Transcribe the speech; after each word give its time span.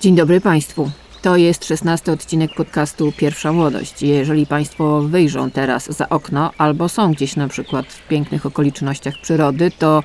Dzień 0.00 0.16
dobry 0.16 0.40
Państwu. 0.40 0.90
To 1.22 1.36
jest 1.36 1.64
szesnasty 1.64 2.12
odcinek 2.12 2.54
podcastu 2.54 3.12
Pierwsza 3.16 3.52
Młodość. 3.52 4.02
Jeżeli 4.02 4.46
Państwo 4.46 5.02
wyjrzą 5.02 5.50
teraz 5.50 5.96
za 5.96 6.08
okno 6.08 6.50
albo 6.58 6.88
są 6.88 7.12
gdzieś 7.12 7.36
na 7.36 7.48
przykład 7.48 7.86
w 7.86 8.08
pięknych 8.08 8.46
okolicznościach 8.46 9.14
przyrody, 9.22 9.70
to 9.78 10.02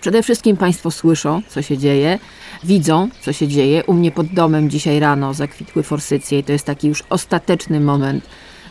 przede 0.00 0.22
wszystkim 0.22 0.56
Państwo 0.56 0.90
słyszą, 0.90 1.42
co 1.48 1.62
się 1.62 1.78
dzieje, 1.78 2.18
widzą, 2.64 3.08
co 3.20 3.32
się 3.32 3.48
dzieje. 3.48 3.84
U 3.84 3.92
mnie 3.92 4.10
pod 4.10 4.26
domem 4.26 4.70
dzisiaj 4.70 5.00
rano 5.00 5.34
zakwitły 5.34 5.82
forsycje 5.82 6.38
i 6.38 6.44
to 6.44 6.52
jest 6.52 6.64
taki 6.64 6.88
już 6.88 7.02
ostateczny 7.10 7.80
moment, 7.80 8.24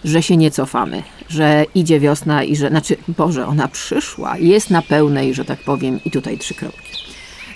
że 0.04 0.24
się 0.24 0.38
nie 0.38 0.52
cofamy, 0.52 1.04
że 1.30 1.66
idzie 1.76 2.00
wiosna 2.00 2.44
i 2.44 2.56
że, 2.56 2.70
znaczy, 2.70 2.98
Boże, 3.08 3.48
ona 3.48 3.68
przyszła, 3.68 4.38
jest 4.38 4.70
na 4.70 4.82
pełnej, 4.82 5.34
że 5.34 5.46
tak 5.46 5.60
powiem, 5.60 6.00
i 6.06 6.12
tutaj 6.12 6.38
trzy 6.38 6.54
kropki. 6.54 7.05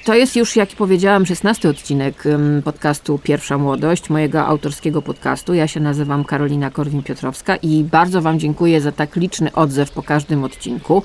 To 0.05 0.15
jest 0.15 0.35
już, 0.35 0.55
jak 0.55 0.69
powiedziałam, 0.69 1.25
szesnasty 1.25 1.69
odcinek 1.69 2.23
podcastu 2.63 3.19
Pierwsza 3.23 3.57
Młodość, 3.57 4.09
mojego 4.09 4.45
autorskiego 4.45 5.01
podcastu. 5.01 5.53
Ja 5.53 5.67
się 5.67 5.79
nazywam 5.79 6.23
Karolina 6.23 6.71
Korwin-Piotrowska 6.71 7.57
i 7.61 7.83
bardzo 7.83 8.21
Wam 8.21 8.39
dziękuję 8.39 8.81
za 8.81 8.91
tak 8.91 9.15
liczny 9.15 9.53
odzew 9.53 9.91
po 9.91 10.03
każdym 10.03 10.43
odcinku. 10.43 11.03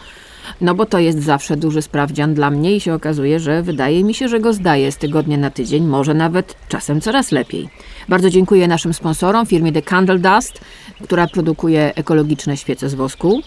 No 0.60 0.74
bo 0.74 0.86
to 0.86 0.98
jest 0.98 1.22
zawsze 1.22 1.56
duży 1.56 1.82
sprawdzian 1.82 2.34
dla 2.34 2.50
mnie 2.50 2.76
i 2.76 2.80
się 2.80 2.94
okazuje, 2.94 3.40
że 3.40 3.62
wydaje 3.62 4.04
mi 4.04 4.14
się, 4.14 4.28
że 4.28 4.40
go 4.40 4.52
zdaję 4.52 4.92
z 4.92 4.96
tygodnia 4.96 5.36
na 5.36 5.50
tydzień, 5.50 5.84
może 5.84 6.14
nawet 6.14 6.56
czasem 6.68 7.00
coraz 7.00 7.32
lepiej. 7.32 7.68
Bardzo 8.08 8.30
dziękuję 8.30 8.68
naszym 8.68 8.94
sponsorom, 8.94 9.46
firmie 9.46 9.72
The 9.72 9.82
Candle 9.82 10.18
Dust, 10.18 10.60
która 11.04 11.26
produkuje 11.26 11.94
ekologiczne 11.94 12.56
świece 12.56 12.88
z 12.88 12.94
wosku. 12.94 13.42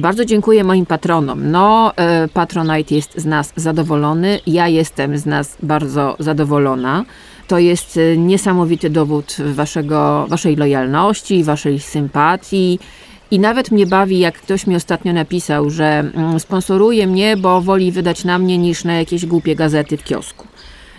Bardzo 0.00 0.24
dziękuję 0.24 0.64
moim 0.64 0.86
patronom. 0.86 1.50
No, 1.50 1.92
e, 1.96 2.28
Patronite 2.28 2.94
jest 2.94 3.18
z 3.18 3.26
nas 3.26 3.52
zadowolony, 3.56 4.40
ja 4.46 4.68
jestem 4.68 5.18
z 5.18 5.26
nas 5.26 5.56
bardzo 5.62 6.16
zadowolona. 6.18 7.04
To 7.48 7.58
jest 7.58 7.96
e, 7.96 8.16
niesamowity 8.16 8.90
dowód 8.90 9.36
waszego, 9.54 10.26
waszej 10.28 10.56
lojalności, 10.56 11.44
waszej 11.44 11.80
sympatii. 11.80 12.78
I 13.30 13.38
nawet 13.38 13.70
mnie 13.70 13.86
bawi, 13.86 14.18
jak 14.18 14.34
ktoś 14.34 14.66
mi 14.66 14.76
ostatnio 14.76 15.12
napisał, 15.12 15.70
że 15.70 15.84
mm, 15.84 16.40
sponsoruje 16.40 17.06
mnie, 17.06 17.36
bo 17.36 17.60
woli 17.60 17.92
wydać 17.92 18.24
na 18.24 18.38
mnie 18.38 18.58
niż 18.58 18.84
na 18.84 18.94
jakieś 18.94 19.26
głupie 19.26 19.56
gazety 19.56 19.96
w 19.96 20.04
kiosku. 20.04 20.46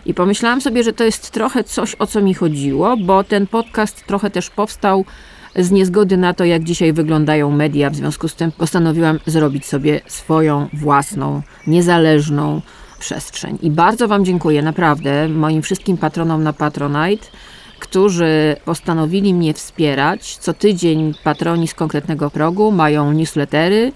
I 0.06 0.14
pomyślałam 0.14 0.62
sobie, 0.62 0.84
że 0.84 0.94
to 0.94 1.04
jest 1.04 1.32
trochę 1.32 1.64
coś, 1.64 1.96
o 2.00 2.08
co 2.08 2.22
mi 2.22 2.34
chodziło, 2.34 2.98
bo 2.98 3.24
ten 3.24 3.48
podcast 3.48 4.06
trochę 4.08 4.30
też 4.30 4.50
powstał 4.50 5.06
z 5.58 5.72
niezgody 5.72 6.18
na 6.18 6.34
to, 6.34 6.46
jak 6.46 6.64
dzisiaj 6.64 6.94
wyglądają 6.94 7.52
media. 7.52 7.90
W 7.90 7.96
związku 7.96 8.28
z 8.28 8.36
tym 8.36 8.52
postanowiłam 8.52 9.20
zrobić 9.26 9.66
sobie 9.66 10.02
swoją 10.08 10.68
własną, 10.74 11.42
niezależną 11.68 12.62
przestrzeń. 13.00 13.58
I 13.62 13.72
bardzo 13.72 14.08
Wam 14.08 14.26
dziękuję, 14.26 14.62
naprawdę, 14.62 15.30
moim 15.30 15.62
wszystkim 15.62 15.98
patronom 15.98 16.44
na 16.44 16.54
Patronite, 16.54 17.28
którzy 17.80 18.56
postanowili 18.66 19.34
mnie 19.34 19.54
wspierać. 19.54 20.38
Co 20.38 20.54
tydzień 20.54 21.14
patroni 21.24 21.68
z 21.68 21.74
konkretnego 21.74 22.30
progu 22.30 22.72
mają 22.72 23.12
newslettery. 23.12 23.92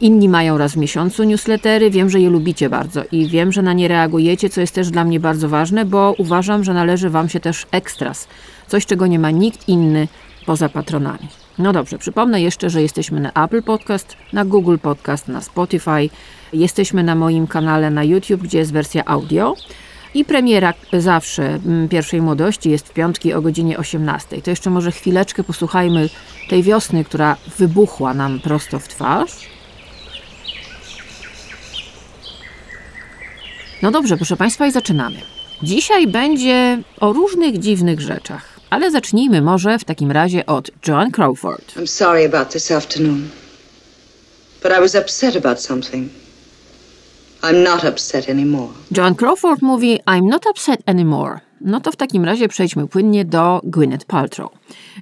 Inni 0.00 0.28
mają 0.28 0.58
raz 0.58 0.72
w 0.72 0.76
miesiącu 0.76 1.24
newslettery. 1.24 1.90
Wiem, 1.90 2.10
że 2.10 2.20
je 2.20 2.30
lubicie 2.30 2.70
bardzo 2.70 3.02
i 3.12 3.28
wiem, 3.28 3.52
że 3.52 3.62
na 3.62 3.72
nie 3.72 3.88
reagujecie, 3.88 4.50
co 4.50 4.60
jest 4.60 4.74
też 4.74 4.90
dla 4.90 5.04
mnie 5.04 5.20
bardzo 5.20 5.48
ważne, 5.48 5.84
bo 5.84 6.14
uważam, 6.18 6.64
że 6.64 6.74
należy 6.74 7.10
Wam 7.10 7.28
się 7.28 7.40
też 7.40 7.66
ekstras. 7.70 8.28
Coś, 8.66 8.86
czego 8.86 9.06
nie 9.06 9.18
ma 9.18 9.30
nikt 9.30 9.68
inny 9.68 10.08
poza 10.46 10.68
patronami. 10.68 11.28
No 11.58 11.72
dobrze, 11.72 11.98
przypomnę 11.98 12.42
jeszcze, 12.42 12.70
że 12.70 12.82
jesteśmy 12.82 13.20
na 13.20 13.44
Apple 13.44 13.62
Podcast, 13.62 14.16
na 14.32 14.44
Google 14.44 14.76
Podcast, 14.82 15.28
na 15.28 15.40
Spotify. 15.40 16.10
Jesteśmy 16.52 17.02
na 17.02 17.14
moim 17.14 17.46
kanale 17.46 17.90
na 17.90 18.04
YouTube, 18.04 18.42
gdzie 18.42 18.58
jest 18.58 18.72
wersja 18.72 19.04
audio. 19.04 19.54
I 20.14 20.24
premiera 20.24 20.74
zawsze 20.92 21.46
mm, 21.46 21.88
pierwszej 21.88 22.22
młodości 22.22 22.70
jest 22.70 22.88
w 22.88 22.92
piątki 22.92 23.32
o 23.32 23.42
godzinie 23.42 23.78
18. 23.78 24.42
To 24.42 24.50
jeszcze 24.50 24.70
może 24.70 24.92
chwileczkę 24.92 25.44
posłuchajmy 25.44 26.08
tej 26.48 26.62
wiosny, 26.62 27.04
która 27.04 27.36
wybuchła 27.58 28.14
nam 28.14 28.40
prosto 28.40 28.78
w 28.78 28.88
twarz. 28.88 29.48
No 33.82 33.90
dobrze, 33.90 34.16
proszę 34.16 34.36
Państwa, 34.36 34.66
i 34.66 34.72
zaczynamy. 34.72 35.16
Dzisiaj 35.62 36.06
będzie 36.06 36.82
o 37.00 37.12
różnych 37.12 37.58
dziwnych 37.58 38.00
rzeczach. 38.00 38.53
Ale 38.74 38.90
zacznijmy 38.90 39.42
może 39.42 39.78
w 39.78 39.84
takim 39.84 40.10
razie 40.10 40.46
od 40.46 40.70
Joan 40.88 41.10
Crawford. 41.10 41.76
I'm 41.76 41.86
sorry 41.86 42.24
about 42.26 42.48
this 42.52 42.70
afternoon. 42.70 43.28
But 44.62 44.72
I 44.72 44.80
was 44.80 44.94
upset 44.94 45.36
about 45.36 45.60
something. 45.60 46.08
I'm 47.42 47.62
not 47.62 47.84
upset 47.84 48.28
anymore. 48.28 48.68
Joan 48.90 49.14
Crawford 49.14 49.62
mówi 49.62 50.00
I'm 50.06 50.28
not 50.28 50.46
upset 50.50 50.80
anymore. 50.86 51.40
No 51.64 51.80
to 51.80 51.92
w 51.92 51.96
takim 51.96 52.24
razie 52.24 52.48
przejdźmy 52.48 52.86
płynnie 52.86 53.24
do 53.24 53.60
Gwyneth 53.64 54.06
Paltrow. 54.06 54.52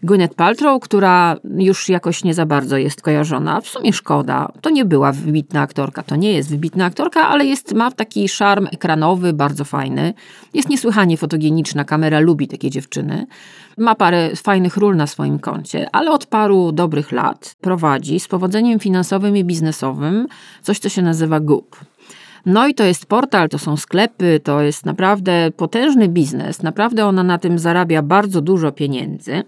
Gwyneth 0.02 0.34
Paltrow, 0.34 0.82
która 0.82 1.36
już 1.58 1.88
jakoś 1.88 2.24
nie 2.24 2.34
za 2.34 2.46
bardzo 2.46 2.76
jest 2.76 3.02
kojarzona, 3.02 3.60
w 3.60 3.68
sumie 3.68 3.92
szkoda. 3.92 4.52
To 4.60 4.70
nie 4.70 4.84
była 4.84 5.12
wybitna 5.12 5.60
aktorka, 5.60 6.02
to 6.02 6.16
nie 6.16 6.32
jest 6.32 6.50
wybitna 6.50 6.84
aktorka, 6.84 7.28
ale 7.28 7.44
jest, 7.44 7.74
ma 7.74 7.90
taki 7.90 8.28
szarm 8.28 8.66
ekranowy, 8.72 9.32
bardzo 9.32 9.64
fajny. 9.64 10.14
Jest 10.54 10.68
niesłychanie 10.68 11.16
fotogeniczna, 11.16 11.84
kamera 11.84 12.20
lubi 12.20 12.48
takie 12.48 12.70
dziewczyny. 12.70 13.26
Ma 13.78 13.94
parę 13.94 14.36
fajnych 14.36 14.76
ról 14.76 14.96
na 14.96 15.06
swoim 15.06 15.38
koncie, 15.38 15.88
ale 15.92 16.10
od 16.10 16.26
paru 16.26 16.72
dobrych 16.72 17.12
lat 17.12 17.56
prowadzi 17.60 18.20
z 18.20 18.28
powodzeniem 18.28 18.78
finansowym 18.78 19.36
i 19.36 19.44
biznesowym 19.44 20.26
coś, 20.62 20.78
co 20.78 20.88
się 20.88 21.02
nazywa 21.02 21.40
Goop. 21.40 21.76
No 22.46 22.68
i 22.68 22.74
to 22.74 22.84
jest 22.84 23.06
portal, 23.06 23.48
to 23.48 23.58
są 23.58 23.76
sklepy, 23.76 24.40
to 24.44 24.62
jest 24.62 24.86
naprawdę 24.86 25.50
potężny 25.56 26.08
biznes. 26.08 26.62
Naprawdę 26.62 27.06
ona 27.06 27.22
na 27.22 27.38
tym 27.38 27.58
zarabia 27.58 28.02
bardzo 28.02 28.40
dużo 28.40 28.72
pieniędzy. 28.72 29.42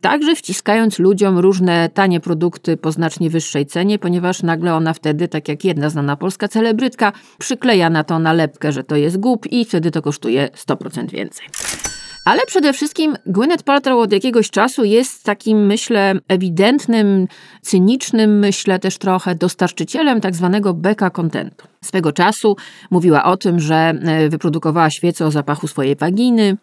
Także 0.00 0.36
wciskając 0.36 0.98
ludziom 0.98 1.38
różne 1.38 1.88
tanie 1.94 2.20
produkty 2.20 2.76
po 2.76 2.92
znacznie 2.92 3.30
wyższej 3.30 3.66
cenie, 3.66 3.98
ponieważ 3.98 4.42
nagle 4.42 4.74
ona 4.74 4.94
wtedy, 4.94 5.28
tak 5.28 5.48
jak 5.48 5.64
jedna 5.64 5.90
znana 5.90 6.16
polska 6.16 6.48
celebrytka, 6.48 7.12
przykleja 7.38 7.90
na 7.90 8.04
to 8.04 8.18
nalepkę, 8.18 8.72
że 8.72 8.84
to 8.84 8.96
jest 8.96 9.16
głup 9.16 9.46
i 9.52 9.64
wtedy 9.64 9.90
to 9.90 10.02
kosztuje 10.02 10.48
100% 10.54 11.10
więcej. 11.10 11.46
Ale 12.28 12.46
przede 12.46 12.72
wszystkim 12.72 13.16
Gwyneth 13.26 13.64
Paltrow 13.64 13.98
od 13.98 14.12
jakiegoś 14.12 14.50
czasu 14.50 14.84
jest 14.84 15.24
takim, 15.24 15.66
myślę, 15.66 16.14
ewidentnym, 16.28 17.28
cynicznym, 17.62 18.38
myślę 18.38 18.78
też 18.78 18.98
trochę 18.98 19.34
dostarczycielem 19.34 20.20
tak 20.20 20.34
zwanego 20.34 20.74
beka 20.74 21.10
kontentu. 21.10 21.68
Swego 21.84 22.12
czasu 22.12 22.56
mówiła 22.90 23.24
o 23.24 23.36
tym, 23.36 23.60
że 23.60 23.76
e, 23.76 24.28
wyprodukowała 24.28 24.90
świecę 24.90 25.26
o 25.26 25.30
zapachu 25.30 25.68
swojej 25.68 25.96
waginy, 25.96 26.56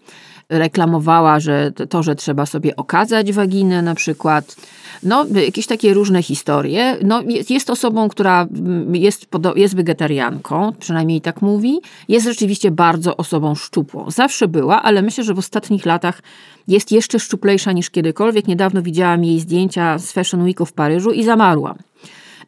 reklamowała, 0.49 1.39
że 1.39 1.71
to, 1.89 2.03
że 2.03 2.15
trzeba 2.15 2.45
sobie 2.45 2.75
okazać 2.75 3.31
waginę 3.31 3.81
na 3.81 3.95
przykład, 3.95 4.55
no 5.03 5.25
jakieś 5.45 5.67
takie 5.67 5.93
różne 5.93 6.23
historie. 6.23 6.97
No, 7.03 7.23
jest, 7.49 7.69
osobą, 7.69 8.09
która 8.09 8.41
mm, 8.41 8.95
jest, 8.95 9.27
jest 9.55 9.75
wegetarianką, 9.75 10.73
przynajmniej 10.79 11.21
tak 11.21 11.41
mówi. 11.41 11.79
Jest 12.09 12.25
rzeczywiście 12.25 12.71
bardzo 12.71 13.17
osobą 13.17 13.55
szczupłą. 13.55 14.11
Zawsze 14.11 14.47
była, 14.47 14.83
ale 14.83 15.01
myślę, 15.01 15.23
że 15.23 15.33
w 15.33 15.39
ostatnich 15.39 15.85
latach 15.85 16.21
jest 16.67 16.91
jeszcze 16.91 17.19
szczuplejsza 17.19 17.71
niż 17.71 17.89
kiedykolwiek. 17.89 18.47
Niedawno 18.47 18.81
widziałam 18.81 19.23
jej 19.23 19.39
zdjęcia 19.39 19.99
z 19.99 20.11
Fashion 20.11 20.43
Weeku 20.43 20.65
w 20.65 20.73
Paryżu 20.73 21.11
i 21.11 21.23
zamarłam. 21.23 21.77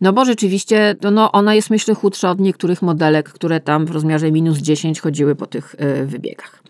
No 0.02 0.14
bo 0.14 0.26
rzeczywiście 0.26 0.96
no, 1.12 1.32
ona 1.32 1.56
jest 1.56 1.70
myślę 1.70 1.94
chudsza 1.94 2.32
od 2.32 2.40
niektórych 2.40 2.82
modelek, 2.82 3.30
które 3.30 3.60
tam 3.60 3.86
w 3.86 3.92
rozmiarze 3.92 4.32
minus 4.32 4.58
10 4.58 5.02
chodziły 5.02 5.36
po 5.36 5.46
tych 5.46 5.76
y, 6.02 6.06
wybiegach. 6.06 6.64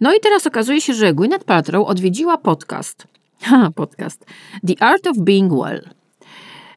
No 0.00 0.14
i 0.14 0.20
teraz 0.20 0.46
okazuje 0.46 0.80
się, 0.80 0.94
że 0.94 1.14
Gwyneth 1.14 1.44
Paltrow 1.44 1.88
odwiedziła 1.88 2.38
podcast. 2.38 3.06
Ha, 3.42 3.70
podcast. 3.74 4.26
The 4.66 4.82
Art 4.82 5.06
of 5.06 5.18
Being 5.18 5.52
Well. 5.52 5.88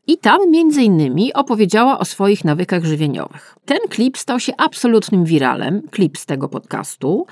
I 0.07 0.17
tam 0.17 0.51
między 0.51 0.83
innymi 0.83 1.33
opowiedziała 1.33 1.99
o 1.99 2.05
swoich 2.05 2.45
nawykach 2.45 2.85
żywieniowych. 2.85 3.55
Ten 3.65 3.79
klip 3.89 4.17
stał 4.17 4.39
się 4.39 4.53
absolutnym 4.57 5.25
wiralem, 5.25 5.81
klip 5.91 6.17
z 6.17 6.25
tego 6.25 6.49
podcastu. 6.49 7.25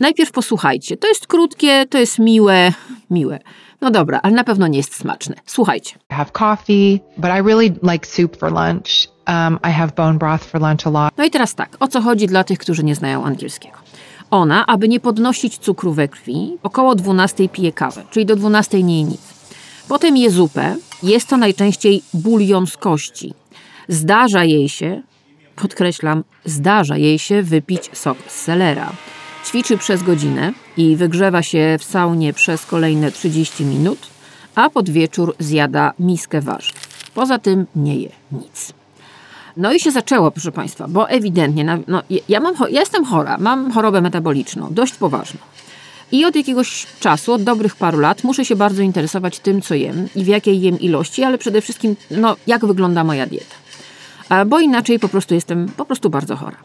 Najpierw 0.00 0.32
posłuchajcie. 0.32 0.96
To 0.96 1.08
jest 1.08 1.26
krótkie, 1.26 1.86
to 1.90 1.98
jest 1.98 2.18
miłe, 2.18 2.72
miłe. 3.10 3.38
No 3.80 3.90
dobra, 3.90 4.20
ale 4.22 4.34
na 4.34 4.44
pewno 4.44 4.66
nie 4.66 4.78
jest 4.78 4.96
smaczne. 4.96 5.34
Słuchajcie. 5.46 5.96
I 6.10 6.14
have 6.14 6.30
coffee, 6.32 7.00
but 7.16 7.30
I 7.30 7.42
really 7.42 7.74
like 7.92 8.06
soup 8.06 8.36
for 8.36 8.52
lunch. 8.52 9.08
Um, 9.28 9.58
I 9.70 9.72
have 9.72 9.92
bone 9.96 10.18
broth 10.18 10.44
for 10.44 10.60
lunch 10.60 10.86
a 10.86 10.90
lot. 10.90 11.18
No 11.18 11.24
i 11.24 11.30
teraz 11.30 11.54
tak, 11.54 11.76
o 11.80 11.88
co 11.88 12.00
chodzi 12.00 12.26
dla 12.26 12.44
tych, 12.44 12.58
którzy 12.58 12.84
nie 12.84 12.94
znają 12.94 13.24
angielskiego. 13.24 13.76
Ona, 14.30 14.66
aby 14.66 14.88
nie 14.88 15.00
podnosić 15.00 15.58
cukru 15.58 15.92
we 15.92 16.08
krwi, 16.08 16.58
około 16.62 16.94
12 16.94 17.48
pije 17.48 17.72
kawę, 17.72 18.04
czyli 18.10 18.26
do 18.26 18.36
12 18.36 18.82
nie 18.82 18.98
je 18.98 19.04
nic. 19.04 19.20
Potem 19.88 20.16
je 20.16 20.30
zupę, 20.30 20.76
jest 21.02 21.28
to 21.28 21.36
najczęściej 21.36 22.02
bulion 22.14 22.66
z 22.66 22.76
kości. 22.76 23.34
Zdarza 23.88 24.44
jej 24.44 24.68
się, 24.68 25.02
podkreślam, 25.56 26.24
zdarza 26.44 26.96
jej 26.96 27.18
się 27.18 27.42
wypić 27.42 27.90
sok 27.92 28.18
z 28.28 28.40
selera. 28.40 28.92
Ćwiczy 29.46 29.78
przez 29.78 30.02
godzinę 30.02 30.52
i 30.76 30.96
wygrzewa 30.96 31.42
się 31.42 31.76
w 31.80 31.84
saunie 31.84 32.32
przez 32.32 32.66
kolejne 32.66 33.12
30 33.12 33.64
minut, 33.64 33.98
a 34.54 34.70
pod 34.70 34.90
wieczór 34.90 35.34
zjada 35.38 35.92
miskę 35.98 36.40
warzyw. 36.40 37.10
Poza 37.14 37.38
tym 37.38 37.66
nie 37.76 37.96
je 37.96 38.10
nic. 38.32 38.72
No 39.56 39.72
i 39.72 39.80
się 39.80 39.90
zaczęło, 39.90 40.30
proszę 40.30 40.52
Państwa, 40.52 40.88
bo 40.88 41.08
ewidentnie, 41.10 41.64
no, 41.86 42.02
ja, 42.28 42.40
mam, 42.40 42.54
ja 42.70 42.80
jestem 42.80 43.04
chora, 43.04 43.36
mam 43.38 43.72
chorobę 43.72 44.00
metaboliczną, 44.00 44.68
dość 44.70 44.94
poważną. 44.94 45.40
I 46.12 46.24
od 46.24 46.36
jakiegoś 46.36 46.86
czasu, 47.00 47.32
od 47.32 47.42
dobrych 47.42 47.76
paru 47.76 47.98
lat, 47.98 48.24
muszę 48.24 48.44
się 48.44 48.56
bardzo 48.56 48.82
interesować 48.82 49.38
tym, 49.38 49.62
co 49.62 49.74
jem 49.74 50.08
i 50.16 50.24
w 50.24 50.26
jakiej 50.26 50.60
jem 50.60 50.80
ilości, 50.80 51.24
ale 51.24 51.38
przede 51.38 51.60
wszystkim, 51.60 51.96
no, 52.10 52.36
jak 52.46 52.66
wygląda 52.66 53.04
moja 53.04 53.26
dieta. 53.26 53.54
Bo 54.46 54.60
inaczej 54.60 54.98
po 54.98 55.08
prostu 55.08 55.34
jestem 55.34 55.68
po 55.76 55.84
prostu 55.84 56.10
bardzo 56.10 56.36
chora. 56.36 56.56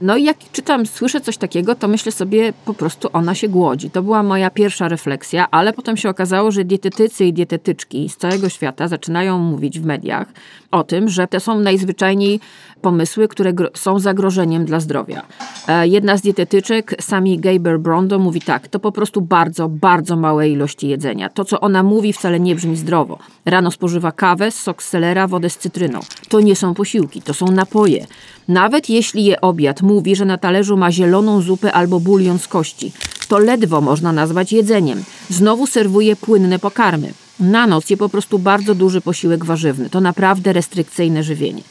No 0.00 0.16
i 0.16 0.24
jak 0.24 0.36
czytam, 0.52 0.86
słyszę 0.86 1.20
coś 1.20 1.36
takiego, 1.36 1.74
to 1.74 1.88
myślę 1.88 2.12
sobie, 2.12 2.52
po 2.64 2.74
prostu 2.74 3.08
ona 3.12 3.34
się 3.34 3.48
głodzi. 3.48 3.90
To 3.90 4.02
była 4.02 4.22
moja 4.22 4.50
pierwsza 4.50 4.88
refleksja, 4.88 5.50
ale 5.50 5.72
potem 5.72 5.96
się 5.96 6.08
okazało, 6.08 6.50
że 6.50 6.64
dietetycy 6.64 7.24
i 7.24 7.32
dietetyczki 7.32 8.08
z 8.08 8.16
całego 8.16 8.48
świata 8.48 8.88
zaczynają 8.88 9.38
mówić 9.38 9.80
w 9.80 9.84
mediach 9.84 10.26
o 10.74 10.84
tym, 10.84 11.08
że 11.08 11.26
to 11.26 11.40
są 11.40 11.60
najzwyczajniej 11.60 12.40
pomysły, 12.80 13.28
które 13.28 13.52
są 13.74 13.98
zagrożeniem 13.98 14.64
dla 14.64 14.80
zdrowia. 14.80 15.22
E, 15.68 15.88
jedna 15.88 16.16
z 16.16 16.22
dietetyczek, 16.22 16.94
Sami 17.00 17.38
Gaber 17.38 17.80
Brondo, 17.80 18.18
mówi 18.18 18.40
tak: 18.40 18.68
to 18.68 18.80
po 18.80 18.92
prostu 18.92 19.20
bardzo, 19.20 19.68
bardzo 19.68 20.16
małe 20.16 20.48
ilości 20.48 20.88
jedzenia. 20.88 21.28
To, 21.28 21.44
co 21.44 21.60
ona 21.60 21.82
mówi, 21.82 22.12
wcale 22.12 22.40
nie 22.40 22.54
brzmi 22.54 22.76
zdrowo. 22.76 23.18
Rano 23.44 23.70
spożywa 23.70 24.12
kawę, 24.12 24.50
sok 24.50 24.82
z 24.82 24.88
selera, 24.88 25.26
wodę 25.26 25.50
z 25.50 25.58
cytryną. 25.58 26.00
To 26.28 26.40
nie 26.40 26.56
są 26.56 26.74
posiłki, 26.74 27.22
to 27.22 27.34
są 27.34 27.46
napoje. 27.46 28.06
Nawet 28.48 28.90
jeśli 28.90 29.24
je 29.24 29.40
obiad 29.40 29.82
mówi, 29.84 30.16
że 30.16 30.24
na 30.24 30.38
talerzu 30.38 30.76
ma 30.76 30.92
zieloną 30.92 31.42
zupę 31.42 31.72
albo 31.72 32.00
bulion 32.00 32.38
z 32.38 32.48
kości, 32.48 32.92
to 33.28 33.38
ledwo 33.38 33.80
można 33.80 34.12
nazwać 34.12 34.52
jedzeniem. 34.52 35.04
Znowu 35.30 35.66
serwuje 35.66 36.16
płynne 36.16 36.58
pokarmy. 36.58 37.12
Na 37.40 37.66
noc 37.66 37.90
je 37.90 37.96
po 37.96 38.08
prostu 38.08 38.38
bardzo 38.38 38.74
duży 38.74 39.00
posiłek 39.00 39.44
warzywny. 39.44 39.90
To 39.90 40.00
naprawdę 40.00 40.52
restrykcyjne 40.52 41.22
żywienie. 41.22 41.62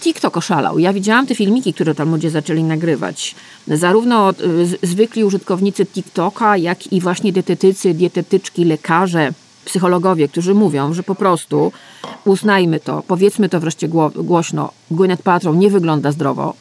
TikTok 0.00 0.36
oszalał. 0.36 0.78
Ja 0.78 0.92
widziałam 0.92 1.26
te 1.26 1.34
filmiki, 1.34 1.74
które 1.74 1.94
tam 1.94 2.10
ludzie 2.10 2.30
zaczęli 2.30 2.62
nagrywać. 2.62 3.34
Zarówno 3.68 4.30
y, 4.30 4.86
zwykli 4.86 5.24
użytkownicy 5.24 5.86
TikToka, 5.86 6.56
jak 6.56 6.92
i 6.92 7.00
właśnie 7.00 7.32
dietetycy, 7.32 7.94
dietetyczki, 7.94 8.64
lekarze, 8.64 9.32
psychologowie, 9.64 10.28
którzy 10.28 10.54
mówią, 10.54 10.94
że 10.94 11.02
po 11.02 11.14
prostu 11.14 11.72
uznajmy 12.24 12.80
to, 12.80 13.02
powiedzmy 13.06 13.48
to 13.48 13.60
wreszcie 13.60 13.88
głośno, 14.14 14.72
Gwyneth 14.90 15.22
Paltrow 15.22 15.56
nie 15.56 15.70
wygląda 15.70 16.12
zdrowo, 16.12 16.54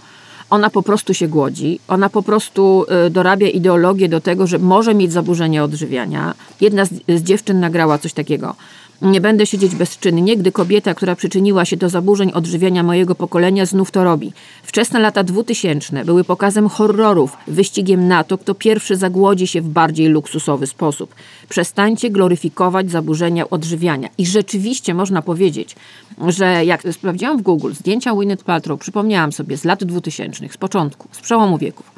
ona 0.49 0.69
po 0.69 0.83
prostu 0.83 1.13
się 1.13 1.27
głodzi, 1.27 1.79
ona 1.87 2.09
po 2.09 2.23
prostu 2.23 2.85
y, 3.07 3.09
dorabia 3.09 3.47
ideologię 3.47 4.09
do 4.09 4.21
tego, 4.21 4.47
że 4.47 4.59
może 4.59 4.95
mieć 4.95 5.11
zaburzenia 5.11 5.63
odżywiania. 5.63 6.33
Jedna 6.61 6.85
z, 6.85 6.89
z 7.07 7.23
dziewczyn 7.23 7.59
nagrała 7.59 7.97
coś 7.97 8.13
takiego. 8.13 8.55
Nie 9.01 9.21
będę 9.21 9.45
siedzieć 9.45 9.75
bezczynnie, 9.75 10.37
gdy 10.37 10.51
kobieta, 10.51 10.93
która 10.93 11.15
przyczyniła 11.15 11.65
się 11.65 11.77
do 11.77 11.89
zaburzeń 11.89 12.31
odżywiania 12.31 12.83
mojego 12.83 13.15
pokolenia, 13.15 13.65
znów 13.65 13.91
to 13.91 14.03
robi. 14.03 14.33
Wczesne 14.63 14.99
lata 14.99 15.23
2000 15.23 16.05
były 16.05 16.23
pokazem 16.23 16.69
horrorów, 16.69 17.37
wyścigiem 17.47 18.07
na 18.07 18.23
to, 18.23 18.37
kto 18.37 18.55
pierwszy 18.55 18.95
zagłodzi 18.95 19.47
się 19.47 19.61
w 19.61 19.69
bardziej 19.69 20.07
luksusowy 20.07 20.67
sposób. 20.67 21.15
Przestańcie 21.49 22.09
gloryfikować 22.09 22.91
zaburzenia 22.91 23.49
odżywiania. 23.49 24.09
I 24.17 24.25
rzeczywiście 24.25 24.93
można 24.93 25.21
powiedzieć, 25.21 25.75
że 26.27 26.65
jak 26.65 26.83
sprawdziłam 26.91 27.37
w 27.37 27.41
Google 27.41 27.73
zdjęcia 27.73 28.13
Gwyneth 28.13 28.43
Paltrow, 28.43 28.79
przypomniałam 28.79 29.31
sobie 29.31 29.57
z 29.57 29.65
lat 29.65 29.83
2000, 29.83 30.49
z 30.49 30.57
początku, 30.57 31.07
z 31.11 31.19
przełomu 31.19 31.57
wieków, 31.57 31.91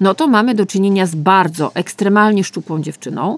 no 0.00 0.14
to 0.14 0.26
mamy 0.26 0.54
do 0.54 0.66
czynienia 0.66 1.06
z 1.06 1.14
bardzo 1.14 1.74
ekstremalnie 1.74 2.44
szczupłą 2.44 2.82
dziewczyną, 2.82 3.36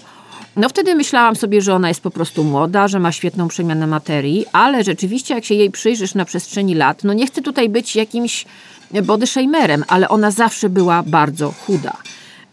no 0.57 0.69
wtedy 0.69 0.95
myślałam 0.95 1.37
sobie, 1.37 1.61
że 1.61 1.75
ona 1.75 1.89
jest 1.89 2.01
po 2.01 2.11
prostu 2.11 2.45
młoda, 2.45 2.89
że 2.89 2.99
ma 2.99 3.13
świetną 3.13 3.49
przemianę 3.49 3.87
materii, 3.87 4.47
ale 4.53 4.85
rzeczywiście 4.85 5.35
jak 5.35 5.45
się 5.45 5.55
jej 5.55 5.71
przyjrzysz 5.71 6.15
na 6.15 6.25
przestrzeni 6.25 6.75
lat, 6.75 7.05
no 7.05 7.13
nie 7.13 7.27
chcę 7.27 7.43
tutaj 7.43 7.69
być 7.69 7.97
jakimś 7.97 8.45
body 9.03 9.27
shamerem, 9.27 9.85
ale 9.89 10.09
ona 10.09 10.31
zawsze 10.31 10.69
była 10.69 11.03
bardzo 11.03 11.55
chuda. 11.67 11.93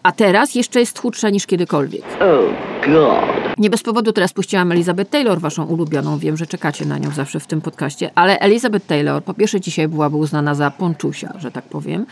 A 0.03 0.11
teraz 0.11 0.55
jeszcze 0.55 0.79
jest 0.79 0.99
chudsza 0.99 1.29
niż 1.29 1.45
kiedykolwiek. 1.45 2.03
Oh 2.19 2.53
God. 2.85 3.57
Nie 3.57 3.69
bez 3.69 3.83
powodu 3.83 4.13
teraz 4.13 4.33
puściłam 4.33 4.71
Elizabeth 4.71 5.11
Taylor, 5.11 5.39
waszą 5.39 5.65
ulubioną. 5.65 6.17
Wiem, 6.17 6.37
że 6.37 6.47
czekacie 6.47 6.85
na 6.85 6.97
nią 6.97 7.11
zawsze 7.11 7.39
w 7.39 7.47
tym 7.47 7.61
podcaście, 7.61 8.11
ale 8.15 8.39
Elizabeth 8.39 8.85
Taylor 8.85 9.23
po 9.23 9.33
pierwsze 9.33 9.61
dzisiaj 9.61 9.87
byłaby 9.87 10.17
uznana 10.17 10.55
za 10.55 10.71
ponczusia, 10.71 11.33
że 11.39 11.51
tak 11.51 11.63
powiem 11.63 12.05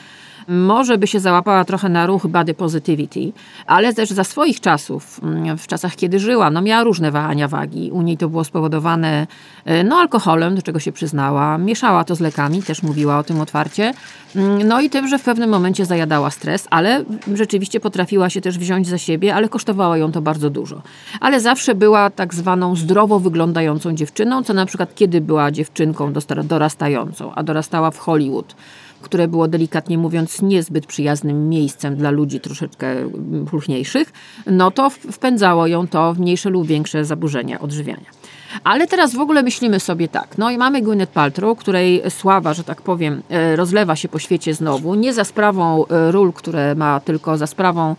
może 0.48 0.98
by 0.98 1.08
się 1.08 1.20
załapała 1.20 1.66
trochę 1.66 1.90
na 1.90 2.06
ruch 2.06 2.28
body 2.28 2.54
positivity, 2.54 3.32
ale 3.66 3.94
też 3.94 4.10
za 4.10 4.24
swoich 4.24 4.60
czasów, 4.60 5.20
mm, 5.24 5.58
w 5.58 5.68
czasach 5.68 5.96
kiedy 5.96 6.20
żyła, 6.20 6.50
no 6.50 6.62
miała 6.62 6.84
różne 6.84 7.12
wahania 7.12 7.48
wagi. 7.48 7.92
U 7.92 8.02
niej 8.02 8.18
to 8.18 8.30
było 8.30 8.44
spowodowane 8.44 9.28
e, 9.66 9.84
no, 9.84 9.96
alkoholem, 9.96 10.56
do 10.56 10.62
czego 10.62 10.80
się 10.80 10.92
przyznała. 10.92 11.58
Mieszała 11.58 12.04
to 12.04 12.16
z 12.16 12.20
lekami, 12.20 12.64
też 12.64 12.84
mówiła 12.84 13.18
o 13.18 13.24
tym 13.24 13.42
otwarcie. 13.42 13.94
Mm, 14.36 14.68
no 14.68 14.82
i 14.82 14.90
tym, 14.90 15.08
że 15.08 15.20
w 15.20 15.24
pewnym 15.24 15.50
momencie 15.50 15.86
zajadała 15.86 16.30
stres, 16.30 16.68
ale 16.70 17.04
rzeczywiście 17.34 17.80
potrafiła 17.80 18.30
się 18.30 18.42
też 18.42 18.58
wziąć 18.58 18.88
za 18.88 18.98
siebie, 18.98 19.36
ale 19.36 19.50
kosztowało 19.50 19.96
ją 19.96 20.12
to 20.12 20.22
bardzo 20.22 20.50
dużo. 20.50 20.82
Ale 21.20 21.40
zawsze 21.40 21.76
była 21.76 22.10
tak 22.10 22.34
zwaną 22.34 22.76
zdrowo 22.76 23.20
wyglądającą 23.20 23.96
dziewczyną, 23.96 24.44
co 24.44 24.54
na 24.54 24.66
przykład 24.66 24.96
kiedy 24.96 25.22
była 25.22 25.52
dziewczynką 25.52 26.14
dorastającą, 26.44 27.34
a 27.36 27.44
dorastała 27.44 27.92
w 27.92 27.98
Hollywood 27.98 28.56
które 29.02 29.28
było 29.28 29.48
delikatnie 29.48 29.98
mówiąc 29.98 30.42
niezbyt 30.42 30.86
przyjaznym 30.86 31.50
miejscem 31.50 31.96
dla 31.96 32.12
ludzi 32.12 32.40
troszeczkę 32.40 32.96
pulchniejszych, 33.50 34.14
no 34.46 34.72
to 34.72 34.90
wpędzało 34.90 35.68
ją 35.68 35.88
to 35.88 36.14
w 36.14 36.20
mniejsze 36.20 36.50
lub 36.50 36.68
większe 36.68 37.06
zaburzenia 37.06 37.60
odżywiania. 37.60 38.06
Ale 38.64 38.88
teraz 38.88 39.16
w 39.16 39.20
ogóle 39.20 39.44
myślimy 39.44 39.80
sobie 39.80 40.08
tak, 40.08 40.38
no 40.38 40.52
i 40.52 40.58
mamy 40.58 40.82
Gwyneth 40.82 41.12
Paltrow, 41.12 41.58
której 41.58 42.02
sława, 42.10 42.54
że 42.54 42.64
tak 42.64 42.82
powiem, 42.82 43.22
e, 43.30 43.56
rozlewa 43.56 43.96
się 43.96 44.08
po 44.10 44.20
świecie 44.20 44.54
znowu, 44.54 44.96
nie 44.96 45.14
za 45.14 45.24
sprawą 45.24 45.86
e, 45.88 46.12
ról, 46.12 46.34
które 46.34 46.76
ma, 46.76 47.00
tylko 47.00 47.38
za 47.38 47.48
sprawą 47.48 47.96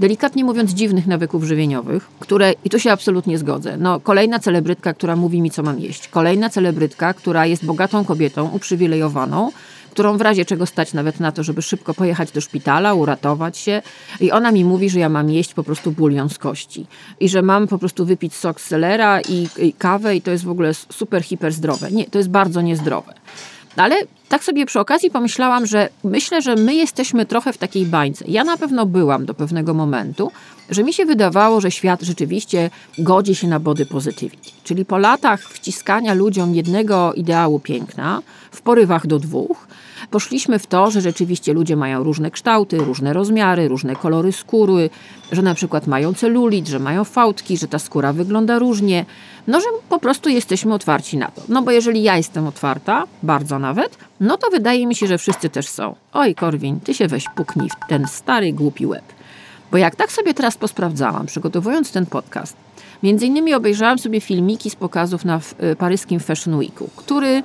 delikatnie 0.00 0.44
mówiąc, 0.44 0.70
dziwnych 0.70 1.06
nawyków 1.06 1.44
żywieniowych, 1.44 2.08
które, 2.20 2.54
i 2.64 2.70
tu 2.70 2.78
się 2.78 2.92
absolutnie 2.92 3.38
zgodzę, 3.38 3.76
no 3.76 4.00
kolejna 4.00 4.38
celebrytka, 4.38 4.94
która 4.94 5.16
mówi 5.16 5.42
mi, 5.42 5.50
co 5.50 5.62
mam 5.62 5.80
jeść, 5.80 6.08
kolejna 6.08 6.50
celebrytka, 6.50 7.14
która 7.14 7.46
jest 7.46 7.66
bogatą 7.66 8.04
kobietą, 8.04 8.50
uprzywilejowaną, 8.52 9.52
którą 9.92 10.16
w 10.18 10.20
razie 10.20 10.44
czego 10.44 10.66
stać 10.66 10.92
nawet 10.92 11.20
na 11.20 11.32
to, 11.32 11.42
żeby 11.42 11.62
szybko 11.62 11.94
pojechać 11.94 12.30
do 12.30 12.40
szpitala, 12.40 12.94
uratować 12.94 13.58
się. 13.58 13.82
I 14.20 14.30
ona 14.30 14.52
mi 14.52 14.64
mówi, 14.64 14.90
że 14.90 14.98
ja 14.98 15.08
mam 15.08 15.30
jeść 15.30 15.54
po 15.54 15.62
prostu 15.62 15.92
bulion 15.92 16.28
z 16.28 16.38
kości. 16.38 16.86
I 17.20 17.28
że 17.28 17.42
mam 17.42 17.68
po 17.68 17.78
prostu 17.78 18.04
wypić 18.06 18.34
sok 18.34 18.60
z 18.60 18.66
selera 18.66 19.20
i, 19.20 19.48
i 19.58 19.72
kawę 19.72 20.16
i 20.16 20.22
to 20.22 20.30
jest 20.30 20.44
w 20.44 20.50
ogóle 20.50 20.74
super, 20.74 21.22
hiper 21.22 21.52
zdrowe. 21.52 21.90
Nie, 21.90 22.04
to 22.04 22.18
jest 22.18 22.30
bardzo 22.30 22.60
niezdrowe. 22.60 23.14
Ale 23.76 23.96
tak 24.28 24.44
sobie 24.44 24.66
przy 24.66 24.80
okazji 24.80 25.10
pomyślałam, 25.10 25.66
że 25.66 25.88
myślę, 26.04 26.42
że 26.42 26.56
my 26.56 26.74
jesteśmy 26.74 27.26
trochę 27.26 27.52
w 27.52 27.58
takiej 27.58 27.86
bańce. 27.86 28.24
Ja 28.28 28.44
na 28.44 28.56
pewno 28.56 28.86
byłam 28.86 29.26
do 29.26 29.34
pewnego 29.34 29.74
momentu, 29.74 30.32
że 30.70 30.84
mi 30.84 30.92
się 30.92 31.04
wydawało, 31.04 31.60
że 31.60 31.70
świat 31.70 32.02
rzeczywiście 32.02 32.70
godzi 32.98 33.34
się 33.34 33.48
na 33.48 33.60
body 33.60 33.86
positivity. 33.86 34.50
Czyli 34.64 34.84
po 34.84 34.98
latach 34.98 35.40
wciskania 35.40 36.14
ludziom 36.14 36.54
jednego 36.54 37.12
ideału 37.12 37.60
piękna, 37.60 38.22
w 38.50 38.62
porywach 38.62 39.06
do 39.06 39.18
dwóch, 39.18 39.66
poszliśmy 40.12 40.58
w 40.58 40.66
to, 40.66 40.90
że 40.90 41.00
rzeczywiście 41.00 41.52
ludzie 41.52 41.76
mają 41.76 42.04
różne 42.04 42.30
kształty, 42.30 42.78
różne 42.78 43.12
rozmiary, 43.12 43.68
różne 43.68 43.96
kolory 43.96 44.32
skóry, 44.32 44.90
że 45.32 45.42
na 45.42 45.54
przykład 45.54 45.86
mają 45.86 46.14
celulit, 46.14 46.68
że 46.68 46.78
mają 46.78 47.04
fałdki, 47.04 47.56
że 47.56 47.68
ta 47.68 47.78
skóra 47.78 48.12
wygląda 48.12 48.58
różnie. 48.58 49.04
No, 49.46 49.60
że 49.60 49.66
po 49.88 49.98
prostu 49.98 50.28
jesteśmy 50.28 50.74
otwarci 50.74 51.16
na 51.16 51.28
to. 51.28 51.42
No 51.48 51.62
bo 51.62 51.70
jeżeli 51.70 52.02
ja 52.02 52.16
jestem 52.16 52.46
otwarta, 52.46 53.04
bardzo 53.22 53.58
nawet, 53.58 53.98
no 54.20 54.36
to 54.36 54.50
wydaje 54.50 54.86
mi 54.86 54.94
się, 54.94 55.06
że 55.06 55.18
wszyscy 55.18 55.48
też 55.48 55.68
są. 55.68 55.94
Oj, 56.12 56.34
Korwin, 56.34 56.80
ty 56.80 56.94
się 56.94 57.08
weź 57.08 57.24
puknij 57.36 57.70
w 57.70 57.88
ten 57.88 58.06
stary, 58.08 58.52
głupi 58.52 58.86
łeb. 58.86 59.04
Bo 59.70 59.78
jak 59.78 59.96
tak 59.96 60.12
sobie 60.12 60.34
teraz 60.34 60.56
posprawdzałam, 60.56 61.26
przygotowując 61.26 61.92
ten 61.92 62.06
podcast, 62.06 62.56
między 63.02 63.26
innymi 63.26 63.54
obejrzałam 63.54 63.98
sobie 63.98 64.20
filmiki 64.20 64.70
z 64.70 64.76
pokazów 64.76 65.24
na 65.24 65.40
y, 65.72 65.76
paryskim 65.76 66.20
Fashion 66.20 66.54
Weeku, 66.54 66.88
który 66.96 67.42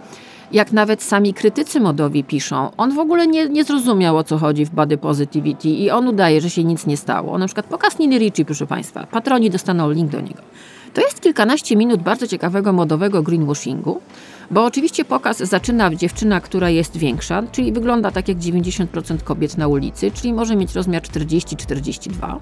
jak 0.51 0.71
nawet 0.71 1.03
sami 1.03 1.33
krytycy 1.33 1.79
modowi 1.79 2.23
piszą, 2.23 2.71
on 2.77 2.95
w 2.95 2.99
ogóle 2.99 3.27
nie, 3.27 3.49
nie 3.49 3.63
zrozumiał 3.63 4.17
o 4.17 4.23
co 4.23 4.37
chodzi 4.37 4.65
w 4.65 4.69
body 4.69 4.97
positivity 4.97 5.69
i 5.69 5.91
on 5.91 6.07
udaje, 6.07 6.41
że 6.41 6.49
się 6.49 6.63
nic 6.63 6.85
nie 6.85 6.97
stało. 6.97 7.37
Na 7.37 7.45
przykład 7.45 7.65
pokaz 7.65 7.99
Niny 7.99 8.17
Ricci, 8.17 8.45
proszę 8.45 8.67
Państwa, 8.67 9.07
patroni 9.11 9.49
dostaną 9.49 9.91
link 9.91 10.11
do 10.11 10.21
niego. 10.21 10.41
To 10.93 11.01
jest 11.01 11.21
kilkanaście 11.21 11.75
minut 11.75 12.01
bardzo 12.01 12.27
ciekawego 12.27 12.73
modowego 12.73 13.23
greenwashingu, 13.23 14.01
bo 14.51 14.65
oczywiście 14.65 15.05
pokaz 15.05 15.37
zaczyna 15.37 15.95
dziewczyna, 15.95 16.41
która 16.41 16.69
jest 16.69 16.97
większa, 16.97 17.43
czyli 17.51 17.71
wygląda 17.71 18.11
tak 18.11 18.27
jak 18.27 18.37
90% 18.37 19.23
kobiet 19.23 19.57
na 19.57 19.67
ulicy, 19.67 20.11
czyli 20.11 20.33
może 20.33 20.55
mieć 20.55 20.75
rozmiar 20.75 21.03
40-42 21.03 22.39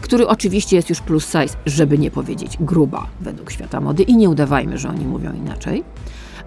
który 0.00 0.28
oczywiście 0.28 0.76
jest 0.76 0.90
już 0.90 1.00
plus 1.00 1.24
size, 1.24 1.56
żeby 1.66 1.98
nie 1.98 2.10
powiedzieć 2.10 2.56
gruba 2.60 3.06
według 3.20 3.50
świata 3.50 3.80
mody 3.80 4.02
i 4.02 4.16
nie 4.16 4.30
udawajmy, 4.30 4.78
że 4.78 4.88
oni 4.88 5.04
mówią 5.04 5.32
inaczej. 5.32 5.84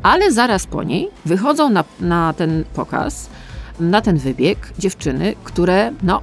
Ale 0.07 0.31
zaraz 0.31 0.67
po 0.67 0.83
niej 0.83 1.09
wychodzą 1.25 1.69
na, 1.69 1.83
na 1.99 2.33
ten 2.33 2.63
pokaz, 2.73 3.29
na 3.79 4.01
ten 4.01 4.17
wybieg 4.17 4.57
dziewczyny, 4.79 5.35
które 5.43 5.91
no 6.03 6.21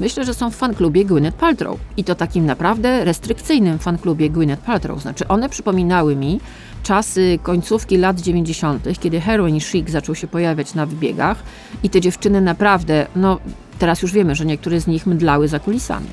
myślę, 0.00 0.24
że 0.24 0.34
są 0.34 0.50
w 0.50 0.56
fanklubie 0.56 1.04
Gwyneth 1.04 1.36
Paltrow. 1.36 1.78
I 1.96 2.04
to 2.04 2.14
takim 2.14 2.46
naprawdę 2.46 3.04
restrykcyjnym 3.04 3.78
fanklubie 3.78 4.30
Gwyneth 4.30 4.62
Paltrow. 4.62 5.02
Znaczy 5.02 5.28
one 5.28 5.48
przypominały 5.48 6.16
mi 6.16 6.40
czasy 6.82 7.38
końcówki 7.42 7.96
lat 7.96 8.20
90., 8.20 8.84
kiedy 9.00 9.20
heroin 9.20 9.60
chic 9.60 9.90
zaczął 9.90 10.14
się 10.14 10.26
pojawiać 10.26 10.74
na 10.74 10.86
wybiegach 10.86 11.42
i 11.82 11.90
te 11.90 12.00
dziewczyny 12.00 12.40
naprawdę, 12.40 13.06
no 13.16 13.38
teraz 13.78 14.02
już 14.02 14.12
wiemy, 14.12 14.34
że 14.34 14.46
niektóre 14.46 14.80
z 14.80 14.86
nich 14.86 15.06
mydlały 15.06 15.48
za 15.48 15.58
kulisami. 15.58 16.08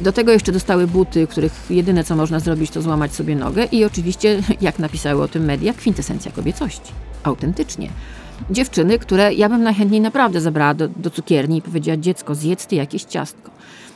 Do 0.00 0.12
tego 0.12 0.32
jeszcze 0.32 0.52
dostały 0.52 0.86
buty, 0.86 1.26
których 1.26 1.52
jedyne 1.70 2.04
co 2.04 2.16
można 2.16 2.40
zrobić 2.40 2.70
to 2.70 2.82
złamać 2.82 3.14
sobie 3.14 3.36
nogę 3.36 3.64
i 3.64 3.84
oczywiście, 3.84 4.42
jak 4.60 4.78
napisały 4.78 5.22
o 5.22 5.28
tym 5.28 5.44
media, 5.44 5.72
kwintesencja 5.72 6.32
kobiecości. 6.32 6.92
Autentycznie. 7.22 7.88
Dziewczyny, 8.50 8.98
które 8.98 9.34
ja 9.34 9.48
bym 9.48 9.62
najchętniej 9.62 10.00
naprawdę 10.00 10.40
zabrała 10.40 10.74
do, 10.74 10.88
do 10.88 11.10
cukierni 11.10 11.58
i 11.58 11.62
powiedziała, 11.62 11.96
dziecko, 11.96 12.34
zjedz 12.34 12.66
ty 12.66 12.76
jakieś 12.76 13.04
ciastko. 13.04 13.50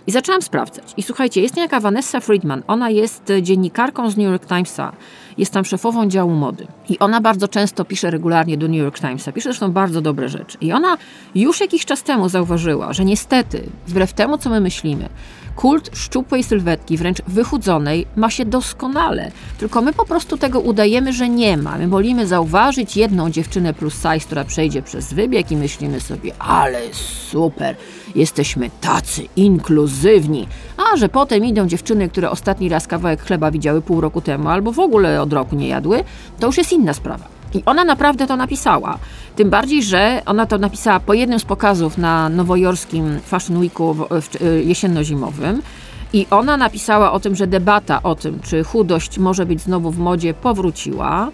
I 0.07 0.13
zaczęłam 0.13 0.43
sprawdzać. 0.43 0.95
I 0.97 1.03
słuchajcie, 1.03 1.43
jest 1.43 1.57
niejaka 1.57 1.81
Vanessa 1.81 2.21
Friedman. 2.21 2.63
Ona 2.67 2.91
jest 2.91 3.33
dziennikarką 3.43 4.11
z 4.11 4.17
New 4.17 4.27
York 4.27 4.47
Timesa. 4.47 4.93
Jest 5.39 5.53
tam 5.53 5.65
szefową 5.65 6.09
działu 6.09 6.35
mody. 6.35 6.67
I 6.89 6.99
ona 6.99 7.21
bardzo 7.21 7.49
często 7.49 7.85
pisze 7.85 8.11
regularnie 8.11 8.59
do 8.59 8.69
New 8.69 8.77
York 8.77 9.01
Timesa. 9.01 9.33
Pisze 9.33 9.49
zresztą 9.49 9.73
bardzo 9.73 10.01
dobre 10.01 10.29
rzeczy. 10.29 10.59
I 10.61 10.73
ona 10.73 10.97
już 11.35 11.61
jakiś 11.61 11.85
czas 11.85 12.03
temu 12.03 12.29
zauważyła, 12.29 12.93
że 12.93 13.05
niestety, 13.05 13.63
wbrew 13.87 14.13
temu, 14.13 14.39
co 14.39 14.51
my 14.51 14.61
myślimy, 14.61 15.09
kult 15.57 15.91
szczupłej 15.93 16.45
sylwetki, 16.45 16.97
wręcz 16.97 17.23
wychudzonej, 17.29 18.07
ma 18.17 18.31
się 18.31 18.45
doskonale. 18.45 19.33
Tylko 19.59 19.83
my 19.83 19.93
po 19.93 20.05
prostu 20.05 20.37
tego 20.39 20.61
udajemy, 20.61 21.13
że 21.13 21.29
nie 21.29 21.57
ma. 21.57 21.79
My 21.79 21.89
wolimy 21.89 22.27
zauważyć 22.27 22.97
jedną 22.97 23.31
dziewczynę 23.31 23.75
plus 23.75 23.95
size, 23.95 24.27
która 24.27 24.45
przejdzie 24.45 24.83
przez 24.83 25.15
wybieg 25.15 25.51
i 25.53 25.57
myślimy 25.57 26.01
sobie, 26.01 26.33
ale 26.39 26.81
super, 26.93 27.77
jesteśmy 28.15 28.71
tacy 28.81 29.23
inkluzywni. 29.37 30.49
A 30.77 30.97
że 30.97 31.09
potem 31.09 31.45
idą 31.45 31.67
dziewczyny, 31.67 32.09
które 32.09 32.31
ostatni 32.31 32.69
raz 32.69 32.87
kawałek 32.87 33.23
chleba 33.23 33.51
widziały 33.51 33.83
pół 33.83 34.01
roku 34.01 34.21
temu 34.21 34.49
albo 34.49 34.73
w 34.73 34.79
ogóle 34.79 35.23
od 35.23 35.33
roku 35.33 35.57
nie 35.57 35.69
jadły, 35.69 36.05
to 36.41 36.47
już 36.47 36.59
jest 36.59 36.73
inna 36.73 36.95
sprawa. 36.95 37.40
I 37.55 37.63
ona 37.67 37.85
naprawdę 37.85 38.27
to 38.27 38.37
napisała. 38.37 38.99
Tym 39.37 39.51
bardziej, 39.51 39.83
że 39.83 40.23
ona 40.27 40.47
to 40.47 40.59
napisała 40.59 41.01
po 41.01 41.15
jednym 41.15 41.41
z 41.41 41.45
pokazów 41.45 41.99
na 41.99 42.29
nowojorskim 42.29 43.21
Fashion 43.21 43.59
Weeku 43.59 43.97
jesienno-zimowym. 44.65 45.63
I 46.13 46.27
ona 46.31 46.57
napisała 46.57 47.13
o 47.13 47.21
tym, 47.21 47.35
że 47.35 47.47
debata 47.47 48.03
o 48.03 48.15
tym, 48.15 48.41
czy 48.41 48.65
chudość 48.65 49.19
może 49.19 49.47
być 49.47 49.61
znowu 49.61 49.91
w 49.91 49.99
modzie, 49.99 50.35
powróciła. 50.35 51.29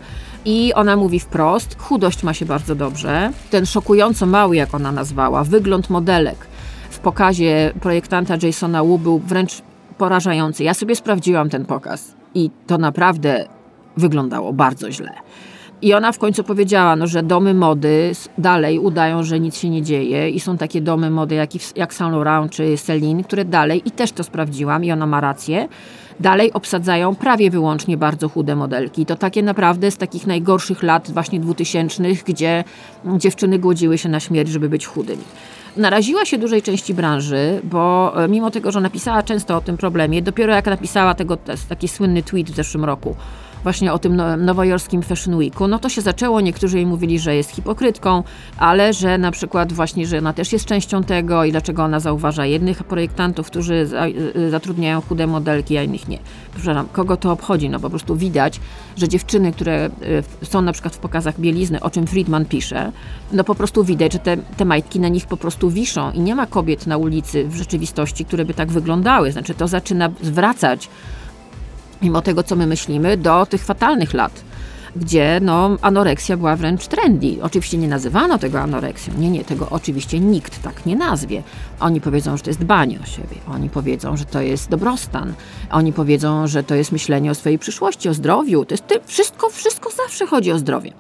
I 0.45 0.75
ona 0.75 0.97
mówi 0.97 1.21
wprost: 1.21 1.77
chudość 1.79 2.23
ma 2.23 2.35
się 2.35 2.47
bardzo 2.47 2.75
dobrze. 2.75 3.31
Ten 3.51 3.67
szokująco 3.67 4.27
mały, 4.27 4.57
jak 4.57 4.75
ona 4.75 4.93
nazwała, 4.93 5.45
wygląd 5.45 5.91
modelek 5.91 6.47
w 6.91 6.99
pokazie 6.99 7.73
projektanta 7.81 8.35
Jasona 8.43 8.85
Wu 8.85 8.99
był 8.99 9.19
wręcz 9.19 9.63
porażający. 9.99 10.65
Ja 10.65 10.75
sobie 10.75 10.97
sprawdziłam 10.97 11.51
ten 11.51 11.65
pokaz 11.65 12.15
i 12.35 12.51
to 12.67 12.79
naprawdę 12.79 13.47
wyglądało 13.97 14.53
bardzo 14.53 14.93
źle. 14.93 15.11
I 15.83 15.95
ona 15.95 16.13
w 16.13 16.19
końcu 16.19 16.45
powiedziała, 16.45 16.97
no, 16.97 17.07
że 17.07 17.23
domy 17.23 17.55
mody 17.55 18.13
dalej 18.39 18.79
udają, 18.79 19.23
że 19.23 19.41
nic 19.41 19.57
się 19.59 19.71
nie 19.71 19.83
dzieje 19.83 20.31
i 20.31 20.41
są 20.41 20.57
takie 20.59 20.81
domy 20.81 21.11
mody 21.11 21.35
jak, 21.35 21.51
jak 21.77 21.95
Saint 21.95 22.13
Laurent 22.13 22.53
czy 22.53 22.77
Celine, 22.77 23.25
które 23.25 23.45
dalej, 23.45 23.83
i 23.85 23.91
też 23.91 24.13
to 24.13 24.25
sprawdziłam 24.25 24.85
i 24.85 24.93
ona 24.93 25.07
ma 25.07 25.21
rację, 25.21 25.69
dalej 26.21 26.53
obsadzają 26.53 27.15
prawie 27.15 27.51
wyłącznie 27.51 27.97
bardzo 27.97 28.29
chude 28.29 28.57
modelki. 28.57 29.07
To 29.07 29.17
takie 29.17 29.43
naprawdę 29.43 29.91
z 29.91 29.97
takich 29.97 30.27
najgorszych 30.27 30.83
lat 30.83 31.11
właśnie 31.11 31.41
dwutysięcznych, 31.41 32.23
gdzie 32.25 32.65
dziewczyny 33.05 33.59
głodziły 33.59 33.99
się 33.99 34.09
na 34.09 34.21
śmierć, 34.21 34.51
żeby 34.51 34.69
być 34.69 34.87
chudymi 34.87 35.23
naraziła 35.77 36.25
się 36.25 36.39
dużej 36.39 36.63
części 36.63 36.95
branży, 36.95 37.61
bo 37.65 38.13
e, 38.25 38.29
mimo 38.29 38.51
tego, 38.51 38.73
że 38.73 38.81
napisała 38.81 39.23
często 39.23 39.57
o 39.57 39.61
tym 39.61 39.77
problemie, 39.77 40.23
dopiero 40.23 40.55
jak 40.55 40.67
napisała 40.67 41.15
tego 41.15 41.39
taki 41.69 41.89
słynny 41.89 42.23
tweet 42.23 42.51
w 42.51 42.55
zeszłym 42.55 42.85
roku, 42.85 43.17
właśnie 43.67 43.93
o 43.93 43.99
tym 43.99 44.17
no, 44.17 44.37
nowojorskim 44.37 45.03
Fashion 45.03 45.35
Weeku, 45.35 45.69
no 45.69 45.79
to 45.79 45.89
się 45.89 46.01
zaczęło, 46.01 46.41
niektórzy 46.41 46.77
jej 46.77 46.87
mówili, 46.87 47.19
że 47.19 47.37
jest 47.37 47.51
hipokrytką, 47.51 48.23
ale 48.59 48.93
że 48.93 49.19
na 49.19 49.31
przykład 49.31 49.73
właśnie, 49.73 50.07
że 50.07 50.19
ona 50.19 50.33
też 50.33 50.53
jest 50.53 50.65
częścią 50.65 51.03
tego 51.03 51.45
i 51.45 51.51
dlaczego 51.51 51.85
ona 51.85 52.01
zauważa 52.01 52.47
jednych 52.47 52.85
projektantów, 52.85 53.47
którzy 53.47 53.87
za, 53.87 54.07
y, 54.07 54.51
zatrudniają 54.51 55.01
chude 55.01 55.27
modelki, 55.27 55.77
a 55.77 55.83
innych 55.83 56.09
nie. 56.09 56.19
Przepraszam, 56.55 56.89
kogo 56.93 57.17
to 57.17 57.33
obchodzi? 57.33 57.71
No 57.71 57.81
po 57.81 57.91
prostu 57.91 58.17
widać, 58.17 58.61
że 58.97 59.09
dziewczyny, 59.09 59.53
które 59.53 59.91
y, 60.43 60.47
są 60.47 60.63
na 60.63 60.73
przykład 60.73 60.97
w 60.97 60.99
pokazach 60.99 61.41
bielizny, 61.41 61.81
o 61.81 61.91
czym 61.91 62.07
Friedman 62.07 62.45
pisze, 62.45 62.93
no 63.33 63.45
po 63.45 63.55
prostu 63.55 63.85
widać, 63.85 64.13
że 64.13 64.19
te, 64.19 64.37
te 64.37 64.65
majtki 64.65 65.01
na 65.01 65.09
nich 65.09 65.27
po 65.27 65.37
prostu 65.37 65.71
wiszą 65.71 66.13
i 66.13 66.21
nie 66.21 66.35
ma 66.35 66.47
kobiet 66.47 66.87
na 66.87 66.97
ulicy 66.97 67.49
w 67.49 67.57
rzeczywistości, 67.57 68.25
które 68.25 68.45
by 68.45 68.55
tak 68.55 68.73
wyglądały. 68.73 69.33
Znaczy 69.33 69.55
to 69.55 69.69
zaczyna 69.69 70.11
zwracać 70.23 70.89
mimo 72.07 72.23
tego, 72.23 72.43
co 72.43 72.57
my 72.57 72.67
myślimy, 72.67 73.17
do 73.17 73.47
tych 73.47 73.65
fatalnych 73.65 74.15
lat, 74.15 74.45
gdzie 74.97 75.41
no, 75.43 75.77
anoreksja 75.83 76.37
była 76.37 76.57
wręcz 76.57 76.87
trendy. 76.87 77.37
Oczywiście 77.43 77.79
nie 77.79 77.89
nazywano 77.89 78.39
tego 78.39 78.61
anoreksją. 78.61 79.15
Nie, 79.19 79.31
nie, 79.31 79.45
tego 79.45 79.67
oczywiście 79.71 80.21
nikt 80.21 80.63
tak 80.63 80.87
nie 80.87 80.97
nazwie. 80.97 81.43
Oni 81.81 82.01
powiedzą, 82.01 82.37
że 82.37 82.43
to 82.43 82.51
jest 82.51 82.61
dbanie 82.61 82.99
o 83.03 83.07
siebie. 83.07 83.37
Oni 83.49 83.69
powiedzą, 83.71 84.17
że 84.17 84.25
to 84.25 84.41
jest 84.41 84.69
dobrostan. 84.69 85.35
Oni 85.71 85.93
powiedzą, 85.93 86.47
że 86.47 86.63
to 86.63 86.75
jest 86.75 86.93
myślenie 86.93 87.31
o 87.31 87.35
swojej 87.35 87.59
przyszłości, 87.59 88.09
o 88.09 88.15
zdrowiu. 88.15 88.65
To 88.65 88.75
jest 88.75 88.85
wszystko, 89.07 89.51
wszystko 89.51 89.91
zawsze 89.91 90.27
chodzi 90.27 90.53
o 90.53 90.59
zdrowie. 90.59 90.93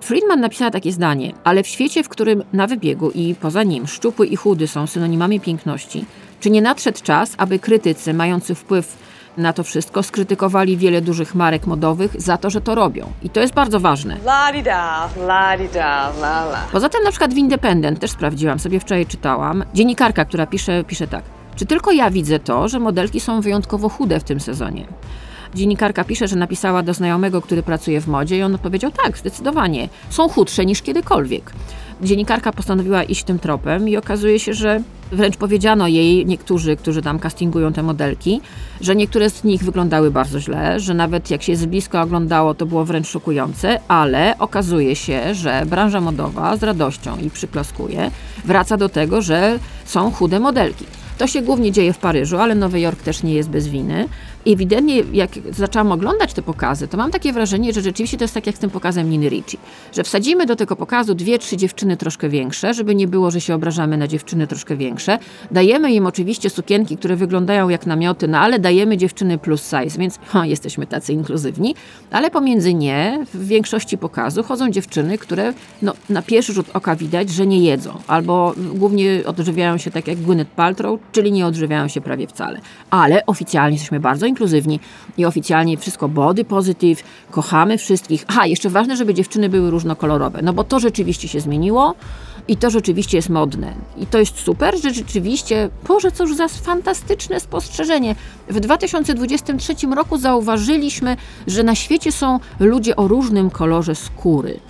Friedman 0.00 0.40
napisała 0.40 0.70
takie 0.70 0.92
zdanie, 0.92 1.32
ale 1.44 1.62
w 1.62 1.66
świecie, 1.66 2.04
w 2.04 2.08
którym 2.08 2.42
na 2.52 2.66
wybiegu 2.66 3.10
i 3.10 3.34
poza 3.34 3.62
nim 3.62 3.86
szczupły 3.86 4.26
i 4.26 4.36
chudy 4.36 4.68
są 4.68 4.86
synonimami 4.86 5.40
piękności, 5.40 6.04
czy 6.40 6.50
nie 6.50 6.62
nadszedł 6.62 7.02
czas, 7.02 7.34
aby 7.38 7.58
krytycy 7.58 8.14
mający 8.14 8.54
wpływ 8.54 8.96
na 9.36 9.52
to 9.52 9.64
wszystko 9.64 10.02
skrytykowali 10.02 10.76
wiele 10.76 11.00
dużych 11.00 11.34
marek 11.34 11.66
modowych 11.66 12.20
za 12.20 12.36
to, 12.36 12.50
że 12.50 12.60
to 12.60 12.74
robią. 12.74 13.12
I 13.22 13.30
to 13.30 13.40
jest 13.40 13.54
bardzo 13.54 13.80
ważne. 13.80 14.16
La-di-da, 14.24 15.08
la-di-da, 15.26 16.12
la 16.20 16.44
la. 16.44 16.60
Poza 16.72 16.88
tym 16.88 17.02
na 17.04 17.10
przykład 17.10 17.34
w 17.34 17.36
Independent, 17.36 18.00
też 18.00 18.10
sprawdziłam, 18.10 18.58
sobie 18.58 18.80
wczoraj 18.80 19.06
czytałam, 19.06 19.64
dziennikarka, 19.74 20.24
która 20.24 20.46
pisze, 20.46 20.84
pisze 20.84 21.06
tak. 21.06 21.22
Czy 21.56 21.66
tylko 21.66 21.92
ja 21.92 22.10
widzę 22.10 22.38
to, 22.38 22.68
że 22.68 22.78
modelki 22.78 23.20
są 23.20 23.40
wyjątkowo 23.40 23.88
chude 23.88 24.20
w 24.20 24.24
tym 24.24 24.40
sezonie? 24.40 24.86
Dziennikarka 25.56 26.04
pisze, 26.04 26.28
że 26.28 26.36
napisała 26.36 26.82
do 26.82 26.94
znajomego, 26.94 27.42
który 27.42 27.62
pracuje 27.62 28.00
w 28.00 28.06
modzie 28.06 28.38
i 28.38 28.42
on 28.42 28.54
odpowiedział 28.54 28.90
tak, 29.04 29.18
zdecydowanie. 29.18 29.88
Są 30.10 30.28
chudsze 30.28 30.66
niż 30.66 30.82
kiedykolwiek. 30.82 31.52
Dziennikarka 32.02 32.52
postanowiła 32.52 33.02
iść 33.02 33.24
tym 33.24 33.38
tropem 33.38 33.88
i 33.88 33.96
okazuje 33.96 34.38
się, 34.38 34.54
że 34.54 34.82
wręcz 35.12 35.36
powiedziano 35.36 35.88
jej, 35.88 36.26
niektórzy, 36.26 36.76
którzy 36.76 37.02
tam 37.02 37.18
castingują 37.18 37.72
te 37.72 37.82
modelki, 37.82 38.40
że 38.80 38.96
niektóre 38.96 39.30
z 39.30 39.44
nich 39.44 39.64
wyglądały 39.64 40.10
bardzo 40.10 40.40
źle, 40.40 40.80
że 40.80 40.94
nawet 40.94 41.30
jak 41.30 41.42
się 41.42 41.56
z 41.56 41.66
bliska 41.66 42.02
oglądało, 42.02 42.54
to 42.54 42.66
było 42.66 42.84
wręcz 42.84 43.08
szokujące, 43.08 43.80
ale 43.88 44.38
okazuje 44.38 44.96
się, 44.96 45.34
że 45.34 45.62
branża 45.66 46.00
modowa 46.00 46.56
z 46.56 46.62
radością 46.62 47.18
i 47.18 47.30
przyklaskuje, 47.30 48.10
wraca 48.44 48.76
do 48.76 48.88
tego, 48.88 49.22
że 49.22 49.58
są 49.84 50.10
chude 50.10 50.40
modelki. 50.40 50.84
To 51.18 51.26
się 51.26 51.42
głównie 51.42 51.72
dzieje 51.72 51.92
w 51.92 51.98
Paryżu, 51.98 52.38
ale 52.38 52.54
Nowy 52.54 52.80
Jork 52.80 53.02
też 53.02 53.22
nie 53.22 53.34
jest 53.34 53.50
bez 53.50 53.68
winy. 53.68 54.08
Ewidentnie, 54.46 55.02
jak 55.12 55.30
zaczęłam 55.50 55.92
oglądać 55.92 56.32
te 56.32 56.42
pokazy, 56.42 56.88
to 56.88 56.96
mam 56.96 57.10
takie 57.10 57.32
wrażenie, 57.32 57.72
że 57.72 57.82
rzeczywiście 57.82 58.16
to 58.16 58.24
jest 58.24 58.34
tak 58.34 58.46
jak 58.46 58.56
z 58.56 58.58
tym 58.58 58.70
pokazem 58.70 59.10
Niny 59.10 59.28
Ricci, 59.28 59.58
że 59.92 60.04
wsadzimy 60.04 60.46
do 60.46 60.56
tego 60.56 60.76
pokazu 60.76 61.14
dwie, 61.14 61.38
trzy 61.38 61.56
dziewczyny 61.56 61.96
troszkę 61.96 62.28
większe, 62.28 62.74
żeby 62.74 62.94
nie 62.94 63.08
było, 63.08 63.30
że 63.30 63.40
się 63.40 63.54
obrażamy 63.54 63.96
na 63.96 64.08
dziewczyny 64.08 64.46
troszkę 64.46 64.76
większe. 64.76 65.18
Dajemy 65.50 65.92
im 65.92 66.06
oczywiście 66.06 66.50
sukienki, 66.50 66.96
które 66.96 67.16
wyglądają 67.16 67.68
jak 67.68 67.86
namioty, 67.86 68.28
no 68.28 68.38
ale 68.38 68.58
dajemy 68.58 68.96
dziewczyny 68.96 69.38
plus 69.38 69.62
size, 69.62 69.98
więc 69.98 70.18
jesteśmy 70.44 70.86
tacy 70.86 71.12
inkluzywni, 71.12 71.74
ale 72.10 72.30
pomiędzy 72.30 72.74
nie, 72.74 73.24
w 73.34 73.46
większości 73.46 73.98
pokazu 73.98 74.42
chodzą 74.42 74.70
dziewczyny, 74.70 75.18
które 75.18 75.52
no, 75.82 75.92
na 76.08 76.22
pierwszy 76.22 76.52
rzut 76.52 76.66
oka 76.74 76.96
widać, 76.96 77.30
że 77.30 77.46
nie 77.46 77.58
jedzą, 77.58 77.98
albo 78.06 78.54
głównie 78.74 79.22
odżywiają 79.26 79.78
się 79.78 79.90
tak 79.90 80.08
jak 80.08 80.18
Gwyneth 80.18 80.50
Paltrow, 80.50 81.00
czyli 81.12 81.32
nie 81.32 81.46
odżywiają 81.46 81.88
się 81.88 82.00
prawie 82.00 82.26
wcale. 82.26 82.60
Ale 82.90 83.26
oficjalnie 83.26 83.74
jesteśmy 83.74 84.00
bardzo 84.00 84.26
inkluzywni 84.36 84.80
i 85.18 85.24
oficjalnie 85.24 85.76
wszystko 85.76 86.08
body 86.08 86.44
positive, 86.44 87.02
kochamy 87.30 87.78
wszystkich. 87.78 88.24
Aha, 88.28 88.46
jeszcze 88.46 88.70
ważne, 88.70 88.96
żeby 88.96 89.14
dziewczyny 89.14 89.48
były 89.48 89.70
różnokolorowe, 89.70 90.42
no 90.42 90.52
bo 90.52 90.64
to 90.64 90.80
rzeczywiście 90.80 91.28
się 91.28 91.40
zmieniło 91.40 91.94
i 92.48 92.56
to 92.56 92.70
rzeczywiście 92.70 93.18
jest 93.18 93.28
modne. 93.28 93.74
I 93.96 94.06
to 94.06 94.18
jest 94.18 94.38
super, 94.38 94.82
że 94.82 94.94
rzeczywiście, 94.94 95.68
Boże, 95.88 96.12
cóż 96.12 96.36
za 96.36 96.48
fantastyczne 96.48 97.40
spostrzeżenie. 97.40 98.14
W 98.48 98.60
2023 98.60 99.74
roku 99.86 100.18
zauważyliśmy, 100.18 101.16
że 101.46 101.62
na 101.62 101.74
świecie 101.74 102.12
są 102.12 102.40
ludzie 102.60 102.96
o 102.96 103.08
różnym 103.08 103.50
kolorze 103.50 103.94
skóry. 103.94 104.60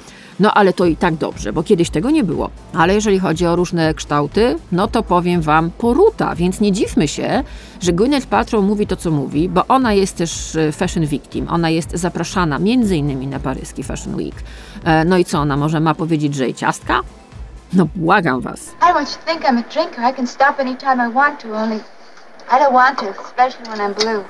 No 0.40 0.55
ale 0.55 0.73
to 0.73 0.87
i 0.87 0.97
tak 0.97 1.14
dobrze, 1.14 1.52
bo 1.52 1.62
kiedyś 1.62 1.90
tego 1.90 2.11
nie 2.11 2.25
było. 2.25 2.50
Ale 2.75 2.95
jeżeli 2.95 3.19
chodzi 3.19 3.47
o 3.47 3.57
różne 3.57 3.95
kształty, 3.95 4.59
no 4.73 4.88
to 4.88 5.02
powiem 5.02 5.43
Wam 5.43 5.71
poruta, 5.71 6.35
więc 6.35 6.61
nie 6.61 6.73
dziwmy 6.73 7.09
się, 7.09 7.43
że 7.81 7.93
Gwyneth 7.93 8.26
Paltrow 8.26 8.64
mówi 8.64 8.87
to, 8.87 8.97
co 8.97 9.11
mówi, 9.11 9.49
bo 9.49 9.64
ona 9.69 9.93
jest 9.93 10.16
też 10.16 10.57
e, 10.57 10.73
fashion 10.73 11.07
victim. 11.07 11.47
Ona 11.50 11.71
jest 11.71 11.90
zapraszana 11.90 12.59
między 12.59 12.97
innymi 12.97 13.26
na 13.26 13.38
paryski 13.38 13.83
Fashion 13.83 14.14
Week. 14.14 14.35
E, 14.85 15.05
no 15.05 15.19
i 15.19 15.25
co 15.25 15.38
ona 15.38 15.57
może 15.57 15.81
ma 15.81 15.95
powiedzieć, 15.95 16.35
że 16.35 16.45
jej 16.45 16.55
ciastka? 16.55 17.00
No 17.73 17.88
błagam 17.95 18.40
Was. 18.40 18.75
I 18.90 18.95
want 18.95 19.09
you 19.09 19.16
to 19.16 19.33
think 19.33 19.45
I'm 19.45 19.59
a 19.59 19.75
drinker. 19.75 20.11
I 20.12 20.14
can 20.16 20.26
stop 20.26 20.61
anytime 20.61 21.09
I 21.11 21.12
want 21.12 21.40
to, 21.43 21.49
only 21.49 21.81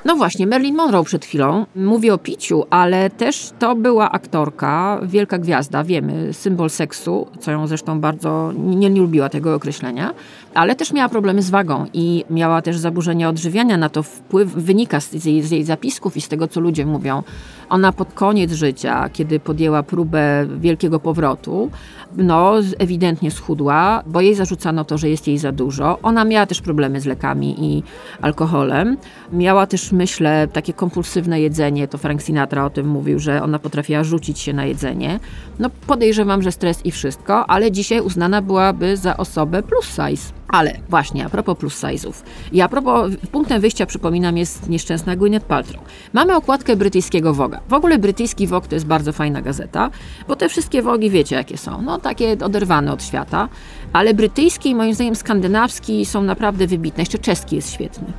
No 0.04 0.16
właśnie, 0.16 0.46
Marilyn 0.46 0.76
Monroe 0.76 1.04
przed 1.04 1.24
chwilą 1.24 1.66
mówi 1.74 2.10
o 2.10 2.18
piciu, 2.18 2.64
ale 2.70 3.10
też 3.10 3.50
to 3.58 3.74
była 3.74 4.10
aktorka, 4.12 5.00
wielka 5.02 5.38
gwiazda, 5.38 5.84
wiemy, 5.84 6.32
symbol 6.32 6.70
seksu, 6.70 7.26
co 7.40 7.50
ją 7.50 7.66
zresztą 7.66 8.00
bardzo 8.00 8.52
nie, 8.54 8.90
nie 8.90 9.00
lubiła 9.00 9.28
tego 9.28 9.54
określenia, 9.54 10.14
ale 10.56 10.74
też 10.74 10.92
miała 10.92 11.08
problemy 11.08 11.42
z 11.42 11.50
wagą 11.50 11.86
i 11.92 12.24
miała 12.30 12.62
też 12.62 12.78
zaburzenia 12.78 13.28
odżywiania, 13.28 13.76
na 13.76 13.88
to 13.88 14.02
wpływ 14.02 14.52
wynika 14.52 15.00
z 15.00 15.10
z 15.16 15.50
jej 15.50 15.64
zapisków 15.64 16.16
i 16.16 16.20
z 16.20 16.28
tego, 16.28 16.48
co 16.48 16.60
ludzie 16.60 16.86
mówią. 16.86 17.22
Ona 17.68 17.92
pod 17.92 18.12
koniec 18.12 18.52
życia, 18.52 19.08
kiedy 19.12 19.40
podjęła 19.40 19.82
próbę 19.82 20.46
wielkiego 20.58 21.00
powrotu, 21.00 21.70
no 22.16 22.54
ewidentnie 22.78 23.30
schudła, 23.30 24.02
bo 24.06 24.20
jej 24.20 24.34
zarzucano 24.34 24.84
to, 24.84 24.98
że 24.98 25.08
jest 25.08 25.28
jej 25.28 25.38
za 25.38 25.52
dużo. 25.52 25.98
Ona 26.02 26.24
miała 26.24 26.46
też 26.46 26.60
problemy 26.60 27.00
z 27.00 27.06
lekami 27.06 27.64
i 27.64 27.82
alkoholem. 28.20 28.96
Miała 29.32 29.66
też, 29.66 29.92
myślę, 29.92 30.48
takie 30.52 30.72
kompulsywne 30.72 31.40
jedzenie, 31.40 31.88
to 31.88 31.98
Frank 31.98 32.22
Sinatra 32.22 32.64
o 32.64 32.70
tym 32.70 32.88
mówił, 32.88 33.18
że 33.18 33.42
ona 33.42 33.58
potrafiła 33.58 34.04
rzucić 34.04 34.38
się 34.38 34.52
na 34.52 34.64
jedzenie. 34.64 35.20
No 35.58 35.70
podejrzewam, 35.86 36.42
że 36.42 36.52
stres 36.52 36.86
i 36.86 36.90
wszystko, 36.90 37.46
ale 37.50 37.72
dzisiaj 37.72 38.00
uznana 38.00 38.42
byłaby 38.42 38.96
za 38.96 39.16
osobę 39.16 39.62
plus 39.62 39.86
size. 39.86 40.32
Ale 40.48 40.78
właśnie, 40.88 41.26
a 41.26 41.28
propos 41.28 41.58
plus 41.58 41.82
size'ów. 41.82 42.22
I 42.52 42.60
a 42.60 42.68
propos, 42.68 43.12
punktem 43.32 43.60
wyjścia, 43.60 43.86
przypominam, 43.86 44.36
jest 44.36 44.68
nieszczęsna 44.68 45.16
Gwyneth 45.16 45.46
Paltrow. 45.46 45.84
Mamy 46.12 46.36
okładkę 46.36 46.76
brytyjskiego 46.76 47.34
Woga. 47.34 47.60
W 47.68 47.72
ogóle 47.72 47.98
brytyjski 47.98 48.46
Vogue 48.46 48.68
to 48.68 48.74
jest 48.74 48.86
bardzo 48.86 49.12
fajna 49.12 49.42
gazeta, 49.42 49.90
bo 50.28 50.36
te 50.36 50.48
wszystkie 50.48 50.82
Wogi 50.82 51.10
wiecie 51.10 51.36
jakie 51.36 51.58
są. 51.58 51.82
No 51.82 51.98
takie 51.98 52.36
oderwane 52.44 52.92
od 52.92 53.02
świata, 53.02 53.48
ale 53.92 54.14
brytyjski 54.14 54.70
i 54.70 54.74
moim 54.74 54.94
zdaniem 54.94 55.16
skandynawski 55.16 56.06
są 56.06 56.22
naprawdę 56.22 56.66
wybitne. 56.66 57.02
Jeszcze 57.02 57.18
czeski 57.18 57.56
jest 57.56 57.72
świetny. 57.72 58.12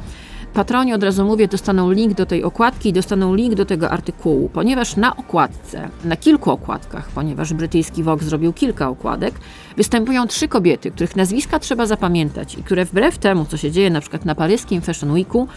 Patroni, 0.57 0.93
od 0.93 1.03
razu 1.03 1.25
mówię, 1.25 1.47
dostaną 1.47 1.91
link 1.91 2.13
do 2.13 2.25
tej 2.25 2.43
okładki 2.43 2.89
i 2.89 2.93
dostaną 2.93 3.35
link 3.35 3.55
do 3.55 3.65
tego 3.65 3.89
artykułu, 3.89 4.49
ponieważ 4.49 4.95
na 4.95 5.15
okładce, 5.15 5.89
na 6.05 6.15
kilku 6.15 6.51
okładkach, 6.51 7.09
ponieważ 7.09 7.53
brytyjski 7.53 8.03
Vogue 8.03 8.23
zrobił 8.23 8.53
kilka 8.53 8.89
okładek, 8.89 9.33
występują 9.77 10.27
trzy 10.27 10.47
kobiety, 10.47 10.91
których 10.91 11.15
nazwiska 11.15 11.59
trzeba 11.59 11.85
zapamiętać 11.85 12.55
i 12.55 12.63
które 12.63 12.85
wbrew 12.85 13.17
temu, 13.17 13.45
co 13.45 13.57
się 13.57 13.71
dzieje 13.71 13.89
na 13.89 14.01
przykład 14.01 14.25
na 14.25 14.35
paryskim 14.35 14.81
Fashion 14.81 15.11
Weeku, 15.11 15.47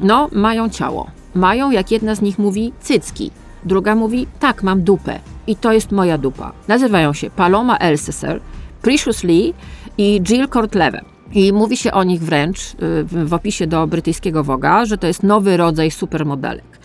no 0.00 0.28
mają 0.32 0.68
ciało. 0.68 1.10
Mają, 1.34 1.70
jak 1.70 1.90
jedna 1.90 2.14
z 2.14 2.22
nich 2.22 2.38
mówi, 2.38 2.72
cycki. 2.80 3.30
Druga 3.64 3.94
mówi, 3.94 4.26
tak, 4.40 4.62
mam 4.62 4.82
dupę 4.82 5.20
i 5.46 5.56
to 5.56 5.72
jest 5.72 5.92
moja 5.92 6.18
dupa. 6.18 6.52
Nazywają 6.68 7.12
się 7.12 7.30
Paloma 7.30 7.76
Elseser, 7.76 8.40
Precious 8.82 9.24
Lee 9.24 9.54
i 9.98 10.20
Jill 10.22 10.48
Cortleve. 10.48 11.15
I 11.32 11.52
mówi 11.52 11.76
się 11.76 11.92
o 11.92 12.04
nich 12.04 12.20
wręcz 12.20 12.74
y, 12.74 13.04
w 13.04 13.34
opisie 13.34 13.66
do 13.66 13.86
brytyjskiego 13.86 14.44
Woga, 14.44 14.84
że 14.84 14.98
to 14.98 15.06
jest 15.06 15.22
nowy 15.22 15.56
rodzaj 15.56 15.90
supermodelek. 15.90 16.78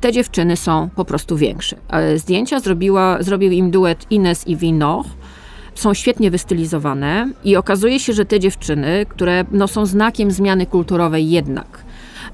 Te 0.00 0.12
dziewczyny 0.12 0.56
są 0.56 0.88
po 0.96 1.04
prostu 1.04 1.36
większe. 1.36 1.76
Zdjęcia 2.16 2.60
zrobiła, 2.60 3.22
zrobił 3.22 3.52
im 3.52 3.70
duet 3.70 4.06
Ines 4.10 4.46
i 4.46 4.56
Vinoch. 4.56 5.06
Są 5.74 5.94
świetnie 5.94 6.30
wystylizowane 6.30 7.30
i 7.44 7.56
okazuje 7.56 8.00
się, 8.00 8.12
że 8.12 8.24
te 8.24 8.40
dziewczyny, 8.40 9.06
które 9.08 9.44
no, 9.52 9.68
są 9.68 9.86
znakiem 9.86 10.30
zmiany 10.30 10.66
kulturowej 10.66 11.30
jednak, 11.30 11.84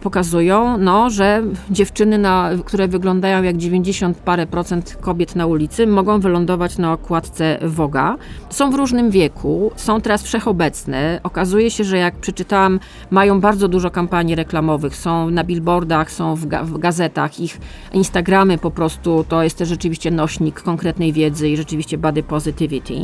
pokazują, 0.00 0.78
no, 0.78 1.10
że 1.10 1.42
dziewczyny, 1.70 2.18
na, 2.18 2.50
które 2.64 2.88
wyglądają 2.88 3.42
jak 3.42 3.56
90 3.56 4.18
parę 4.18 4.46
procent 4.46 4.98
kobiet 5.00 5.36
na 5.36 5.46
ulicy, 5.46 5.86
mogą 5.86 6.20
wylądować 6.20 6.78
na 6.78 6.92
okładce 6.92 7.58
Woga. 7.62 8.16
Są 8.50 8.70
w 8.70 8.74
różnym 8.74 9.10
wieku, 9.10 9.70
są 9.76 10.00
teraz 10.00 10.22
wszechobecne. 10.22 11.20
Okazuje 11.22 11.70
się, 11.70 11.84
że 11.84 11.98
jak 11.98 12.14
przeczytałam, 12.14 12.80
mają 13.10 13.40
bardzo 13.40 13.68
dużo 13.68 13.90
kampanii 13.90 14.34
reklamowych, 14.34 14.96
są 14.96 15.30
na 15.30 15.44
billboardach, 15.44 16.10
są 16.10 16.34
w, 16.34 16.46
ga 16.46 16.64
w 16.64 16.78
gazetach, 16.78 17.40
ich 17.40 17.60
Instagramy 17.92 18.58
po 18.58 18.70
prostu 18.70 19.24
to 19.28 19.42
jest 19.42 19.58
też 19.58 19.68
rzeczywiście 19.68 20.10
nośnik 20.10 20.62
konkretnej 20.62 21.12
wiedzy 21.12 21.48
i 21.48 21.56
rzeczywiście 21.56 21.98
body 21.98 22.22
positivity. 22.22 22.94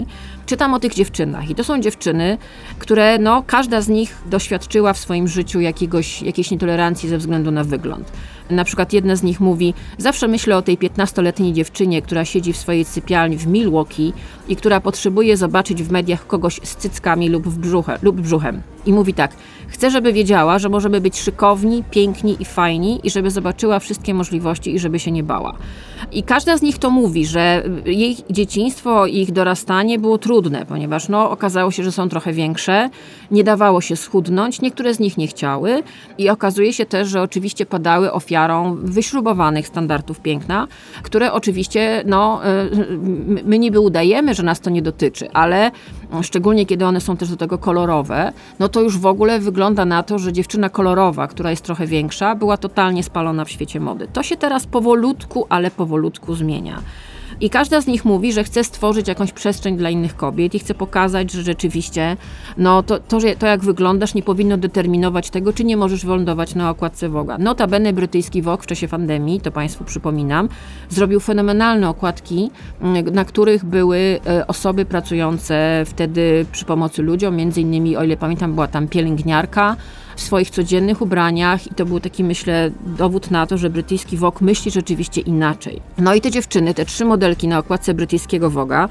Czytam 0.51 0.75
o 0.75 0.81
tych 0.81 0.95
dziewczynach 0.95 1.51
i 1.51 1.55
to 1.55 1.65
są 1.65 1.81
dziewczyny, 1.81 2.39
które 2.79 3.19
no, 3.19 3.43
każda 3.47 3.81
z 3.81 3.89
nich 3.89 4.17
doświadczyła 4.27 4.93
w 4.93 4.99
swoim 4.99 5.29
życiu 5.29 5.61
jakiegoś, 5.61 6.23
jakiejś 6.23 6.51
nietolerancji 6.51 7.09
ze 7.09 7.19
względu 7.19 7.51
na 7.51 7.65
wygląd. 7.65 8.13
Na 8.51 8.65
przykład 8.65 8.93
jedna 8.93 9.17
z 9.17 9.23
nich 9.23 9.41
mówi: 9.41 9.75
Zawsze 9.99 10.29
myślę 10.29 10.57
o 10.57 10.63
tej 10.63 10.79
15-letniej 10.79 11.53
dziewczynie, 11.53 12.03
która 12.03 12.25
siedzi 12.25 12.53
w 12.53 12.57
swojej 12.57 12.85
sypialni 12.85 13.37
w 13.37 13.47
Milwaukee 13.47 14.13
i 14.51 14.57
która 14.57 14.81
potrzebuje 14.81 15.37
zobaczyć 15.37 15.83
w 15.83 15.91
mediach 15.91 16.27
kogoś 16.27 16.61
z 16.63 16.77
cyckami 16.77 17.29
lub, 17.29 17.49
w 17.49 17.59
brzuche, 17.59 17.99
lub 18.03 18.21
brzuchem. 18.21 18.63
I 18.87 18.93
mówi 18.93 19.15
tak: 19.15 19.31
Chcę, 19.69 19.91
żeby 19.91 20.13
wiedziała, 20.13 20.59
że 20.59 20.69
możemy 20.69 21.01
być 21.01 21.21
szykowni, 21.21 21.85
piękni 21.91 22.37
i 22.41 22.45
fajni, 22.45 23.01
i 23.03 23.11
żeby 23.11 23.31
zobaczyła 23.31 23.79
wszystkie 23.79 24.15
możliwości 24.15 24.75
i 24.75 24.79
żeby 24.79 24.99
się 24.99 25.13
nie 25.13 25.23
bała. 25.23 25.55
I 26.13 26.23
każda 26.23 26.57
z 26.57 26.63
nich 26.63 26.79
to 26.79 26.91
mówi, 26.91 27.27
że 27.27 27.63
jej 27.87 28.17
dzieciństwo 28.31 29.07
i 29.07 29.17
ich 29.17 29.33
dorastanie 29.33 29.99
było 29.99 30.19
trudne, 30.19 30.67
ponieważ 30.67 31.09
no, 31.09 31.31
okazało 31.31 31.71
się, 31.71 31.85
że 31.85 31.93
są 31.93 32.09
trochę 32.09 32.33
większe, 32.33 32.91
nie 33.31 33.45
dawało 33.45 33.81
się 33.81 33.97
schudnąć, 33.97 34.61
niektóre 34.61 34.95
z 34.95 34.99
nich 34.99 35.19
nie 35.19 35.27
chciały, 35.27 35.83
i 36.19 36.31
okazuje 36.31 36.73
się 36.73 36.87
też, 36.87 37.09
że 37.09 37.23
oczywiście 37.23 37.67
padały 37.67 38.13
ofiarą 38.13 38.77
wyśrubowanych 38.83 39.67
standardów 39.67 40.21
piękna, 40.21 40.69
które 41.03 41.33
oczywiście, 41.33 42.03
no, 42.07 42.41
y, 42.47 42.99
my 43.45 43.59
niby 43.59 43.81
udajemy, 43.81 44.35
że 44.41 44.47
nas 44.47 44.61
to 44.61 44.71
nie 44.71 44.83
dotyczy, 44.83 45.31
ale 45.33 45.71
szczególnie 46.23 46.67
kiedy 46.67 46.87
one 46.87 47.01
są 47.01 47.17
też 47.17 47.29
do 47.29 47.37
tego 47.37 47.59
kolorowe, 47.59 48.33
no 48.59 48.69
to 48.69 48.81
już 48.81 48.99
w 48.99 49.07
ogóle 49.07 49.41
wygląda 49.41 49.85
na 49.85 50.03
to, 50.03 50.19
że 50.19 50.33
dziewczyna 50.33 50.69
kolorowa, 50.69 51.29
która 51.29 51.51
jest 51.51 51.65
trochę 51.65 51.87
większa, 51.87 52.35
była 52.35 52.57
totalnie 52.57 53.03
spalona 53.03 53.45
w 53.45 53.51
świecie 53.51 53.81
mody. 53.81 54.09
To 54.13 54.23
się 54.23 54.37
teraz 54.37 54.67
powolutku, 54.67 55.47
ale 55.49 55.71
powolutku 55.71 56.35
zmienia. 56.35 56.83
I 57.41 57.51
każda 57.51 57.81
z 57.81 57.87
nich 57.87 58.05
mówi, 58.05 58.33
że 58.33 58.45
chce 58.45 58.65
stworzyć 58.65 59.09
jakąś 59.09 59.33
przestrzeń 59.33 59.77
dla 59.77 59.91
innych 59.91 60.17
kobiet 60.17 60.55
i 60.55 60.59
chce 60.59 60.75
pokazać, 60.75 61.33
że 61.33 61.43
rzeczywiście 61.43 62.17
no, 62.57 62.83
to, 62.83 62.99
to, 62.99 63.21
że, 63.21 63.37
to 63.37 63.47
jak 63.47 63.61
wyglądasz 63.61 64.15
nie 64.15 64.23
powinno 64.23 64.57
determinować 64.57 65.31
tego, 65.31 65.53
czy 65.53 65.65
nie 65.65 65.77
możesz 65.77 66.05
wylądować 66.05 66.55
na 66.55 66.71
okładce 66.71 67.09
Woga. 67.09 67.39
Notabene 67.39 67.93
brytyjski 67.93 68.43
Vogue 68.43 68.63
w 68.63 68.67
czasie 68.67 68.89
pandemii, 68.89 69.41
to 69.41 69.53
Państwu 69.53 69.85
przypominam, 69.85 70.49
zrobił 70.89 71.21
fenomenalne 71.21 71.89
okładki, 71.89 72.51
mm, 72.81 73.05
na 73.05 73.25
których 73.25 73.65
były 73.65 74.21
e, 74.27 74.47
osoby 74.47 74.85
pracujące 74.85 75.83
wtedy 75.87 76.47
przy 76.53 76.65
pomocy 76.65 77.03
ludziom, 77.03 77.37
między 77.37 77.61
innymi, 77.61 77.97
o 77.97 78.05
ile 78.05 78.17
pamiętam, 78.17 78.55
była 78.55 78.69
tam 78.69 78.89
pielęgniarka, 78.89 79.77
w 80.21 80.23
swoich 80.23 80.51
codziennych 80.51 81.03
ubraniach 81.03 81.67
i 81.67 81.75
to 81.75 81.87
był 81.87 82.01
taki, 82.01 82.25
myślę, 82.25 82.71
dowód 82.87 83.31
na 83.31 83.47
to, 83.47 83.59
że 83.59 83.71
brytyjski 83.71 84.17
Vogue 84.17 84.39
myśli 84.41 84.71
rzeczywiście 84.71 85.21
inaczej. 85.21 85.83
No 85.99 86.15
i 86.15 86.21
te 86.21 86.31
dziewczyny, 86.31 86.75
te 86.75 86.85
trzy 86.85 87.05
modelki 87.05 87.49
na 87.49 87.59
okładce 87.59 87.95
brytyjskiego 87.95 88.51
Voga, 88.51 88.89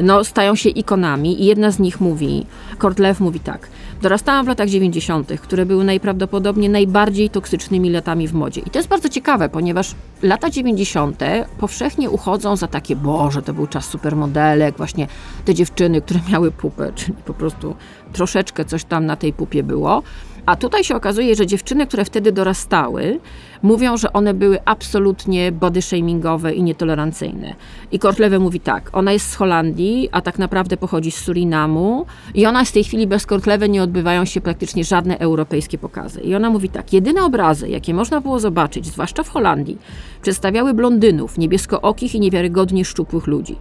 no, 0.00 0.24
stają 0.24 0.54
się 0.54 0.68
ikonami 0.68 1.42
i 1.42 1.46
jedna 1.46 1.70
z 1.70 1.78
nich 1.78 2.00
mówi, 2.00 2.46
Kortlew 2.78 3.20
mówi 3.20 3.40
tak, 3.40 3.68
dorastałam 4.02 4.44
w 4.44 4.48
latach 4.48 4.68
90., 4.68 5.32
które 5.40 5.66
były 5.66 5.84
najprawdopodobniej 5.84 6.70
najbardziej 6.70 7.30
toksycznymi 7.30 7.90
latami 7.90 8.28
w 8.28 8.34
modzie. 8.34 8.60
I 8.60 8.70
to 8.70 8.78
jest 8.78 8.88
bardzo 8.88 9.08
ciekawe, 9.08 9.48
ponieważ 9.48 9.94
lata 10.22 10.50
90. 10.50 11.22
powszechnie 11.58 12.10
uchodzą 12.10 12.56
za 12.56 12.66
takie, 12.66 12.96
boże, 12.96 13.42
to 13.42 13.52
był 13.52 13.66
czas 13.66 13.84
supermodelek, 13.84 14.76
właśnie 14.76 15.06
te 15.44 15.54
dziewczyny, 15.54 16.00
które 16.00 16.20
miały 16.32 16.50
pupę, 16.50 16.92
czyli 16.94 17.14
po 17.24 17.34
prostu 17.34 17.74
troszeczkę 18.12 18.64
coś 18.64 18.84
tam 18.84 19.06
na 19.06 19.16
tej 19.16 19.32
pupie 19.32 19.62
było. 19.62 20.02
A 20.46 20.56
tutaj 20.56 20.84
się 20.84 20.96
okazuje, 20.96 21.34
że 21.34 21.46
dziewczyny, 21.46 21.86
które 21.86 22.04
wtedy 22.04 22.32
dorastały, 22.32 23.20
mówią, 23.62 23.96
że 23.96 24.12
one 24.12 24.34
były 24.34 24.58
absolutnie 24.64 25.52
body 25.52 25.82
shamingowe 25.82 26.54
i 26.54 26.62
nietolerancyjne. 26.62 27.54
I 27.92 27.98
Kortlewe 27.98 28.38
mówi 28.38 28.60
tak, 28.60 28.90
ona 28.92 29.12
jest 29.12 29.30
z 29.30 29.34
Holandii, 29.34 30.08
a 30.12 30.20
tak 30.20 30.38
naprawdę 30.38 30.76
pochodzi 30.76 31.10
z 31.10 31.16
Surinamu 31.16 32.06
i 32.34 32.46
ona 32.46 32.64
z 32.64 32.72
tej 32.72 32.84
chwili 32.84 33.06
bez 33.06 33.26
Kortlewe 33.26 33.68
nie 33.68 33.82
odbywają 33.82 34.24
się 34.24 34.40
praktycznie 34.40 34.84
żadne 34.84 35.18
europejskie 35.18 35.78
pokazy. 35.78 36.20
I 36.20 36.34
ona 36.34 36.50
mówi 36.50 36.68
tak, 36.68 36.92
jedyne 36.92 37.24
obrazy, 37.24 37.68
jakie 37.68 37.94
można 37.94 38.20
było 38.20 38.40
zobaczyć, 38.40 38.86
zwłaszcza 38.86 39.22
w 39.22 39.28
Holandii, 39.28 39.78
przedstawiały 40.22 40.74
blondynów, 40.74 41.38
niebieskookich 41.38 42.14
i 42.14 42.20
niewiarygodnie 42.20 42.84
szczupłych 42.84 43.26
ludzi. 43.26 43.56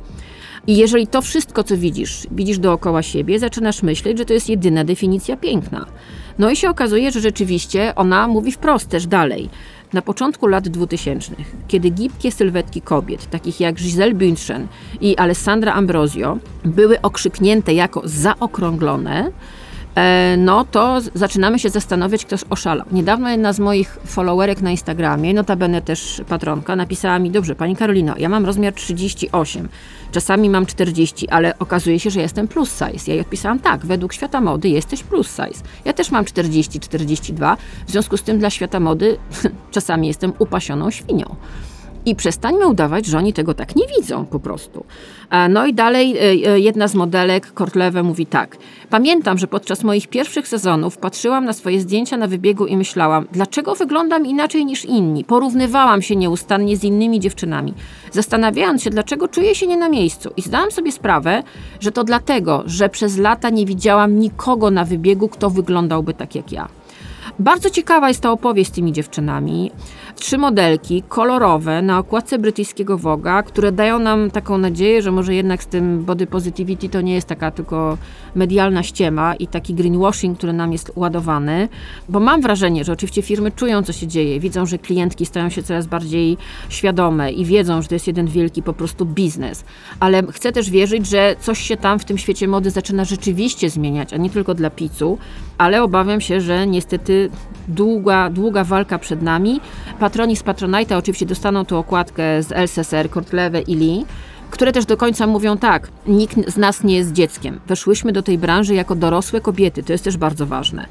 I 0.67 0.77
jeżeli 0.77 1.07
to 1.07 1.21
wszystko, 1.21 1.63
co 1.63 1.77
widzisz, 1.77 2.27
widzisz 2.31 2.59
dookoła 2.59 3.01
siebie, 3.01 3.39
zaczynasz 3.39 3.83
myśleć, 3.83 4.17
że 4.17 4.25
to 4.25 4.33
jest 4.33 4.49
jedyna 4.49 4.83
definicja 4.83 5.37
piękna. 5.37 5.85
No 6.39 6.49
i 6.49 6.55
się 6.55 6.69
okazuje, 6.69 7.11
że 7.11 7.19
rzeczywiście 7.19 7.95
ona 7.95 8.27
mówi 8.27 8.51
wprost 8.51 8.89
też 8.89 9.07
dalej. 9.07 9.49
Na 9.93 10.01
początku 10.01 10.47
lat 10.47 10.67
2000, 10.67 11.35
kiedy 11.67 11.89
gibkie 11.89 12.31
sylwetki 12.31 12.81
kobiet, 12.81 13.29
takich 13.29 13.59
jak 13.59 13.75
Giselle 13.75 14.13
Bündchen 14.13 14.67
i 15.01 15.17
Alessandra 15.17 15.73
Ambrosio, 15.73 16.37
były 16.65 17.01
okrzyknięte 17.01 17.73
jako 17.73 18.01
zaokrąglone, 18.05 19.31
no 20.37 20.65
to 20.65 21.01
zaczynamy 21.13 21.59
się 21.59 21.69
zastanawiać, 21.69 22.25
ktoś 22.25 22.41
oszalał. 22.49 22.85
Niedawno 22.91 23.29
jedna 23.29 23.53
z 23.53 23.59
moich 23.59 23.97
followerek 24.05 24.61
na 24.61 24.71
Instagramie, 24.71 25.33
notabene 25.33 25.81
też 25.81 26.21
patronka, 26.29 26.75
napisała 26.75 27.19
mi, 27.19 27.31
dobrze, 27.31 27.55
pani 27.55 27.75
Karolino, 27.75 28.13
ja 28.17 28.29
mam 28.29 28.45
rozmiar 28.45 28.73
38, 28.73 29.69
czasami 30.11 30.49
mam 30.49 30.65
40, 30.65 31.29
ale 31.29 31.59
okazuje 31.59 31.99
się, 31.99 32.09
że 32.09 32.21
jestem 32.21 32.47
plus 32.47 32.71
size. 32.71 33.03
Ja 33.07 33.13
jej 33.13 33.21
odpisałam, 33.21 33.59
tak, 33.59 33.85
według 33.85 34.13
świata 34.13 34.41
mody 34.41 34.69
jesteś 34.69 35.03
plus 35.03 35.27
size. 35.27 35.63
Ja 35.85 35.93
też 35.93 36.11
mam 36.11 36.25
40, 36.25 36.79
42, 36.79 37.57
w 37.87 37.91
związku 37.91 38.17
z 38.17 38.23
tym 38.23 38.39
dla 38.39 38.49
świata 38.49 38.79
mody 38.79 39.17
czasami 39.71 40.07
jestem 40.07 40.33
upasioną 40.39 40.91
świnią. 40.91 41.35
I 42.05 42.15
przestańmy 42.15 42.67
udawać, 42.67 43.05
że 43.05 43.17
oni 43.17 43.33
tego 43.33 43.53
tak 43.53 43.75
nie 43.75 43.85
widzą 43.97 44.25
po 44.25 44.39
prostu. 44.39 44.85
No 45.49 45.65
i 45.65 45.73
dalej 45.73 46.17
e, 46.17 46.21
e, 46.21 46.59
jedna 46.59 46.87
z 46.87 46.95
modelek, 46.95 47.53
Kortlewe, 47.53 48.03
mówi 48.03 48.25
tak. 48.25 48.57
Pamiętam, 48.89 49.37
że 49.37 49.47
podczas 49.47 49.83
moich 49.83 50.07
pierwszych 50.07 50.47
sezonów 50.47 50.97
patrzyłam 50.97 51.45
na 51.45 51.53
swoje 51.53 51.81
zdjęcia 51.81 52.17
na 52.17 52.27
wybiegu 52.27 52.65
i 52.65 52.77
myślałam, 52.77 53.27
dlaczego 53.31 53.75
wyglądam 53.75 54.25
inaczej 54.25 54.65
niż 54.65 54.85
inni. 54.85 55.23
Porównywałam 55.23 56.01
się 56.01 56.15
nieustannie 56.15 56.77
z 56.77 56.83
innymi 56.83 57.19
dziewczynami, 57.19 57.73
zastanawiając 58.11 58.83
się, 58.83 58.89
dlaczego 58.89 59.27
czuję 59.27 59.55
się 59.55 59.67
nie 59.67 59.77
na 59.77 59.89
miejscu. 59.89 60.29
I 60.37 60.41
zdałam 60.41 60.71
sobie 60.71 60.91
sprawę, 60.91 61.43
że 61.79 61.91
to 61.91 62.03
dlatego, 62.03 62.63
że 62.65 62.89
przez 62.89 63.17
lata 63.17 63.49
nie 63.49 63.65
widziałam 63.65 64.19
nikogo 64.19 64.71
na 64.71 64.85
wybiegu, 64.85 65.29
kto 65.29 65.49
wyglądałby 65.49 66.13
tak 66.13 66.35
jak 66.35 66.51
ja. 66.51 66.67
Bardzo 67.39 67.69
ciekawa 67.69 68.07
jest 68.07 68.21
ta 68.21 68.31
opowieść 68.31 68.69
z 68.69 68.73
tymi 68.73 68.93
dziewczynami. 68.93 69.71
Trzy 70.15 70.37
modelki 70.37 71.03
kolorowe 71.09 71.81
na 71.81 71.99
okładce 71.99 72.39
brytyjskiego 72.39 72.97
Woga, 72.97 73.43
które 73.43 73.71
dają 73.71 73.99
nam 73.99 74.31
taką 74.31 74.57
nadzieję, 74.57 75.01
że 75.01 75.11
może 75.11 75.35
jednak 75.35 75.63
z 75.63 75.67
tym 75.67 76.03
body 76.03 76.27
positivity 76.27 76.89
to 76.89 77.01
nie 77.01 77.13
jest 77.13 77.27
taka 77.27 77.51
tylko 77.51 77.97
medialna 78.35 78.83
ściema 78.83 79.35
i 79.35 79.47
taki 79.47 79.73
greenwashing, 79.73 80.37
który 80.37 80.53
nam 80.53 80.71
jest 80.71 80.91
ładowany, 80.95 81.69
bo 82.09 82.19
mam 82.19 82.41
wrażenie, 82.41 82.83
że 82.83 82.93
oczywiście 82.93 83.21
firmy 83.21 83.51
czują, 83.51 83.83
co 83.83 83.93
się 83.93 84.07
dzieje, 84.07 84.39
widzą, 84.39 84.65
że 84.65 84.77
klientki 84.77 85.25
stają 85.25 85.49
się 85.49 85.63
coraz 85.63 85.87
bardziej 85.87 86.37
świadome 86.69 87.31
i 87.31 87.45
wiedzą, 87.45 87.81
że 87.81 87.87
to 87.87 87.95
jest 87.95 88.07
jeden 88.07 88.27
wielki 88.27 88.63
po 88.63 88.73
prostu 88.73 89.05
biznes, 89.05 89.65
ale 89.99 90.23
chcę 90.31 90.51
też 90.51 90.69
wierzyć, 90.69 91.07
że 91.07 91.35
coś 91.39 91.59
się 91.59 91.77
tam 91.77 91.99
w 91.99 92.05
tym 92.05 92.17
świecie 92.17 92.47
mody 92.47 92.71
zaczyna 92.71 93.05
rzeczywiście 93.05 93.69
zmieniać, 93.69 94.13
a 94.13 94.17
nie 94.17 94.29
tylko 94.29 94.53
dla 94.53 94.69
picu, 94.69 95.17
ale 95.57 95.83
obawiam 95.83 96.21
się, 96.21 96.41
że 96.41 96.67
niestety 96.67 97.29
długa, 97.67 98.29
długa 98.29 98.63
walka 98.63 98.99
przed 98.99 99.21
nami. 99.21 99.59
Patroni 100.05 100.35
z 100.35 100.43
Patronite'a 100.43 100.97
oczywiście 100.97 101.25
dostaną 101.25 101.65
tą 101.65 101.79
okładkę 101.79 102.43
z 102.43 102.51
LSSR, 102.51 103.09
Kortlewe 103.09 103.61
i 103.61 103.75
Lee, 103.75 104.05
które 104.51 104.71
też 104.71 104.85
do 104.85 104.97
końca 104.97 105.27
mówią 105.27 105.57
tak, 105.57 105.89
nikt 106.07 106.49
z 106.49 106.57
nas 106.57 106.83
nie 106.83 106.95
jest 106.95 107.11
dzieckiem. 107.11 107.59
Weszłyśmy 107.67 108.11
do 108.11 108.23
tej 108.23 108.37
branży 108.37 108.75
jako 108.75 108.95
dorosłe 108.95 109.41
kobiety, 109.41 109.83
to 109.83 109.91
jest 109.91 110.03
też 110.03 110.17
bardzo 110.17 110.45
ważne, 110.45 110.85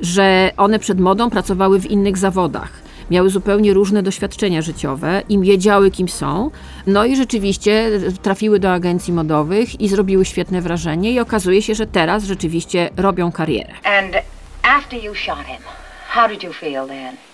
że 0.00 0.50
one 0.56 0.78
przed 0.78 1.00
modą 1.00 1.30
pracowały 1.30 1.80
w 1.80 1.90
innych 1.90 2.18
zawodach. 2.18 2.70
Miały 3.10 3.30
zupełnie 3.30 3.74
różne 3.74 4.02
doświadczenia 4.02 4.62
życiowe 4.62 5.22
i 5.28 5.38
wiedziały, 5.38 5.90
kim 5.90 6.08
są. 6.08 6.50
No 6.86 7.04
i 7.04 7.16
rzeczywiście 7.16 7.90
trafiły 8.22 8.58
do 8.58 8.72
agencji 8.72 9.12
modowych 9.12 9.80
i 9.80 9.88
zrobiły 9.88 10.24
świetne 10.24 10.60
wrażenie, 10.60 11.12
i 11.12 11.20
okazuje 11.20 11.62
się, 11.62 11.74
że 11.74 11.86
teraz 11.86 12.24
rzeczywiście 12.24 12.90
robią 12.96 13.32
karierę. 13.32 13.74
And 13.84 14.14
after 14.62 15.04
you 15.04 15.14
shot 15.14 15.46
him, 15.46 15.62
how 16.08 16.28
did 16.28 16.42
you 16.42 16.52
feel 16.52 16.88
then? 16.88 17.27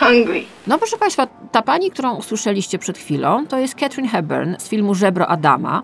Hungry. 0.00 0.44
No 0.66 0.78
proszę 0.78 0.96
Państwa, 0.96 1.26
ta 1.52 1.62
pani, 1.62 1.90
którą 1.90 2.14
usłyszeliście 2.16 2.78
przed 2.78 2.98
chwilą, 2.98 3.46
to 3.46 3.58
jest 3.58 3.74
Catherine 3.74 4.08
Hepburn 4.08 4.54
z 4.58 4.68
filmu 4.68 4.94
Żebro 4.94 5.28
Adama, 5.28 5.82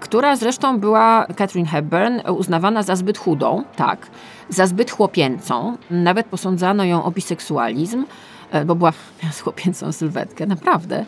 która 0.00 0.36
zresztą 0.36 0.80
była, 0.80 1.26
Catherine 1.36 1.68
Hepburn, 1.68 2.20
uznawana 2.36 2.82
za 2.82 2.96
zbyt 2.96 3.18
chudą, 3.18 3.64
tak, 3.76 4.06
za 4.48 4.66
zbyt 4.66 4.90
chłopięcą. 4.90 5.76
Nawet 5.90 6.26
posądzano 6.26 6.84
ją 6.84 7.04
o 7.04 7.10
biseksualizm, 7.10 8.04
e, 8.50 8.64
bo 8.64 8.74
była 8.74 8.92
miała 9.22 9.34
chłopięcą 9.42 9.92
sylwetkę, 9.92 10.46
naprawdę. 10.46 11.04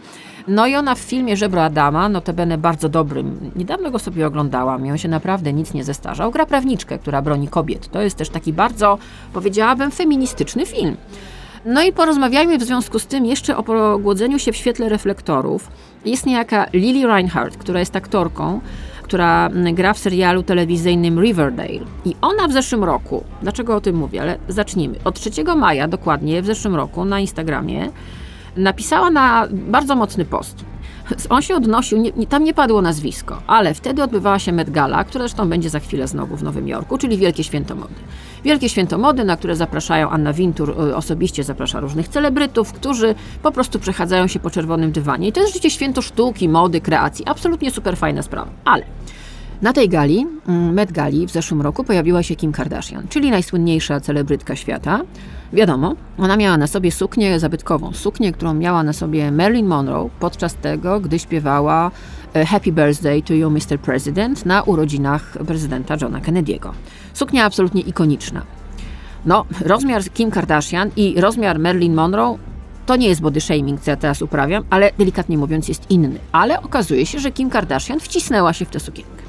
No 0.48 0.66
i 0.66 0.76
ona 0.76 0.94
w 0.94 0.98
filmie 0.98 1.36
Żebro 1.36 1.64
Adama, 1.64 2.08
notabene 2.08 2.58
bardzo 2.58 2.88
dobrym, 2.88 3.50
niedawno 3.56 3.90
go 3.90 3.98
sobie 3.98 4.26
oglądałam 4.26 4.86
i 4.86 4.90
on 4.90 4.98
się 4.98 5.08
naprawdę 5.08 5.52
nic 5.52 5.74
nie 5.74 5.84
zestarzał, 5.84 6.30
gra 6.30 6.46
prawniczkę, 6.46 6.98
która 6.98 7.22
broni 7.22 7.48
kobiet. 7.48 7.88
To 7.90 8.02
jest 8.02 8.16
też 8.16 8.28
taki 8.28 8.52
bardzo, 8.52 8.98
powiedziałabym, 9.32 9.90
feministyczny 9.90 10.66
film. 10.66 10.96
No 11.70 11.82
i 11.82 11.92
porozmawiajmy 11.92 12.58
w 12.58 12.62
związku 12.62 12.98
z 12.98 13.06
tym 13.06 13.26
jeszcze 13.26 13.56
o 13.56 13.62
pogłodzeniu 13.62 14.38
się 14.38 14.52
w 14.52 14.56
świetle 14.56 14.88
reflektorów. 14.88 15.70
Jest 16.04 16.26
niejaka 16.26 16.66
Lily 16.72 17.06
Reinhardt, 17.06 17.56
która 17.56 17.80
jest 17.80 17.96
aktorką, 17.96 18.60
która 19.02 19.50
gra 19.72 19.94
w 19.94 19.98
serialu 19.98 20.42
telewizyjnym 20.42 21.20
Riverdale. 21.20 21.80
I 22.04 22.16
ona 22.20 22.48
w 22.48 22.52
zeszłym 22.52 22.84
roku, 22.84 23.24
dlaczego 23.42 23.76
o 23.76 23.80
tym 23.80 23.96
mówię, 23.96 24.22
ale 24.22 24.38
zacznijmy. 24.48 24.96
Od 25.04 25.20
3 25.20 25.30
maja 25.56 25.88
dokładnie 25.88 26.42
w 26.42 26.46
zeszłym 26.46 26.74
roku 26.74 27.04
na 27.04 27.20
Instagramie 27.20 27.90
napisała 28.56 29.10
na 29.10 29.48
bardzo 29.50 29.96
mocny 29.96 30.24
post. 30.24 30.64
On 31.30 31.42
się 31.42 31.54
odnosił, 31.54 31.98
nie, 31.98 32.26
tam 32.26 32.44
nie 32.44 32.54
padło 32.54 32.82
nazwisko, 32.82 33.42
ale 33.46 33.74
wtedy 33.74 34.02
odbywała 34.02 34.38
się 34.38 34.52
Met 34.52 34.70
Gala, 34.70 35.04
która 35.04 35.24
zresztą 35.24 35.48
będzie 35.48 35.70
za 35.70 35.80
chwilę 35.80 36.08
znowu 36.08 36.36
w 36.36 36.42
Nowym 36.42 36.68
Jorku, 36.68 36.98
czyli 36.98 37.18
Wielkie 37.18 37.44
Święto 37.44 37.74
Mody. 37.74 37.94
Wielkie 38.44 38.68
Święto 38.68 38.98
Mody, 38.98 39.24
na 39.24 39.36
które 39.36 39.56
zapraszają 39.56 40.10
Anna 40.10 40.32
Wintour, 40.32 40.70
y, 40.70 40.96
osobiście 40.96 41.44
zaprasza 41.44 41.80
różnych 41.80 42.08
celebrytów, 42.08 42.72
którzy 42.72 43.14
po 43.42 43.52
prostu 43.52 43.78
przechadzają 43.78 44.26
się 44.26 44.40
po 44.40 44.50
czerwonym 44.50 44.92
dywanie. 44.92 45.28
I 45.28 45.32
to 45.32 45.40
jest 45.40 45.54
życie 45.54 45.70
święto 45.70 46.02
sztuki, 46.02 46.48
mody, 46.48 46.80
kreacji. 46.80 47.24
Absolutnie 47.28 47.70
super 47.70 47.96
fajna 47.96 48.22
sprawa. 48.22 48.50
Ale 48.64 48.84
na 49.62 49.72
tej 49.72 49.88
gali, 49.88 50.26
mm, 50.48 50.74
Met 50.74 50.92
Gali 50.92 51.26
w 51.26 51.30
zeszłym 51.30 51.62
roku 51.62 51.84
pojawiła 51.84 52.22
się 52.22 52.36
Kim 52.36 52.52
Kardashian, 52.52 53.08
czyli 53.08 53.30
najsłynniejsza 53.30 54.00
celebrytka 54.00 54.56
świata. 54.56 55.00
Wiadomo, 55.52 55.94
ona 56.18 56.36
miała 56.36 56.56
na 56.56 56.66
sobie 56.66 56.92
suknię 56.92 57.40
zabytkową, 57.40 57.92
suknię, 57.92 58.32
którą 58.32 58.54
miała 58.54 58.82
na 58.82 58.92
sobie 58.92 59.32
Marilyn 59.32 59.66
Monroe 59.66 60.10
podczas 60.20 60.54
tego, 60.54 61.00
gdy 61.00 61.18
śpiewała 61.18 61.90
Happy 62.46 62.72
Birthday 62.72 63.22
to 63.22 63.34
You, 63.34 63.50
Mr. 63.50 63.78
President 63.78 64.46
na 64.46 64.62
urodzinach 64.62 65.38
prezydenta 65.46 65.96
Johna 66.00 66.20
Kennedy'ego. 66.20 66.72
Suknia 67.12 67.44
absolutnie 67.44 67.80
ikoniczna. 67.80 68.42
No, 69.26 69.44
rozmiar 69.60 70.02
Kim 70.14 70.30
Kardashian 70.30 70.90
i 70.96 71.20
rozmiar 71.20 71.58
Marilyn 71.58 71.94
Monroe 71.94 72.38
to 72.86 72.96
nie 72.96 73.08
jest 73.08 73.20
body 73.20 73.40
shaming, 73.40 73.80
co 73.80 73.90
ja 73.90 73.96
teraz 73.96 74.22
uprawiam, 74.22 74.64
ale 74.70 74.90
delikatnie 74.98 75.38
mówiąc 75.38 75.68
jest 75.68 75.90
inny. 75.90 76.18
Ale 76.32 76.62
okazuje 76.62 77.06
się, 77.06 77.18
że 77.18 77.32
Kim 77.32 77.50
Kardashian 77.50 78.00
wcisnęła 78.00 78.52
się 78.52 78.64
w 78.64 78.70
tę 78.70 78.80
sukienkę. 78.80 79.22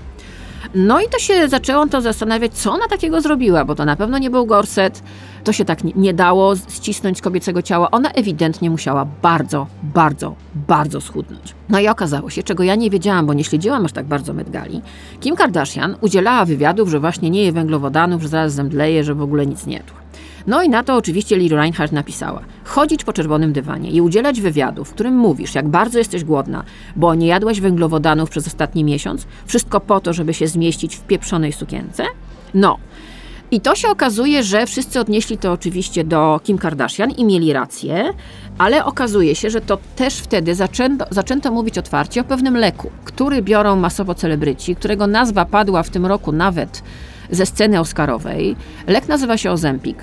No 0.75 1.01
i 1.01 1.09
to 1.09 1.19
się 1.19 1.47
zaczęło 1.47 1.87
to 1.87 2.01
zastanawiać, 2.01 2.53
co 2.53 2.71
ona 2.71 2.87
takiego 2.87 3.21
zrobiła, 3.21 3.65
bo 3.65 3.75
to 3.75 3.85
na 3.85 3.95
pewno 3.95 4.17
nie 4.17 4.29
był 4.29 4.45
gorset, 4.45 5.03
to 5.43 5.53
się 5.53 5.65
tak 5.65 5.83
nie, 5.83 6.13
dało 6.13 6.53
ścisnąć 6.69 7.17
z 7.17 7.21
kobiecego 7.21 7.61
ciała. 7.61 7.91
Ona 7.91 8.11
ewidentnie 8.11 8.69
musiała 8.69 9.05
bardzo, 9.21 9.67
bardzo, 9.83 10.35
bardzo 10.67 11.01
schudnąć. 11.01 11.55
No 11.69 11.79
i 11.79 11.87
okazało 11.87 12.29
się, 12.29 12.43
czego 12.43 12.63
ja 12.63 12.75
nie 12.75 12.89
wiedziałam, 12.89 13.25
bo 13.25 13.33
nie 13.33 13.43
śledziłam 13.43 13.85
aż 13.85 13.91
tak 13.91 14.05
bardzo 14.05 14.33
Met 14.33 14.49
Gali. 14.49 14.81
Kim 15.19 15.35
Kardashian 15.35 15.95
udzielała 16.01 16.45
wywiadów, 16.45 16.89
że 16.89 16.99
właśnie 16.99 17.29
nie 17.29 17.43
je 17.43 17.51
węglowodanów, 17.51 18.21
że 18.21 18.27
zaraz 18.27 18.53
zemdleje, 18.53 19.03
że 19.03 19.15
w 19.15 19.21
ogóle 19.21 19.45
nic 19.45 19.65
nie 19.65 19.75
jadła. 19.75 19.99
No 20.47 20.63
i 20.63 20.69
na 20.69 20.83
to 20.83 20.95
oczywiście 20.95 21.37
Lily 21.37 21.55
Reinhardt 21.55 21.93
napisała: 21.93 22.41
chodzić 22.63 23.03
po 23.03 23.13
czerwonym 23.13 23.53
dywanie 23.53 23.91
i 23.91 24.01
udzielać 24.01 24.41
wywiadu, 24.41 24.85
w 24.85 24.93
którym 24.93 25.15
mówisz, 25.15 25.55
jak 25.55 25.67
bardzo 25.67 25.97
jesteś 25.97 26.23
głodna, 26.23 26.63
bo 26.95 27.15
nie 27.15 27.27
jadłaś 27.27 27.61
węglowodanów 27.61 28.29
przez 28.29 28.47
ostatni 28.47 28.83
miesiąc, 28.83 29.27
wszystko 29.45 29.79
po 29.79 29.99
to, 29.99 30.13
żeby 30.13 30.33
się 30.33 30.47
zmieścić 30.47 30.95
w 30.95 31.01
pieprzonej 31.01 31.53
sukience? 31.53 32.03
No. 32.53 32.77
I 33.51 33.61
to 33.61 33.75
się 33.75 33.87
okazuje, 33.89 34.43
że 34.43 34.65
wszyscy 34.65 34.99
odnieśli 34.99 35.37
to 35.37 35.51
oczywiście 35.51 36.03
do 36.03 36.39
Kim 36.43 36.57
Kardashian 36.57 37.11
i 37.11 37.25
mieli 37.25 37.53
rację, 37.53 38.13
ale 38.57 38.85
okazuje 38.85 39.35
się, 39.35 39.49
że 39.49 39.61
to 39.61 39.77
też 39.95 40.17
wtedy 40.17 40.55
zaczęto, 40.55 41.05
zaczęto 41.09 41.51
mówić 41.51 41.77
otwarcie 41.77 42.21
o 42.21 42.23
pewnym 42.23 42.57
leku, 42.57 42.91
który 43.05 43.41
biorą 43.41 43.75
masowo 43.75 44.15
celebryci, 44.15 44.75
którego 44.75 45.07
nazwa 45.07 45.45
padła 45.45 45.83
w 45.83 45.89
tym 45.89 46.05
roku 46.05 46.31
nawet 46.31 46.83
ze 47.31 47.45
sceny 47.45 47.79
oscarowej. 47.79 48.55
Lek 48.87 49.07
nazywa 49.07 49.37
się 49.37 49.51
Ozempik. 49.51 49.97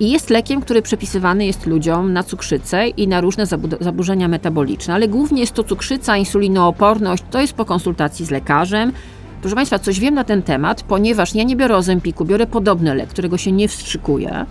I 0.00 0.10
jest 0.10 0.30
lekiem, 0.30 0.60
który 0.60 0.82
przepisywany 0.82 1.46
jest 1.46 1.66
ludziom 1.66 2.12
na 2.12 2.22
cukrzycę 2.22 2.88
i 2.88 3.08
na 3.08 3.20
różne 3.20 3.44
zabu- 3.44 3.84
zaburzenia 3.84 4.28
metaboliczne, 4.28 4.94
ale 4.94 5.08
głównie 5.08 5.40
jest 5.40 5.52
to 5.52 5.64
cukrzyca, 5.64 6.16
insulinooporność, 6.16 7.24
to 7.30 7.40
jest 7.40 7.52
po 7.52 7.64
konsultacji 7.64 8.26
z 8.26 8.30
lekarzem. 8.30 8.92
Proszę 9.40 9.56
Państwa, 9.56 9.78
coś 9.78 10.00
wiem 10.00 10.14
na 10.14 10.24
ten 10.24 10.42
temat, 10.42 10.82
ponieważ 10.82 11.34
ja 11.34 11.42
nie 11.42 11.56
biorę 11.56 11.76
Ozempiku, 11.76 12.24
biorę 12.24 12.46
podobny 12.46 12.94
lek, 12.94 13.08
którego 13.08 13.38
się 13.38 13.52
nie 13.52 13.68
wstrzykuje. 13.68 14.46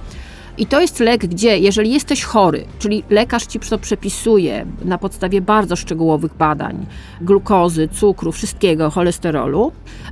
I 0.58 0.66
to 0.66 0.82
jest 0.82 1.00
lek, 1.00 1.28
gdzie 1.28 1.58
jeżeli 1.58 1.92
jesteś 1.92 2.24
chory, 2.24 2.66
czyli 2.80 3.04
lekarz 3.10 3.46
ci 3.46 3.60
to 3.60 3.78
przepisuje 3.78 4.66
na 4.86 4.98
podstawie 4.98 5.42
bardzo 5.42 5.76
szczegółowych 5.76 6.34
badań, 6.38 6.86
glukozy, 7.22 7.88
cukru, 7.88 8.32
wszystkiego, 8.32 8.90
cholesterolu, 8.90 9.72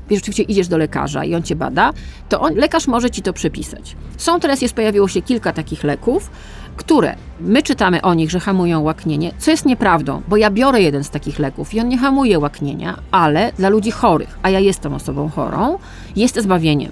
i 0.10 0.16
rzeczywiście 0.16 0.44
idziesz 0.44 0.68
do 0.68 0.78
lekarza 0.78 1.24
i 1.24 1.36
on 1.36 1.44
cię 1.44 1.56
bada, 1.56 1.94
to 2.30 2.42
on, 2.42 2.56
lekarz 2.56 2.88
może 2.88 3.10
ci 3.10 3.22
to 3.22 3.34
przepisać. 3.34 3.96
Są 4.18 4.40
teraz, 4.40 4.62
jest, 4.62 4.74
pojawiło 4.74 5.08
się 5.08 5.22
kilka 5.22 5.54
takich 5.54 5.84
leków, 5.84 6.30
które 6.78 7.16
my 7.40 7.64
czytamy 7.64 8.02
o 8.02 8.14
nich, 8.14 8.32
że 8.32 8.40
hamują 8.40 8.82
łaknienie, 8.82 9.32
co 9.38 9.52
jest 9.52 9.66
nieprawdą, 9.66 10.22
bo 10.28 10.38
ja 10.38 10.52
biorę 10.52 10.82
jeden 10.82 11.04
z 11.04 11.10
takich 11.10 11.40
leków 11.40 11.74
i 11.74 11.80
on 11.80 11.90
nie 11.90 11.98
hamuje 11.98 12.40
łaknienia, 12.40 12.98
ale 13.12 13.52
dla 13.58 13.70
ludzi 13.70 13.92
chorych, 13.92 14.40
a 14.44 14.50
ja 14.50 14.60
jestem 14.60 14.94
osobą 14.94 15.30
chorą, 15.30 15.78
jest 16.16 16.42
zbawieniem. 16.42 16.92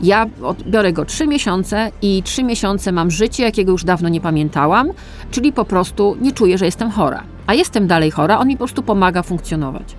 Ja 0.00 0.26
biorę 0.66 0.92
go 0.92 1.04
trzy 1.04 1.26
miesiące 1.26 1.90
i 2.02 2.22
trzy 2.22 2.44
miesiące 2.44 2.92
mam 2.92 3.10
życie, 3.10 3.42
jakiego 3.42 3.72
już 3.72 3.84
dawno 3.84 4.08
nie 4.08 4.20
pamiętałam, 4.20 4.90
czyli 5.30 5.52
po 5.52 5.64
prostu 5.64 6.16
nie 6.20 6.32
czuję, 6.32 6.58
że 6.58 6.64
jestem 6.64 6.90
chora. 6.90 7.22
A 7.46 7.54
jestem 7.54 7.86
dalej 7.86 8.10
chora, 8.10 8.38
on 8.38 8.48
mi 8.48 8.54
po 8.54 8.58
prostu 8.58 8.82
pomaga 8.82 9.22
funkcjonować. 9.22 9.96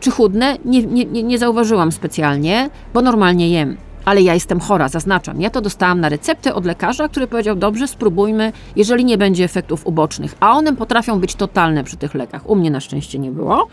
Czy 0.00 0.10
chudnę? 0.10 0.56
Nie, 0.64 0.82
nie, 0.82 1.22
nie 1.22 1.38
zauważyłam 1.38 1.92
specjalnie, 1.92 2.70
bo 2.94 3.02
normalnie 3.02 3.50
jem. 3.50 3.76
Ale 4.06 4.22
ja 4.22 4.34
jestem 4.34 4.60
chora, 4.60 4.88
zaznaczam. 4.88 5.40
Ja 5.40 5.50
to 5.50 5.60
dostałam 5.60 6.00
na 6.00 6.08
receptę 6.08 6.54
od 6.54 6.64
lekarza, 6.64 7.08
który 7.08 7.26
powiedział: 7.26 7.56
Dobrze, 7.56 7.88
spróbujmy, 7.88 8.52
jeżeli 8.76 9.04
nie 9.04 9.18
będzie 9.18 9.44
efektów 9.44 9.86
ubocznych. 9.86 10.34
A 10.40 10.52
one 10.52 10.76
potrafią 10.76 11.20
być 11.20 11.34
totalne 11.34 11.84
przy 11.84 11.96
tych 11.96 12.14
lekach. 12.14 12.50
U 12.50 12.56
mnie 12.56 12.70
na 12.70 12.80
szczęście 12.80 13.18
nie 13.18 13.30
było. 13.30 13.68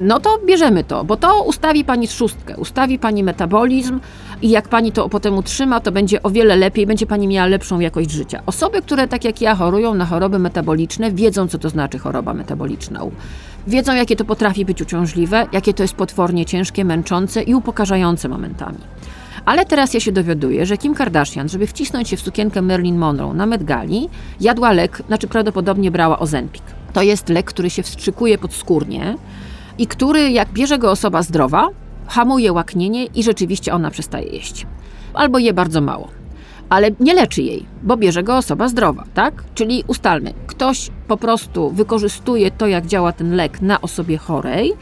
No 0.00 0.20
to 0.20 0.38
bierzemy 0.46 0.84
to, 0.84 1.04
bo 1.04 1.16
to 1.16 1.42
ustawi 1.42 1.84
pani 1.84 2.08
szóstkę, 2.08 2.56
ustawi 2.56 2.98
pani 2.98 3.22
metabolizm 3.22 4.00
i 4.42 4.50
jak 4.50 4.68
pani 4.68 4.92
to 4.92 5.08
potem 5.08 5.38
utrzyma, 5.38 5.80
to 5.80 5.92
będzie 5.92 6.22
o 6.22 6.30
wiele 6.30 6.56
lepiej, 6.56 6.86
będzie 6.86 7.06
pani 7.06 7.28
miała 7.28 7.46
lepszą 7.46 7.80
jakość 7.80 8.10
życia. 8.10 8.42
Osoby, 8.46 8.82
które 8.82 9.08
tak 9.08 9.24
jak 9.24 9.40
ja 9.40 9.54
chorują 9.54 9.94
na 9.94 10.06
choroby 10.06 10.38
metaboliczne, 10.38 11.12
wiedzą, 11.12 11.48
co 11.48 11.58
to 11.58 11.70
znaczy 11.70 11.98
choroba 11.98 12.34
metaboliczna. 12.34 13.00
Wiedzą, 13.66 13.94
jakie 13.94 14.16
to 14.16 14.24
potrafi 14.24 14.64
być 14.64 14.82
uciążliwe, 14.82 15.46
jakie 15.52 15.74
to 15.74 15.82
jest 15.82 15.94
potwornie 15.94 16.46
ciężkie, 16.46 16.84
męczące 16.84 17.42
i 17.42 17.54
upokarzające 17.54 18.28
momentami. 18.28 18.78
Ale 19.48 19.64
teraz 19.64 19.94
ja 19.94 20.00
się 20.00 20.12
dowiaduję, 20.12 20.66
że 20.66 20.76
Kim 20.76 20.94
Kardashian, 20.94 21.48
żeby 21.48 21.66
wcisnąć 21.66 22.08
się 22.08 22.16
w 22.16 22.20
sukienkę 22.20 22.62
Marilyn 22.62 22.98
Monroe 22.98 23.34
na 23.34 23.46
Met 23.46 23.64
Gali, 23.64 24.08
jadła 24.40 24.72
lek, 24.72 25.02
znaczy 25.06 25.26
prawdopodobnie 25.26 25.90
brała 25.90 26.18
Ozempic. 26.18 26.62
To 26.92 27.02
jest 27.02 27.28
lek, 27.28 27.46
który 27.46 27.70
się 27.70 27.82
wstrzykuje 27.82 28.38
podskórnie 28.38 29.16
i 29.78 29.86
który, 29.86 30.30
jak 30.30 30.52
bierze 30.52 30.78
go 30.78 30.90
osoba 30.90 31.22
zdrowa, 31.22 31.68
hamuje 32.06 32.52
łaknienie 32.52 33.04
i 33.04 33.22
rzeczywiście 33.22 33.74
ona 33.74 33.90
przestaje 33.90 34.28
jeść. 34.28 34.66
Albo 35.14 35.38
je 35.38 35.52
bardzo 35.52 35.80
mało. 35.80 36.08
Ale 36.68 36.90
nie 37.00 37.14
leczy 37.14 37.42
jej, 37.42 37.66
bo 37.82 37.96
bierze 37.96 38.22
go 38.22 38.36
osoba 38.36 38.68
zdrowa, 38.68 39.04
tak? 39.14 39.44
Czyli 39.54 39.84
ustalmy, 39.86 40.34
ktoś 40.46 40.90
po 41.06 41.16
prostu 41.16 41.70
wykorzystuje 41.70 42.50
to, 42.50 42.66
jak 42.66 42.86
działa 42.86 43.12
ten 43.12 43.36
lek 43.36 43.62
na 43.62 43.80
osobie 43.80 44.18
chorej, 44.18 44.72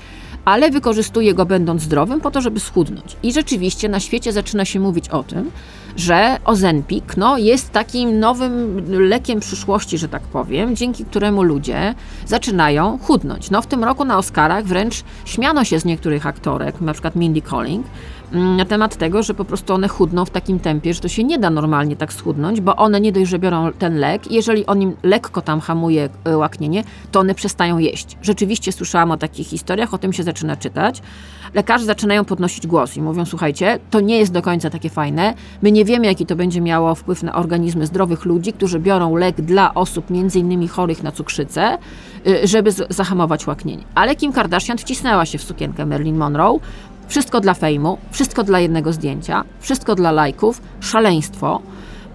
ale 0.46 0.70
wykorzystuje 0.70 1.34
go 1.34 1.46
będąc 1.46 1.82
zdrowym 1.82 2.20
po 2.20 2.30
to, 2.30 2.40
żeby 2.40 2.60
schudnąć. 2.60 3.16
I 3.22 3.32
rzeczywiście 3.32 3.88
na 3.88 4.00
świecie 4.00 4.32
zaczyna 4.32 4.64
się 4.64 4.80
mówić 4.80 5.08
o 5.08 5.22
tym, 5.22 5.50
że 5.96 6.38
Ozempic 6.44 7.04
no, 7.16 7.38
jest 7.38 7.72
takim 7.72 8.18
nowym 8.18 8.82
lekiem 9.08 9.40
przyszłości, 9.40 9.98
że 9.98 10.08
tak 10.08 10.22
powiem, 10.22 10.76
dzięki 10.76 11.04
któremu 11.04 11.42
ludzie 11.42 11.94
zaczynają 12.26 12.98
chudnąć. 12.98 13.50
No, 13.50 13.62
w 13.62 13.66
tym 13.66 13.84
roku 13.84 14.04
na 14.04 14.18
Oscarach 14.18 14.64
wręcz 14.64 15.04
śmiano 15.24 15.64
się 15.64 15.80
z 15.80 15.84
niektórych 15.84 16.26
aktorek, 16.26 16.80
na 16.80 16.92
przykład 16.92 17.16
Mindy 17.16 17.42
Kaling, 17.42 17.86
mm, 18.32 18.56
na 18.56 18.64
temat 18.64 18.96
tego, 18.96 19.22
że 19.22 19.34
po 19.34 19.44
prostu 19.44 19.74
one 19.74 19.88
chudną 19.88 20.24
w 20.24 20.30
takim 20.30 20.58
tempie, 20.58 20.94
że 20.94 21.00
to 21.00 21.08
się 21.08 21.24
nie 21.24 21.38
da 21.38 21.50
normalnie 21.50 21.96
tak 21.96 22.12
schudnąć, 22.12 22.60
bo 22.60 22.76
one 22.76 23.00
nie 23.00 23.12
dość, 23.12 23.30
że 23.30 23.38
biorą 23.38 23.72
ten 23.78 23.98
lek, 23.98 24.30
jeżeli 24.30 24.66
on 24.66 24.82
im 24.82 24.96
lekko 25.02 25.42
tam 25.42 25.60
hamuje 25.60 26.08
e, 26.24 26.36
łaknienie, 26.36 26.84
to 27.12 27.20
one 27.20 27.34
przestają 27.34 27.78
jeść. 27.78 28.16
Rzeczywiście 28.22 28.72
słyszałam 28.72 29.10
o 29.10 29.16
takich 29.16 29.46
historiach, 29.46 29.94
o 29.94 29.98
tym 29.98 30.12
się 30.12 30.22
zaczyna 30.22 30.35
czytać. 30.56 31.02
Lekarze 31.54 31.84
zaczynają 31.84 32.24
podnosić 32.24 32.66
głos 32.66 32.96
i 32.96 33.02
mówią, 33.02 33.24
słuchajcie, 33.24 33.78
to 33.90 34.00
nie 34.00 34.18
jest 34.18 34.32
do 34.32 34.42
końca 34.42 34.70
takie 34.70 34.90
fajne, 34.90 35.34
my 35.62 35.72
nie 35.72 35.84
wiemy, 35.84 36.06
jaki 36.06 36.26
to 36.26 36.36
będzie 36.36 36.60
miało 36.60 36.94
wpływ 36.94 37.22
na 37.22 37.34
organizmy 37.34 37.86
zdrowych 37.86 38.24
ludzi, 38.24 38.52
którzy 38.52 38.80
biorą 38.80 39.16
lek 39.16 39.40
dla 39.40 39.74
osób 39.74 40.10
innymi 40.10 40.68
chorych 40.68 41.02
na 41.02 41.12
cukrzycę, 41.12 41.78
y, 42.26 42.46
żeby 42.46 42.72
zahamować 42.88 43.46
łaknienie. 43.46 43.84
Ale 43.94 44.16
Kim 44.16 44.32
Kardashian 44.32 44.78
wcisnęła 44.78 45.26
się 45.26 45.38
w 45.38 45.42
sukienkę 45.42 45.86
Marilyn 45.86 46.16
Monroe, 46.16 46.58
wszystko 47.08 47.40
dla 47.40 47.54
fejmu, 47.54 47.98
wszystko 48.10 48.44
dla 48.44 48.60
jednego 48.60 48.92
zdjęcia, 48.92 49.44
wszystko 49.60 49.94
dla 49.94 50.12
lajków, 50.12 50.62
szaleństwo. 50.80 51.62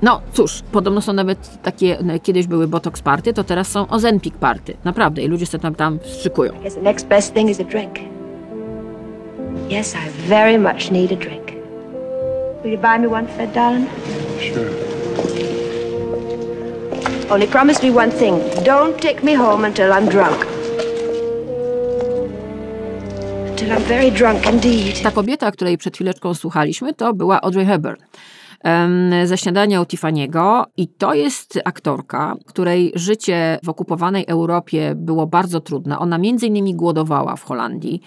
No 0.02 0.22
cóż, 0.34 0.64
podobno 0.72 1.02
są 1.02 1.14
nawet 1.14 1.62
takie, 1.64 1.98
no, 2.04 2.14
kiedyś 2.20 2.48
były 2.48 2.68
Botox 2.68 3.02
party, 3.02 3.34
to 3.34 3.44
teraz 3.44 3.68
są 3.68 3.88
Ozempic 3.88 4.36
party. 4.36 4.78
Naprawdę, 4.84 5.22
i 5.22 5.28
ludzie 5.28 5.46
sobie 5.46 5.62
tam, 5.62 5.76
tam 5.76 6.00
strzykują. 6.04 6.54
Yes, 9.70 9.96
I 9.96 10.10
very 10.28 10.58
much 10.58 10.92
need 10.92 11.12
a 11.12 11.16
drink. 11.16 11.54
Will 12.64 12.72
you 12.72 12.78
buy 12.78 12.98
me 13.00 13.08
one, 13.08 13.28
Fred, 13.28 13.54
darling? 13.54 13.88
Sure. 14.40 14.70
Only 17.30 17.48
promise 17.48 17.84
me 17.84 17.92
one 17.98 18.12
thing. 18.12 18.40
Don't 18.64 19.02
take 19.02 19.24
me 19.24 19.34
home 19.34 19.68
until 19.68 19.94
I'm 19.94 20.10
drunk. 20.10 20.46
Until 23.50 23.72
I'm 23.72 23.84
very 23.84 24.12
drunk 24.12 24.48
indeed. 24.54 25.02
Ta 25.04 25.12
kobieta, 25.12 25.52
której 25.52 25.78
przed 25.78 25.96
chwileczką 25.96 26.34
słuchaliśmy, 26.34 26.94
to 26.94 27.14
była 27.14 27.42
Audrey 27.42 27.66
Hepburn 27.66 27.98
ze 29.26 29.38
śniadania 29.38 29.82
u 29.82 29.84
Tiffany'ego 29.84 30.64
i 30.78 30.88
to 30.88 31.14
jest 31.14 31.60
aktorka, 31.66 32.36
której 32.46 32.92
życie 32.96 33.60
w 33.64 33.70
okupowanej 33.70 34.26
Europie 34.28 34.94
było 34.96 35.28
bardzo 35.28 35.60
trudne. 35.60 36.00
Ona 36.00 36.18
między 36.18 36.48
innymi 36.48 36.76
głodowała 36.76 37.36
w 37.36 37.44
Holandii. 37.44 38.02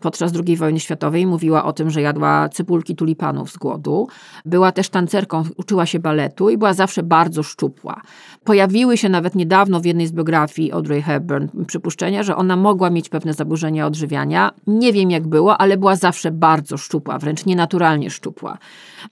Podczas 0.00 0.32
II 0.46 0.56
wojny 0.56 0.80
światowej 0.80 1.26
mówiła 1.26 1.64
o 1.64 1.72
tym, 1.72 1.90
że 1.90 2.02
jadła 2.02 2.48
cybulki 2.48 2.96
tulipanów 2.96 3.50
z 3.50 3.56
głodu. 3.56 4.08
Była 4.44 4.72
też 4.72 4.88
tancerką, 4.88 5.44
uczyła 5.56 5.86
się 5.86 5.98
baletu 5.98 6.50
i 6.50 6.58
była 6.58 6.74
zawsze 6.74 7.02
bardzo 7.02 7.42
szczupła. 7.42 8.00
Pojawiły 8.44 8.96
się 8.96 9.08
nawet 9.08 9.34
niedawno 9.34 9.80
w 9.80 9.84
jednej 9.84 10.06
z 10.06 10.12
biografii 10.12 10.72
Audrey 10.72 11.02
Hepburn 11.02 11.48
przypuszczenia, 11.66 12.22
że 12.22 12.36
ona 12.36 12.56
mogła 12.56 12.90
mieć 12.90 13.08
pewne 13.08 13.34
zaburzenia 13.34 13.86
odżywiania. 13.86 14.50
Nie 14.66 14.92
wiem 14.92 15.10
jak 15.10 15.26
było, 15.26 15.58
ale 15.58 15.76
była 15.76 15.96
zawsze 15.96 16.30
bardzo 16.30 16.76
szczupła, 16.76 17.18
wręcz 17.18 17.46
nienaturalnie 17.46 18.10
szczupła. 18.10 18.58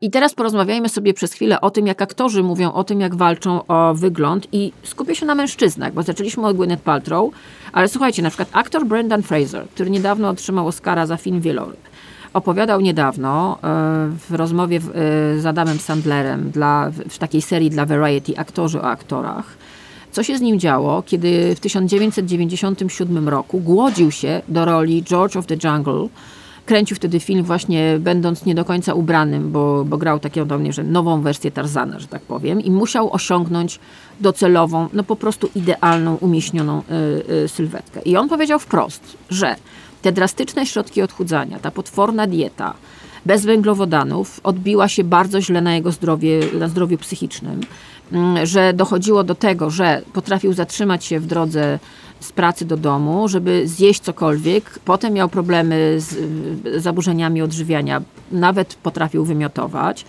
I 0.00 0.10
teraz 0.10 0.34
porozmawiajmy 0.34 0.88
sobie 0.88 1.14
przez 1.14 1.32
chwilę 1.32 1.60
o 1.60 1.70
tym, 1.70 1.86
jak 1.86 2.02
aktorzy 2.02 2.42
mówią 2.42 2.72
o 2.72 2.84
tym, 2.84 3.00
jak 3.00 3.14
walczą 3.14 3.66
o 3.66 3.94
wygląd 3.94 4.48
i 4.52 4.72
skupię 4.82 5.14
się 5.14 5.26
na 5.26 5.34
mężczyznach, 5.34 5.92
bo 5.92 6.02
zaczęliśmy 6.02 6.46
od 6.46 6.56
Gwyneth 6.56 6.82
Paltrow, 6.82 7.30
ale 7.72 7.88
słuchajcie, 7.88 8.22
na 8.22 8.30
przykład 8.30 8.48
aktor 8.52 8.86
Brendan 8.86 9.22
Fraser, 9.22 9.68
który 9.68 9.90
niedawno 9.90 10.28
otrzymał 10.28 10.66
Oscara 10.66 11.06
za 11.06 11.16
film 11.16 11.40
Wieloryb, 11.40 11.80
opowiadał 12.34 12.80
niedawno 12.80 13.58
e, 13.62 13.66
w 14.28 14.34
rozmowie 14.34 14.76
e, 14.76 14.80
z 15.40 15.46
Adamem 15.46 15.78
Sandlerem 15.78 16.50
dla, 16.50 16.90
w 17.08 17.18
takiej 17.18 17.42
serii 17.42 17.70
dla 17.70 17.86
Variety, 17.86 18.38
aktorzy 18.38 18.80
o 18.80 18.84
aktorach, 18.84 19.56
co 20.12 20.22
się 20.22 20.38
z 20.38 20.40
nim 20.40 20.60
działo, 20.60 21.02
kiedy 21.02 21.54
w 21.54 21.60
1997 21.60 23.28
roku 23.28 23.60
głodził 23.60 24.10
się 24.10 24.42
do 24.48 24.64
roli 24.64 25.02
George 25.02 25.36
of 25.36 25.46
the 25.46 25.56
Jungle. 25.64 26.08
Kręcił 26.66 26.96
wtedy 26.96 27.20
film 27.20 27.44
właśnie 27.44 27.98
będąc 28.00 28.44
nie 28.44 28.54
do 28.54 28.64
końca 28.64 28.94
ubranym, 28.94 29.52
bo, 29.52 29.84
bo 29.84 29.98
grał 29.98 30.18
taką 30.18 30.46
do 30.46 30.58
mnie, 30.58 30.72
że 30.72 30.84
nową 30.84 31.22
wersję 31.22 31.50
Tarzana, 31.50 31.98
że 31.98 32.06
tak 32.06 32.22
powiem, 32.22 32.60
i 32.60 32.70
musiał 32.70 33.12
osiągnąć 33.12 33.80
docelową, 34.20 34.88
no 34.92 35.04
po 35.04 35.16
prostu 35.16 35.50
idealną, 35.54 36.16
umieśnioną 36.20 36.82
y, 37.28 37.32
y, 37.32 37.48
sylwetkę. 37.48 38.00
I 38.00 38.16
on 38.16 38.28
powiedział 38.28 38.58
wprost, 38.58 39.16
że 39.30 39.56
te 40.02 40.12
drastyczne 40.12 40.66
środki 40.66 41.02
odchudzania, 41.02 41.58
ta 41.58 41.70
potworna 41.70 42.26
dieta, 42.26 42.74
bez 43.26 43.44
węglowodanów 43.44 44.40
odbiła 44.42 44.88
się 44.88 45.04
bardzo 45.04 45.40
źle 45.40 45.60
na 45.60 45.74
jego 45.74 45.92
zdrowie, 45.92 46.40
na 46.58 46.68
zdrowiu 46.68 46.98
psychicznym, 46.98 47.60
Mm, 48.12 48.46
że 48.46 48.72
dochodziło 48.72 49.24
do 49.24 49.34
tego, 49.34 49.70
że 49.70 50.02
potrafił 50.12 50.52
zatrzymać 50.52 51.04
się 51.04 51.20
w 51.20 51.26
drodze 51.26 51.78
z 52.20 52.32
pracy 52.32 52.64
do 52.64 52.76
domu, 52.76 53.28
żeby 53.28 53.68
zjeść 53.68 54.00
cokolwiek. 54.00 54.78
Potem 54.84 55.12
miał 55.12 55.28
problemy 55.28 55.94
z 55.98 56.16
zaburzeniami 56.82 57.42
odżywiania, 57.42 58.02
nawet 58.32 58.74
potrafił 58.74 59.24
wymiotować. 59.24 60.04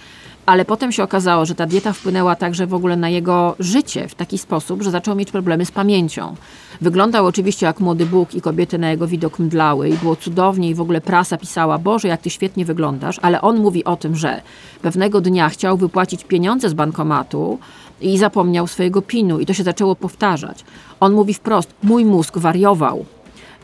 Ale 0.45 0.65
potem 0.65 0.91
się 0.91 1.03
okazało, 1.03 1.45
że 1.45 1.55
ta 1.55 1.65
dieta 1.65 1.93
wpłynęła 1.93 2.35
także 2.35 2.67
w 2.67 2.73
ogóle 2.73 2.95
na 2.95 3.09
jego 3.09 3.55
życie 3.59 4.07
w 4.07 4.15
taki 4.15 4.37
sposób, 4.37 4.81
że 4.81 4.91
zaczął 4.91 5.15
mieć 5.15 5.31
problemy 5.31 5.65
z 5.65 5.71
pamięcią. 5.71 6.35
Wyglądał 6.81 7.25
oczywiście 7.25 7.65
jak 7.65 7.79
młody 7.79 8.05
Bóg 8.05 8.35
i 8.35 8.41
kobiety 8.41 8.77
na 8.77 8.91
jego 8.91 9.07
widok 9.07 9.39
mdlały 9.39 9.89
i 9.89 9.93
było 9.93 10.15
cudownie 10.15 10.69
i 10.69 10.75
w 10.75 10.81
ogóle 10.81 11.01
prasa 11.01 11.37
pisała, 11.37 11.77
Boże, 11.77 12.07
jak 12.07 12.21
ty 12.21 12.29
świetnie 12.29 12.65
wyglądasz, 12.65 13.19
ale 13.21 13.41
on 13.41 13.57
mówi 13.59 13.83
o 13.83 13.95
tym, 13.95 14.15
że 14.15 14.41
pewnego 14.81 15.21
dnia 15.21 15.49
chciał 15.49 15.77
wypłacić 15.77 16.23
pieniądze 16.23 16.69
z 16.69 16.73
bankomatu 16.73 17.59
i 18.01 18.17
zapomniał 18.17 18.67
swojego 18.67 19.01
pinu 19.01 19.39
i 19.39 19.45
to 19.45 19.53
się 19.53 19.63
zaczęło 19.63 19.95
powtarzać. 19.95 20.65
On 20.99 21.13
mówi 21.13 21.33
wprost, 21.33 21.73
mój 21.83 22.05
mózg 22.05 22.37
wariował. 22.37 23.05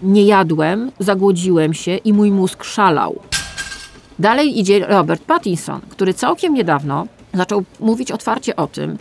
Nie 0.03 0.23
jadłem, 0.25 0.91
zagłodziłem 0.99 1.73
się 1.73 1.95
i 1.95 2.13
mój 2.13 2.32
mózg 2.32 2.63
szalał. 2.63 3.19
Dalej 4.19 4.60
idzie 4.60 4.88
Robert 4.88 5.23
Pattinson, 5.23 5.82
który 5.89 6.13
całkiem 6.13 6.53
niedawno 6.53 7.08
zaczął 7.34 7.63
mówić 7.80 8.12
otwarcie 8.12 8.56
o 8.56 8.67
tym, 8.67 8.97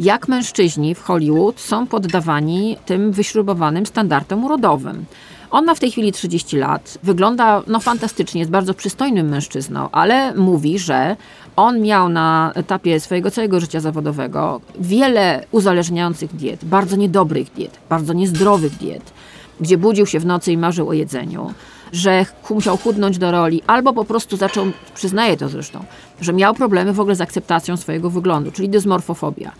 jak 0.00 0.28
mężczyźni 0.28 0.94
w 0.94 1.02
Hollywood 1.02 1.60
są 1.60 1.86
poddawani 1.86 2.76
tym 2.86 3.12
wyśrubowanym 3.12 3.86
standardom 3.86 4.44
urodowym. 4.44 5.04
On 5.50 5.64
ma 5.64 5.74
w 5.74 5.80
tej 5.80 5.90
chwili 5.90 6.12
30 6.12 6.56
lat, 6.56 6.98
wygląda 7.02 7.62
no 7.66 7.80
fantastycznie, 7.80 8.38
jest 8.38 8.50
bardzo 8.50 8.74
przystojnym 8.74 9.28
mężczyzną, 9.28 9.88
ale 9.92 10.34
mówi, 10.34 10.78
że 10.78 11.16
on 11.56 11.80
miał 11.80 12.08
na 12.08 12.52
etapie 12.54 13.00
swojego 13.00 13.30
całego 13.30 13.60
życia 13.60 13.80
zawodowego 13.80 14.60
wiele 14.78 15.46
uzależniających 15.50 16.36
diet, 16.36 16.64
bardzo 16.64 16.96
niedobrych 16.96 17.52
diet, 17.52 17.78
bardzo 17.88 18.12
niezdrowych 18.12 18.76
diet, 18.76 19.12
gdzie 19.60 19.78
budził 19.78 20.06
się 20.06 20.20
w 20.20 20.26
nocy 20.26 20.52
i 20.52 20.56
marzył 20.56 20.88
o 20.88 20.92
jedzeniu, 20.92 21.54
że 21.92 22.26
musiał 22.50 22.76
chudnąć 22.76 23.18
do 23.18 23.30
roli, 23.30 23.62
albo 23.66 23.92
po 23.92 24.04
prostu 24.04 24.36
zaczął, 24.36 24.66
przyznaje 24.94 25.36
to 25.36 25.48
zresztą, 25.48 25.84
że 26.20 26.32
miał 26.32 26.54
problemy 26.54 26.92
w 26.92 27.00
ogóle 27.00 27.16
z 27.16 27.20
akceptacją 27.20 27.76
swojego 27.76 28.10
wyglądu, 28.10 28.52
czyli 28.52 28.68
dysmorfofobia. 28.68 29.52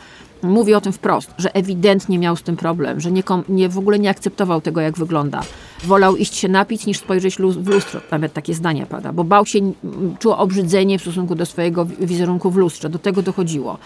Mówi 0.42 0.74
o 0.74 0.80
tym 0.80 0.92
wprost, 0.92 1.30
że 1.38 1.54
ewidentnie 1.54 2.18
miał 2.18 2.36
z 2.36 2.42
tym 2.42 2.56
problem, 2.56 3.00
że 3.00 3.10
nie, 3.12 3.22
nie, 3.48 3.68
w 3.68 3.78
ogóle 3.78 3.98
nie 3.98 4.10
akceptował 4.10 4.60
tego, 4.60 4.80
jak 4.80 4.98
wygląda. 4.98 5.40
Wolał 5.84 6.16
iść 6.16 6.34
się 6.34 6.48
napić, 6.48 6.86
niż 6.86 6.98
spojrzeć 6.98 7.36
w 7.36 7.38
lustro. 7.38 8.00
Nawet 8.10 8.32
takie 8.32 8.54
zdanie 8.54 8.86
pada, 8.86 9.12
bo 9.12 9.24
bał 9.24 9.46
się, 9.46 9.58
m, 9.58 9.74
czuł 10.18 10.32
obrzydzenie 10.32 10.98
w 10.98 11.02
stosunku 11.02 11.34
do 11.34 11.46
swojego 11.46 11.84
wi- 11.84 12.06
wizerunku 12.06 12.50
w 12.50 12.56
lustrze. 12.56 12.88
Do 12.88 12.98
tego 12.98 13.22
dochodziło. 13.22 13.78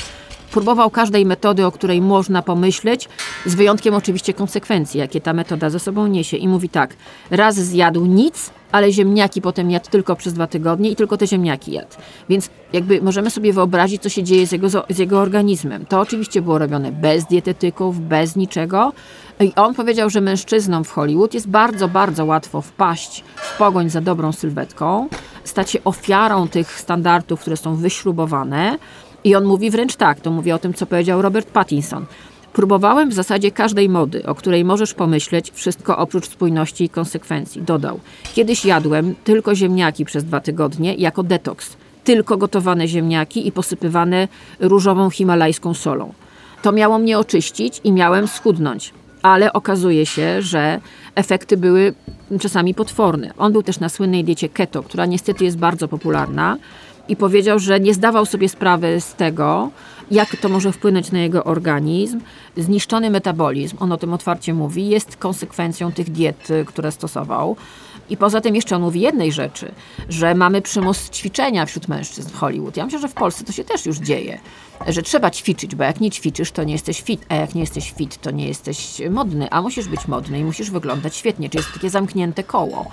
Próbował 0.52 0.90
każdej 0.90 1.26
metody, 1.26 1.66
o 1.66 1.72
której 1.72 2.00
można 2.00 2.42
pomyśleć, 2.42 3.08
z 3.46 3.54
wyjątkiem 3.54 3.94
oczywiście 3.94 4.34
konsekwencji, 4.34 5.00
jakie 5.00 5.20
ta 5.20 5.32
metoda 5.32 5.70
ze 5.70 5.78
sobą 5.78 6.06
niesie. 6.06 6.36
I 6.36 6.48
mówi 6.48 6.68
tak, 6.68 6.96
raz 7.30 7.54
zjadł 7.54 8.06
nic, 8.06 8.50
ale 8.74 8.92
ziemniaki 8.92 9.42
potem 9.42 9.70
jadł 9.70 9.90
tylko 9.90 10.16
przez 10.16 10.32
dwa 10.32 10.46
tygodnie 10.46 10.90
i 10.90 10.96
tylko 10.96 11.16
te 11.16 11.26
ziemniaki 11.26 11.72
jadł. 11.72 11.96
Więc 12.28 12.50
jakby 12.72 13.02
możemy 13.02 13.30
sobie 13.30 13.52
wyobrazić, 13.52 14.02
co 14.02 14.08
się 14.08 14.22
dzieje 14.22 14.46
z 14.46 14.52
jego, 14.52 14.68
z 14.68 14.98
jego 14.98 15.20
organizmem. 15.20 15.87
To 15.87 16.00
oczywiście 16.00 16.42
było 16.42 16.58
robione 16.58 16.92
bez 16.92 17.24
dietetyków, 17.24 18.00
bez 18.00 18.37
niczego. 18.37 18.92
I 19.40 19.52
on 19.54 19.74
powiedział, 19.74 20.10
że 20.10 20.20
mężczyznom 20.20 20.84
w 20.84 20.90
Hollywood 20.90 21.34
jest 21.34 21.48
bardzo, 21.48 21.88
bardzo 21.88 22.24
łatwo 22.24 22.60
wpaść 22.60 23.24
w 23.37 23.58
pogoń 23.58 23.90
za 23.90 24.00
dobrą 24.00 24.32
sylwetką, 24.32 25.08
stać 25.44 25.70
się 25.70 25.84
ofiarą 25.84 26.48
tych 26.48 26.80
standardów, 26.80 27.40
które 27.40 27.56
są 27.56 27.76
wyśrubowane. 27.76 28.78
I 29.24 29.34
on 29.34 29.44
mówi 29.44 29.70
wręcz 29.70 29.96
tak, 29.96 30.20
to 30.20 30.30
mówię 30.30 30.54
o 30.54 30.58
tym, 30.58 30.74
co 30.74 30.87
powiedział 30.87 31.22
Robert 31.22 31.50
Pattinson. 31.50 32.06
Próbowałem 32.54 33.10
w 33.10 33.12
zasadzie 33.12 33.50
każdej 33.50 33.88
mody, 33.88 34.26
o 34.26 34.34
której 34.34 34.64
możesz 34.64 34.94
pomyśleć, 34.94 35.50
wszystko 35.54 35.98
oprócz 35.98 36.28
spójności 36.28 36.84
i 36.84 36.88
konsekwencji. 36.88 37.62
Dodał. 37.62 38.00
Kiedyś 38.34 38.64
jadłem 38.64 39.14
tylko 39.24 39.54
ziemniaki 39.54 40.04
przez 40.04 40.24
dwa 40.24 40.40
tygodnie 40.40 40.94
jako 40.94 41.22
detoks. 41.22 41.76
Tylko 42.04 42.36
gotowane 42.36 42.88
ziemniaki 42.88 43.48
i 43.48 43.52
posypywane 43.52 44.28
różową 44.60 45.10
himalajską 45.10 45.74
solą. 45.74 46.12
To 46.62 46.72
miało 46.72 46.98
mnie 46.98 47.18
oczyścić 47.18 47.80
i 47.84 47.92
miałem 47.92 48.28
schudnąć. 48.28 48.92
Ale 49.22 49.52
okazuje 49.52 50.06
się, 50.06 50.42
że 50.42 50.80
efekty 51.14 51.56
były 51.56 51.94
czasami 52.40 52.74
potworne. 52.74 53.30
On 53.38 53.52
był 53.52 53.62
też 53.62 53.80
na 53.80 53.88
słynnej 53.88 54.24
diecie 54.24 54.48
keto, 54.48 54.82
która 54.82 55.06
niestety 55.06 55.44
jest 55.44 55.58
bardzo 55.58 55.88
popularna 55.88 56.56
i 57.08 57.16
powiedział, 57.16 57.58
że 57.58 57.80
nie 57.80 57.94
zdawał 57.94 58.26
sobie 58.26 58.48
sprawy 58.48 59.00
z 59.00 59.14
tego, 59.14 59.70
jak 60.10 60.36
to 60.36 60.48
może 60.48 60.72
wpłynąć 60.72 61.12
na 61.12 61.18
jego 61.18 61.44
organizm. 61.44 62.20
Zniszczony 62.56 63.10
metabolizm, 63.10 63.76
on 63.80 63.92
o 63.92 63.96
tym 63.96 64.12
otwarcie 64.12 64.54
mówi, 64.54 64.88
jest 64.88 65.16
konsekwencją 65.16 65.92
tych 65.92 66.10
diet, 66.10 66.50
y, 66.50 66.64
które 66.64 66.92
stosował. 66.92 67.56
I 68.10 68.16
poza 68.16 68.40
tym 68.40 68.54
jeszcze 68.54 68.76
on 68.76 68.82
mówi 68.82 69.00
jednej 69.00 69.32
rzeczy, 69.32 69.72
że 70.08 70.34
mamy 70.34 70.62
przymus 70.62 71.10
ćwiczenia 71.10 71.66
wśród 71.66 71.88
mężczyzn 71.88 72.30
w 72.30 72.36
Hollywood. 72.36 72.76
Ja 72.76 72.84
myślę, 72.84 73.00
że 73.00 73.08
w 73.08 73.14
Polsce 73.14 73.44
to 73.44 73.52
się 73.52 73.64
też 73.64 73.86
już 73.86 73.98
dzieje, 73.98 74.38
że 74.86 75.02
trzeba 75.02 75.30
ćwiczyć, 75.30 75.74
bo 75.74 75.84
jak 75.84 76.00
nie 76.00 76.10
ćwiczysz, 76.10 76.52
to 76.52 76.64
nie 76.64 76.72
jesteś 76.72 77.02
fit, 77.02 77.26
a 77.28 77.34
jak 77.34 77.54
nie 77.54 77.60
jesteś 77.60 77.92
fit, 77.92 78.20
to 78.20 78.30
nie 78.30 78.48
jesteś 78.48 79.02
modny, 79.10 79.50
a 79.50 79.62
musisz 79.62 79.88
być 79.88 80.08
modny 80.08 80.38
i 80.38 80.44
musisz 80.44 80.70
wyglądać 80.70 81.16
świetnie, 81.16 81.50
czyli 81.50 81.62
jest 81.62 81.74
takie 81.74 81.90
zamknięte 81.90 82.44
koło. 82.44 82.90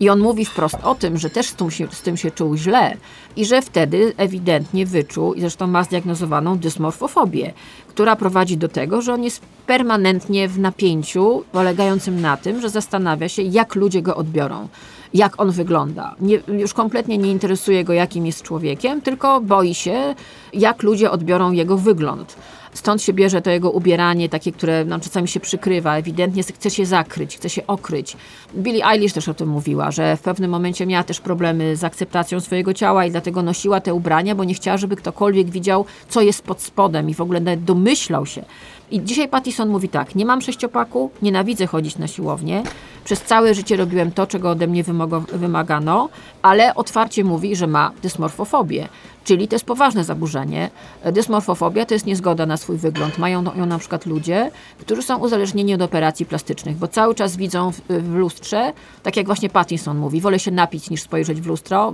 I 0.00 0.08
on 0.08 0.20
mówi 0.20 0.44
wprost 0.44 0.76
o 0.82 0.94
tym, 0.94 1.18
że 1.18 1.30
też 1.30 1.46
z 1.46 1.54
tym, 1.54 1.70
się, 1.70 1.88
z 1.90 2.02
tym 2.02 2.16
się 2.16 2.30
czuł 2.30 2.56
źle 2.56 2.96
i 3.36 3.44
że 3.44 3.62
wtedy 3.62 4.12
ewidentnie 4.16 4.86
wyczuł, 4.86 5.34
i 5.34 5.40
zresztą 5.40 5.66
ma 5.66 5.84
zdiagnozowaną 5.84 6.58
dysmorfofobię, 6.58 7.52
która 7.88 8.16
prowadzi 8.16 8.56
do 8.56 8.68
tego, 8.68 9.02
że 9.02 9.14
on 9.14 9.24
jest 9.24 9.40
permanentnie 9.66 10.48
w 10.48 10.58
napięciu, 10.58 11.44
polegającym 11.52 12.20
na 12.20 12.36
tym, 12.36 12.60
że 12.60 12.70
zastanawia 12.70 13.28
się, 13.28 13.42
jak 13.42 13.74
ludzie 13.74 14.02
go 14.02 14.16
odbiorą, 14.16 14.68
jak 15.14 15.40
on 15.40 15.50
wygląda. 15.50 16.14
Nie, 16.20 16.40
już 16.48 16.74
kompletnie 16.74 17.18
nie 17.18 17.30
interesuje 17.30 17.84
go, 17.84 17.92
jakim 17.92 18.26
jest 18.26 18.42
człowiekiem, 18.42 19.00
tylko 19.00 19.40
boi 19.40 19.74
się, 19.74 20.14
jak 20.52 20.82
ludzie 20.82 21.10
odbiorą 21.10 21.52
jego 21.52 21.76
wygląd. 21.76 22.36
Stąd 22.74 23.02
się 23.02 23.12
bierze 23.12 23.42
to 23.42 23.50
jego 23.50 23.70
ubieranie, 23.70 24.28
takie, 24.28 24.52
które 24.52 24.84
no, 24.84 25.00
czasami 25.00 25.28
się 25.28 25.40
przykrywa, 25.40 25.96
ewidentnie 25.96 26.42
chce 26.42 26.70
się 26.70 26.86
zakryć, 26.86 27.36
chce 27.36 27.50
się 27.50 27.66
okryć. 27.66 28.16
Billie 28.56 28.86
Eilish 28.86 29.12
też 29.12 29.28
o 29.28 29.34
tym 29.34 29.48
mówiła, 29.48 29.90
że 29.90 30.16
w 30.16 30.20
pewnym 30.20 30.50
momencie 30.50 30.86
miała 30.86 31.04
też 31.04 31.20
problemy 31.20 31.76
z 31.76 31.84
akceptacją 31.84 32.40
swojego 32.40 32.74
ciała 32.74 33.04
i 33.04 33.10
dlatego 33.10 33.42
nosiła 33.42 33.80
te 33.80 33.94
ubrania, 33.94 34.34
bo 34.34 34.44
nie 34.44 34.54
chciała, 34.54 34.76
żeby 34.76 34.96
ktokolwiek 34.96 35.50
widział, 35.50 35.84
co 36.08 36.20
jest 36.20 36.42
pod 36.42 36.62
spodem 36.62 37.10
i 37.10 37.14
w 37.14 37.20
ogóle 37.20 37.40
nawet 37.40 37.64
domyślał 37.64 38.26
się. 38.26 38.44
I 38.90 39.02
dzisiaj 39.02 39.28
Pattison 39.28 39.68
mówi 39.68 39.88
tak, 39.88 40.14
nie 40.14 40.26
mam 40.26 40.40
sześciopaku, 40.40 41.10
nienawidzę 41.22 41.66
chodzić 41.66 41.98
na 41.98 42.06
siłownię, 42.06 42.62
przez 43.04 43.22
całe 43.22 43.54
życie 43.54 43.76
robiłem 43.76 44.12
to, 44.12 44.26
czego 44.26 44.50
ode 44.50 44.66
mnie 44.66 44.84
wymagano, 45.32 46.08
ale 46.42 46.74
otwarcie 46.74 47.24
mówi, 47.24 47.56
że 47.56 47.66
ma 47.66 47.92
dysmorfofobię, 48.02 48.88
czyli 49.24 49.48
to 49.48 49.54
jest 49.54 49.64
poważne 49.64 50.04
zaburzenie. 50.04 50.70
Dysmorfofobia 51.12 51.86
to 51.86 51.94
jest 51.94 52.06
niezgoda 52.06 52.46
na 52.46 52.56
swój 52.56 52.76
wygląd. 52.76 53.18
Mają 53.18 53.42
ją 53.56 53.66
na 53.66 53.78
przykład 53.78 54.06
ludzie, 54.06 54.50
którzy 54.80 55.02
są 55.02 55.18
uzależnieni 55.18 55.74
od 55.74 55.82
operacji 55.82 56.26
plastycznych, 56.26 56.76
bo 56.76 56.88
cały 56.88 57.14
czas 57.14 57.36
widzą 57.36 57.72
w, 57.72 57.80
w 57.88 58.14
lustrze, 58.14 58.72
tak 59.02 59.16
jak 59.16 59.26
właśnie 59.26 59.50
Pattinson 59.50 59.98
mówi, 59.98 60.20
wolę 60.20 60.38
się 60.38 60.50
napić 60.50 60.90
niż 60.90 61.02
spojrzeć 61.02 61.40
w 61.40 61.46
lustro 61.46 61.92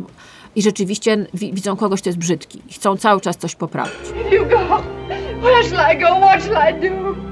i 0.56 0.62
rzeczywiście 0.62 1.26
wi- 1.34 1.52
widzą 1.54 1.76
kogoś, 1.76 2.00
kto 2.00 2.08
jest 2.08 2.18
brzydki 2.18 2.62
chcą 2.72 2.96
cały 2.96 3.20
czas 3.20 3.36
coś 3.36 3.54
poprawić. 3.54 3.92
You 4.32 4.46
go. 4.46 4.58
Where 5.42 5.64
shall 5.68 5.96
I 5.96 6.00
go? 6.00 6.06
What 6.26 6.42
shall 6.44 6.76
I 6.78 6.80
do? 6.90 7.29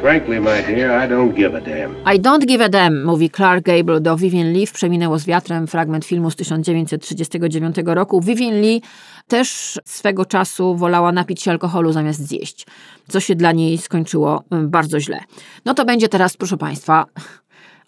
Frankly, 0.00 0.40
my 0.40 0.62
dear, 0.62 1.04
I 1.04 1.08
don't 1.08 1.34
give 1.34 1.56
a 1.56 1.60
damn. 1.60 1.96
I 2.14 2.18
don't 2.20 2.46
give 2.46 2.60
a 2.74 2.90
mówi 2.90 3.30
Clark 3.30 3.64
Gable 3.64 4.00
do 4.00 4.16
Vivian 4.16 4.52
Lee 4.52 4.66
w 4.66 4.72
Przeminęło 4.72 5.18
z 5.18 5.24
wiatrem, 5.24 5.66
fragment 5.66 6.04
filmu 6.04 6.30
z 6.30 6.36
1939 6.36 7.76
roku. 7.86 8.20
Vivian 8.20 8.60
Lee 8.60 8.82
też 9.28 9.78
swego 9.84 10.24
czasu 10.24 10.76
wolała 10.76 11.12
napić 11.12 11.42
się 11.42 11.50
alkoholu 11.50 11.92
zamiast 11.92 12.28
zjeść, 12.28 12.66
co 13.08 13.20
się 13.20 13.34
dla 13.34 13.52
niej 13.52 13.78
skończyło 13.78 14.44
mm, 14.50 14.70
bardzo 14.70 15.00
źle. 15.00 15.20
No 15.64 15.74
to 15.74 15.84
będzie 15.84 16.08
teraz, 16.08 16.36
proszę 16.36 16.56
Państwa, 16.56 17.04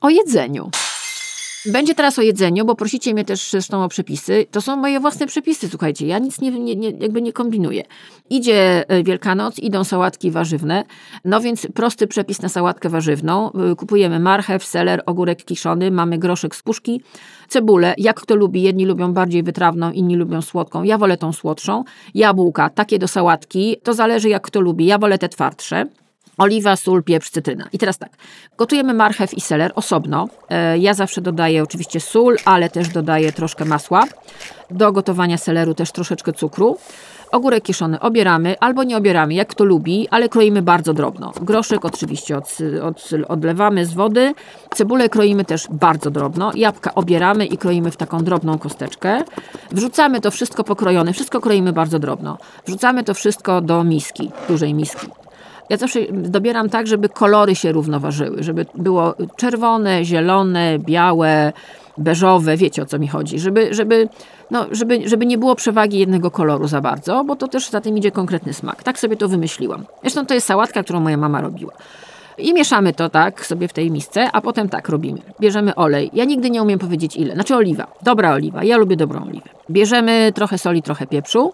o 0.01 0.11
jedzeniu. 0.11 0.70
Będzie 1.66 1.94
teraz 1.94 2.18
o 2.18 2.23
jedzeniu, 2.23 2.64
bo 2.64 2.75
prosicie 2.75 3.14
mnie 3.14 3.25
też 3.25 3.51
zresztą 3.51 3.85
o 3.85 3.88
przepisy. 3.88 4.46
To 4.51 4.61
są 4.61 4.77
moje 4.77 5.01
własne 5.01 5.27
przepisy, 5.27 5.68
słuchajcie. 5.68 6.07
Ja 6.07 6.18
nic 6.18 6.40
nie, 6.40 6.51
nie, 6.51 6.77
nie, 6.77 6.90
jakby 6.90 7.23
nie 7.23 7.33
kombinuję. 7.33 7.83
Idzie 8.31 8.85
e, 8.88 9.03
Wielkanoc, 9.03 9.59
idą 9.59 9.85
sałatki 9.85 10.31
warzywne. 10.31 10.85
No 11.25 11.40
więc 11.40 11.66
prosty 11.75 12.07
przepis 12.07 12.42
na 12.42 12.49
sałatkę 12.49 12.88
warzywną. 12.88 13.51
Y, 13.73 13.77
Kupujemy 13.77 14.20
marchew, 14.20 14.64
seler, 14.64 15.03
ogórek 15.07 15.44
kiszony, 15.44 15.90
mamy 15.90 16.18
groszek 16.18 16.57
z 16.57 16.62
puszki, 16.62 17.03
cebulę. 17.49 17.94
Jak 17.99 18.20
kto 18.20 18.35
lubi, 18.35 18.62
jedni 18.62 18.87
lubią 18.87 19.12
bardziej 19.12 19.42
wytrawną, 19.42 19.92
inni 19.92 20.16
lubią 20.16 20.42
słodką. 20.42 20.83
Ja 20.83 20.99
wolę 20.99 21.16
tą 21.16 21.33
słodszą. 21.33 21.85
Jabłka, 22.14 22.70
takie 22.70 22.99
do 22.99 23.09
sałatki. 23.09 23.77
To 23.83 23.94
zależy 23.94 24.29
jak 24.29 24.42
kto 24.42 24.61
lubi. 24.61 24.87
Ja 24.87 24.99
wolę 24.99 25.18
te 25.18 25.29
twardsze. 25.29 25.87
Oliwa, 26.40 26.76
sól, 26.76 27.03
pieprz, 27.03 27.31
cytryna. 27.31 27.68
I 27.72 27.79
teraz 27.79 27.98
tak, 27.98 28.11
gotujemy 28.57 28.94
marchew 28.94 29.35
i 29.35 29.40
seler 29.40 29.72
osobno. 29.74 30.29
E, 30.48 30.79
Ja 30.79 30.94
zawsze 30.94 31.20
dodaję 31.20 31.62
oczywiście 31.62 32.00
sól, 32.00 32.37
ale 32.44 32.70
też 32.70 32.88
dodaję 32.88 33.33
troszkę 33.33 33.64
masła. 33.64 34.05
Do 34.70 34.92
gotowania 34.92 35.38
seleru 35.38 35.74
też 35.74 35.92
troszeczkę 35.92 36.33
cukru. 36.33 36.76
Ogórek 37.31 37.64
kiszony 37.64 38.00
obieramy 38.00 38.57
albo 38.61 38.85
nie 38.85 38.96
obieramy, 38.96 39.35
jak 39.35 39.48
kto 39.48 39.64
lubi, 39.64 40.09
ale 40.11 40.29
kroimy 40.29 40.62
bardzo 40.62 40.94
drobno. 40.94 41.33
Groszek 41.40 41.85
oczywiście 41.85 42.37
od, 42.37 42.59
od, 42.83 43.11
odlewamy 43.29 43.87
z 43.87 43.92
wody. 43.94 44.35
Cebulę 44.74 45.09
kroimy 45.09 45.44
też 45.44 45.68
bardzo 45.70 46.11
drobno. 46.11 46.53
Jabłka 46.55 46.94
obieramy 46.94 47.46
i 47.46 47.59
kroimy 47.59 47.90
w 47.90 47.96
taką 47.96 48.24
drobną 48.24 48.59
kosteczkę. 48.59 49.24
Wrzucamy 49.70 50.20
to 50.20 50.31
wszystko 50.31 50.64
pokrojone, 50.64 51.12
wszystko 51.12 51.40
kroimy 51.40 51.72
bardzo 51.72 51.98
drobno. 51.98 52.38
Wrzucamy 52.66 53.05
to 53.05 53.14
wszystko 53.14 53.61
do 53.61 53.85
miski, 53.85 54.31
dużej 54.48 54.74
miski. 54.74 55.07
Ja 55.70 55.76
zawsze 55.76 56.00
dobieram 56.12 56.68
tak, 56.68 56.87
żeby 56.87 57.09
kolory 57.09 57.54
się 57.54 57.72
równoważyły, 57.72 58.42
żeby 58.42 58.66
było 58.74 59.14
czerwone, 59.37 60.04
zielone, 60.04 60.78
białe, 60.78 61.52
beżowe, 61.98 62.56
wiecie 62.56 62.83
o 62.83 62.87
co 62.87 62.98
mi 62.98 63.09
chodzi, 63.09 63.38
żeby, 63.38 63.74
żeby, 63.74 64.09
no, 64.50 64.66
żeby, 64.70 65.09
żeby 65.09 65.26
nie 65.26 65.38
było 65.38 65.54
przewagi 65.54 65.98
jednego 65.98 66.30
koloru 66.30 66.68
za 66.68 66.80
bardzo, 66.80 67.24
bo 67.24 67.37
to 67.37 67.48
też 67.48 67.70
za 67.70 67.80
tym 67.80 67.98
idzie 67.98 68.11
konkretny 68.11 68.52
smak. 68.52 68.83
Tak 68.83 68.98
sobie 68.98 69.16
to 69.16 69.28
wymyśliłam. 69.28 69.85
Zresztą 70.02 70.26
to 70.26 70.35
jest 70.35 70.46
sałatka, 70.46 70.83
którą 70.83 71.00
moja 71.00 71.16
mama 71.16 71.40
robiła. 71.40 71.72
I 72.38 72.54
mieszamy 72.54 72.92
to 72.92 73.09
tak 73.09 73.46
sobie 73.46 73.68
w 73.68 73.72
tej 73.72 73.90
misce, 73.90 74.33
a 74.33 74.40
potem 74.40 74.68
tak 74.68 74.88
robimy. 74.88 75.18
Bierzemy 75.40 75.74
olej. 75.74 76.11
Ja 76.12 76.24
nigdy 76.24 76.50
nie 76.50 76.62
umiem 76.62 76.78
powiedzieć 76.78 77.16
ile. 77.16 77.35
Znaczy 77.35 77.56
oliwa. 77.56 77.87
Dobra 78.02 78.33
oliwa. 78.33 78.64
Ja 78.64 78.76
lubię 78.76 78.96
dobrą 78.96 79.22
oliwę. 79.22 79.48
Bierzemy 79.70 80.33
trochę 80.35 80.59
soli, 80.59 80.83
trochę 80.83 81.06
pieprzu. 81.06 81.52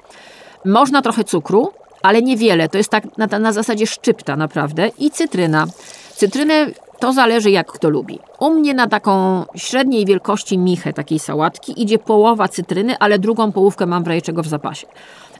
Można 0.64 1.02
trochę 1.02 1.24
cukru, 1.24 1.72
ale 2.06 2.22
niewiele. 2.22 2.68
To 2.68 2.78
jest 2.78 2.90
tak 2.90 3.04
na, 3.18 3.38
na 3.38 3.52
zasadzie 3.52 3.86
szczypta 3.86 4.36
naprawdę. 4.36 4.90
I 4.98 5.10
cytryna. 5.10 5.66
Cytrynę 6.16 6.66
To 6.98 7.12
zależy, 7.12 7.50
jak 7.50 7.72
kto 7.72 7.90
lubi. 7.90 8.18
U 8.38 8.50
mnie 8.50 8.74
na 8.74 8.88
taką 8.88 9.44
średniej 9.54 10.06
wielkości 10.06 10.58
michę 10.58 10.92
takiej 10.92 11.18
sałatki 11.18 11.82
idzie 11.82 11.98
połowa 11.98 12.48
cytryny, 12.48 12.98
ale 12.98 13.18
drugą 13.18 13.52
połówkę 13.52 13.86
mam 13.86 14.04
w 14.04 14.08
w 14.42 14.46
zapasie. 14.46 14.86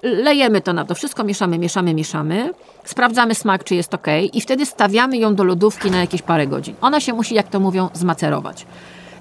Lejemy 0.03 0.61
to 0.61 0.73
na 0.73 0.85
to 0.85 0.95
wszystko, 0.95 1.25
mieszamy, 1.25 1.59
mieszamy, 1.59 1.95
mieszamy. 1.95 2.51
Sprawdzamy 2.85 3.35
smak, 3.35 3.65
czy 3.65 3.75
jest 3.75 3.95
ok, 3.95 4.07
i 4.33 4.41
wtedy 4.41 4.67
stawiamy 4.67 5.17
ją 5.17 5.35
do 5.35 5.45
lodówki 5.45 5.91
na 5.91 6.01
jakieś 6.01 6.23
parę 6.23 6.47
godzin. 6.47 6.75
Ona 6.81 7.01
się 7.01 7.13
musi, 7.13 7.35
jak 7.35 7.49
to 7.49 7.61
mówią, 7.61 7.89
zmacerować. 7.93 8.67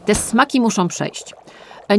Te 0.05 0.15
smaki 0.15 0.61
muszą 0.61 0.88
przejść. 0.88 1.34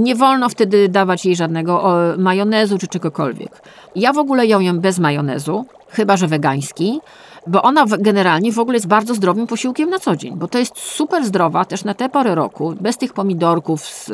Nie 0.00 0.14
wolno 0.14 0.48
wtedy 0.48 0.88
dawać 0.88 1.26
jej 1.26 1.36
żadnego 1.36 1.96
majonezu 2.18 2.78
czy 2.78 2.86
czegokolwiek. 2.88 3.62
Ja 3.96 4.12
w 4.12 4.18
ogóle 4.18 4.46
ją 4.46 4.60
jem 4.60 4.80
bez 4.80 4.98
majonezu, 4.98 5.66
chyba 5.88 6.16
że 6.16 6.26
wegański, 6.26 7.00
bo 7.46 7.62
ona 7.62 7.84
generalnie 7.98 8.52
w 8.52 8.58
ogóle 8.58 8.76
jest 8.76 8.86
bardzo 8.86 9.14
zdrowym 9.14 9.46
posiłkiem 9.46 9.90
na 9.90 9.98
co 9.98 10.16
dzień, 10.16 10.36
bo 10.36 10.48
to 10.48 10.58
jest 10.58 10.78
super 10.78 11.24
zdrowa 11.24 11.64
też 11.64 11.84
na 11.84 11.94
tę 11.94 12.08
porę 12.08 12.34
roku, 12.34 12.74
bez 12.80 12.98
tych 12.98 13.12
pomidorków 13.12 13.86
z, 13.86 14.10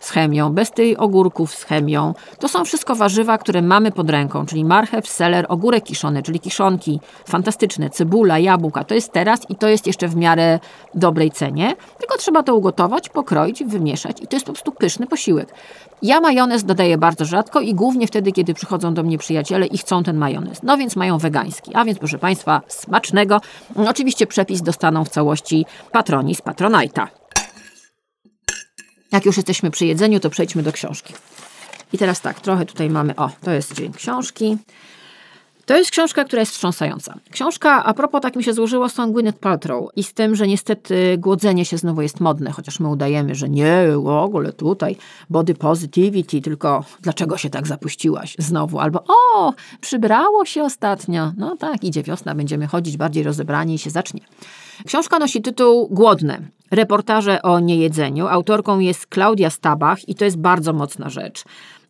z 0.00 0.10
chemią, 0.10 0.52
bez 0.52 0.70
tych 0.70 1.02
ogórków 1.02 1.54
z 1.54 1.64
chemią. 1.64 2.14
To 2.38 2.48
są 2.48 2.64
wszystko 2.64 2.94
warzywa, 2.96 3.38
które 3.38 3.62
mamy 3.62 3.92
pod 3.92 4.10
ręką, 4.10 4.46
czyli 4.46 4.64
marchew, 4.64 5.08
seler, 5.08 5.46
ogórek 5.48 5.84
kiszony, 5.84 6.22
czyli 6.22 6.40
kiszonki, 6.40 7.00
fantastyczne, 7.28 7.90
cebula, 7.90 8.38
jabłka. 8.38 8.84
To 8.84 8.94
jest 8.94 9.12
teraz 9.12 9.50
i 9.50 9.56
to 9.56 9.68
jest 9.68 9.86
jeszcze 9.86 10.08
w 10.08 10.16
miarę 10.16 10.58
dobrej 10.94 11.30
cenie, 11.30 11.76
tylko 11.98 12.16
trzeba 12.18 12.42
to 12.42 12.56
ugotować, 12.56 13.08
pokroić, 13.08 13.64
wymieszać 13.64 14.16
i 14.22 14.26
to 14.26 14.36
jest 14.36 14.46
po 14.46 14.52
prostu 14.52 14.72
pyszny 14.72 15.06
posiłek. 15.06 15.54
Ja 16.02 16.20
majonez 16.20 16.64
dodaję 16.64 16.98
bardzo 16.98 17.24
rzadko 17.24 17.60
i 17.60 17.74
głównie 17.74 18.06
wtedy, 18.06 18.32
kiedy 18.32 18.54
przychodzą 18.54 18.94
do 18.94 19.02
mnie 19.02 19.18
przyjaciele 19.18 19.66
i 19.66 19.78
chcą 19.78 20.02
ten 20.02 20.16
majonez. 20.16 20.62
No 20.62 20.76
więc 20.76 20.96
mają 20.96 21.18
wegański. 21.18 21.74
A 21.74 21.84
więc, 21.84 21.98
proszę 21.98 22.18
Państwa, 22.18 22.62
smacznego. 22.68 23.40
Oczywiście 23.74 24.26
przepis 24.26 24.62
dostaną 24.62 25.04
w 25.04 25.08
całości 25.08 25.66
patroni 25.92 26.34
z 26.34 26.42
Patronite'a. 26.42 27.06
Jak 29.12 29.26
już 29.26 29.36
jesteśmy 29.36 29.70
przy 29.70 29.86
jedzeniu, 29.86 30.20
to 30.20 30.30
przejdźmy 30.30 30.62
do 30.62 30.72
książki. 30.72 31.14
I 31.92 31.98
teraz 31.98 32.20
tak, 32.20 32.40
trochę 32.40 32.66
tutaj 32.66 32.90
mamy, 32.90 33.16
o, 33.16 33.30
to 33.44 33.50
jest 33.50 33.74
dzień 33.74 33.92
książki. 33.92 34.58
To 35.70 35.76
jest 35.76 35.90
książka, 35.90 36.24
która 36.24 36.40
jest 36.40 36.52
wstrząsająca. 36.52 37.14
Książka, 37.30 37.84
a 37.84 37.94
propos, 37.94 38.20
tak 38.20 38.36
mi 38.36 38.44
się 38.44 38.52
złożyło, 38.52 38.88
z 38.88 38.94
tą 38.94 39.12
Gwyneth 39.12 39.38
Paltrow 39.38 39.88
i 39.96 40.02
z 40.02 40.12
tym, 40.12 40.36
że 40.36 40.46
niestety 40.48 41.18
głodzenie 41.18 41.64
się 41.64 41.78
znowu 41.78 42.02
jest 42.02 42.20
modne, 42.20 42.50
chociaż 42.50 42.80
my 42.80 42.88
udajemy, 42.88 43.34
że 43.34 43.48
nie, 43.48 43.84
w 43.96 44.06
ogóle 44.06 44.52
tutaj 44.52 44.96
body 45.30 45.54
positivity, 45.54 46.40
tylko 46.40 46.84
dlaczego 47.00 47.36
się 47.36 47.50
tak 47.50 47.66
zapuściłaś 47.66 48.36
znowu? 48.38 48.78
Albo 48.78 49.04
o, 49.08 49.54
przybrało 49.80 50.44
się 50.44 50.62
ostatnio. 50.62 51.32
No 51.36 51.56
tak, 51.56 51.84
idzie 51.84 52.02
wiosna, 52.02 52.34
będziemy 52.34 52.66
chodzić 52.66 52.96
bardziej 52.96 53.22
rozebrani 53.22 53.74
i 53.74 53.78
się 53.78 53.90
zacznie. 53.90 54.20
Książka 54.86 55.18
nosi 55.18 55.42
tytuł 55.42 55.88
Głodne. 55.90 56.40
Reportaże 56.70 57.42
o 57.42 57.60
niejedzeniu. 57.60 58.26
Autorką 58.26 58.78
jest 58.78 59.06
Klaudia 59.06 59.50
Stabach 59.50 60.08
i 60.08 60.14
to 60.14 60.24
jest 60.24 60.38
bardzo 60.38 60.72
mocna 60.72 61.10
rzecz. 61.10 61.44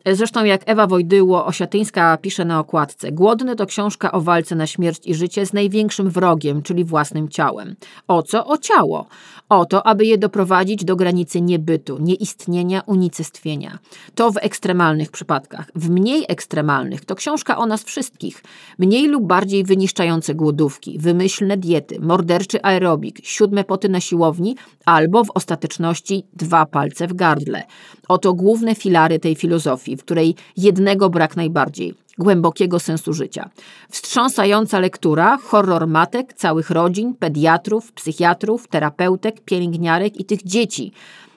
Zresztą 0.05 0.43
jak 0.43 0.61
Ewa 0.65 0.87
Wojdyło-Osiatyńska 0.87 2.17
pisze 2.17 2.45
na 2.45 2.59
okładce, 2.59 3.11
Głodny 3.11 3.55
to 3.55 3.65
książka 3.65 4.11
o 4.11 4.21
walce 4.21 4.55
na 4.55 4.67
śmierć 4.67 5.07
i 5.07 5.15
życie 5.15 5.45
z 5.45 5.53
największym 5.53 6.09
wrogiem, 6.09 6.61
czyli 6.61 6.83
własnym 6.83 7.29
ciałem. 7.29 7.75
O 8.07 8.23
co? 8.23 8.45
O 8.45 8.57
ciało. 8.57 9.07
O 9.49 9.65
to, 9.65 9.87
aby 9.87 10.05
je 10.05 10.17
doprowadzić 10.17 10.85
do 10.85 10.95
granicy 10.95 11.41
niebytu, 11.41 11.97
nieistnienia, 11.99 12.81
unicestwienia. 12.85 13.79
To 14.15 14.31
w 14.31 14.37
ekstremalnych 14.37 15.11
przypadkach. 15.11 15.71
W 15.75 15.89
mniej 15.89 16.25
ekstremalnych 16.27 17.05
to 17.05 17.15
książka 17.15 17.57
o 17.57 17.65
nas 17.65 17.83
wszystkich. 17.83 18.43
Mniej 18.79 19.07
lub 19.07 19.27
bardziej 19.27 19.63
wyniszczające 19.63 20.35
głodówki, 20.35 20.99
wymyślne 20.99 21.57
diety, 21.57 21.99
morderczy 21.99 22.63
aerobik, 22.63 23.19
siódme 23.23 23.63
poty 23.63 23.89
na 23.89 23.99
siłowni 23.99 24.55
albo 24.85 25.23
w 25.23 25.31
ostateczności 25.33 26.25
dwa 26.33 26.65
palce 26.65 27.07
w 27.07 27.13
gardle. 27.13 27.63
Oto 28.07 28.33
główne 28.33 28.75
filary 28.75 29.19
tej 29.19 29.35
filozofii, 29.35 29.90
w 29.97 30.03
której 30.03 30.35
jednego 30.57 31.09
brak 31.09 31.35
najbardziej 31.37 31.95
głębokiego 32.17 32.79
sensu 32.79 33.13
życia. 33.13 33.49
Wstrząsająca 33.89 34.79
lektura, 34.79 35.37
horror 35.37 35.87
matek, 35.87 36.33
całych 36.33 36.69
rodzin, 36.69 37.15
pediatrów, 37.15 37.91
psychiatrów, 37.91 38.67
terapeutek, 38.67 39.41
pielęgniarek 39.41 40.19
i 40.19 40.25
tych 40.25 40.43
dzieci, 40.43 40.91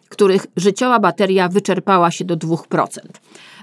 których 0.09 0.47
życiowa 0.57 0.99
bateria 0.99 1.49
wyczerpała 1.49 2.11
się 2.11 2.25
do 2.25 2.37
2%. 2.37 2.99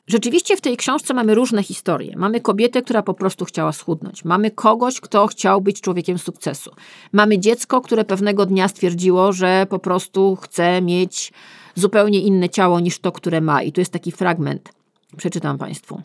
Rzeczywiście 0.07 0.57
w 0.57 0.61
tej 0.61 0.77
książce 0.77 1.13
mamy 1.13 1.35
różne 1.35 1.63
historie. 1.63 2.13
Mamy 2.17 2.41
kobietę, 2.41 2.81
która 2.81 3.03
po 3.03 3.13
prostu 3.13 3.45
chciała 3.45 3.71
schudnąć. 3.71 4.25
Mamy 4.25 4.51
kogoś, 4.51 5.01
kto 5.01 5.27
chciał 5.27 5.61
być 5.61 5.81
człowiekiem 5.81 6.17
sukcesu. 6.17 6.71
Mamy 7.11 7.39
dziecko, 7.39 7.81
które 7.81 8.05
pewnego 8.05 8.45
dnia 8.45 8.67
stwierdziło, 8.67 9.33
że 9.33 9.65
po 9.69 9.79
prostu 9.79 10.35
chce 10.35 10.81
mieć 10.81 11.33
zupełnie 11.75 12.21
inne 12.21 12.49
ciało 12.49 12.79
niż 12.79 12.99
to, 12.99 13.11
które 13.11 13.41
ma. 13.41 13.63
I 13.63 13.71
tu 13.71 13.81
jest 13.81 13.93
taki 13.93 14.11
fragment. 14.11 14.80
Przeczytam 15.17 15.57
Państwu 15.57 16.01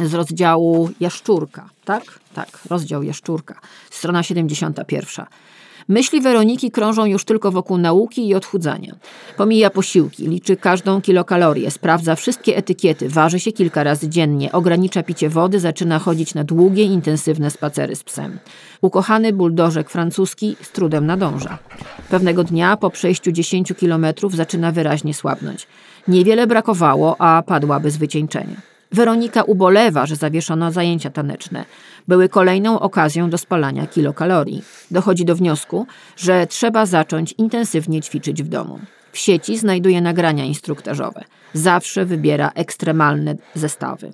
z 0.00 0.14
rozdziału 0.14 0.90
Jaszczurka, 1.00 1.70
tak? 1.84 2.20
Tak, 2.34 2.58
rozdział 2.70 3.02
Jaszczurka, 3.02 3.60
strona 3.90 4.22
71. 4.22 5.26
Myśli 5.88 6.20
Weroniki 6.20 6.70
krążą 6.70 7.04
już 7.04 7.24
tylko 7.24 7.50
wokół 7.50 7.78
nauki 7.78 8.28
i 8.28 8.34
odchudzania. 8.34 8.94
Pomija 9.36 9.70
posiłki, 9.70 10.28
liczy 10.28 10.56
każdą 10.56 11.00
kilokalorię, 11.00 11.70
sprawdza 11.70 12.14
wszystkie 12.14 12.56
etykiety, 12.56 13.08
waży 13.08 13.40
się 13.40 13.52
kilka 13.52 13.84
razy 13.84 14.08
dziennie, 14.08 14.52
ogranicza 14.52 15.02
picie 15.02 15.28
wody, 15.28 15.60
zaczyna 15.60 15.98
chodzić 15.98 16.34
na 16.34 16.44
długie, 16.44 16.84
intensywne 16.84 17.50
spacery 17.50 17.96
z 17.96 18.04
psem. 18.04 18.38
Ukochany 18.80 19.32
buldożek 19.32 19.90
francuski 19.90 20.56
z 20.62 20.70
trudem 20.70 21.06
nadąża. 21.06 21.58
Pewnego 22.10 22.44
dnia 22.44 22.76
po 22.76 22.90
przejściu 22.90 23.32
10 23.32 23.72
kilometrów 23.76 24.36
zaczyna 24.36 24.72
wyraźnie 24.72 25.14
słabnąć. 25.14 25.66
Niewiele 26.08 26.46
brakowało, 26.46 27.16
a 27.20 27.42
padła 27.42 27.80
bez 27.80 27.96
wycieńczenia. 27.96 28.73
Weronika 28.94 29.42
ubolewa, 29.42 30.06
że 30.06 30.16
zawieszono 30.16 30.72
zajęcia 30.72 31.10
taneczne. 31.10 31.64
Były 32.08 32.28
kolejną 32.28 32.80
okazją 32.80 33.30
do 33.30 33.38
spalania 33.38 33.86
kilokalorii. 33.86 34.62
Dochodzi 34.90 35.24
do 35.24 35.36
wniosku, 35.36 35.86
że 36.16 36.46
trzeba 36.46 36.86
zacząć 36.86 37.34
intensywnie 37.38 38.00
ćwiczyć 38.00 38.42
w 38.42 38.48
domu. 38.48 38.78
W 39.12 39.18
sieci 39.18 39.58
znajduje 39.58 40.00
nagrania 40.00 40.44
instruktażowe. 40.44 41.24
Zawsze 41.52 42.04
wybiera 42.04 42.50
ekstremalne 42.54 43.36
zestawy. 43.54 44.12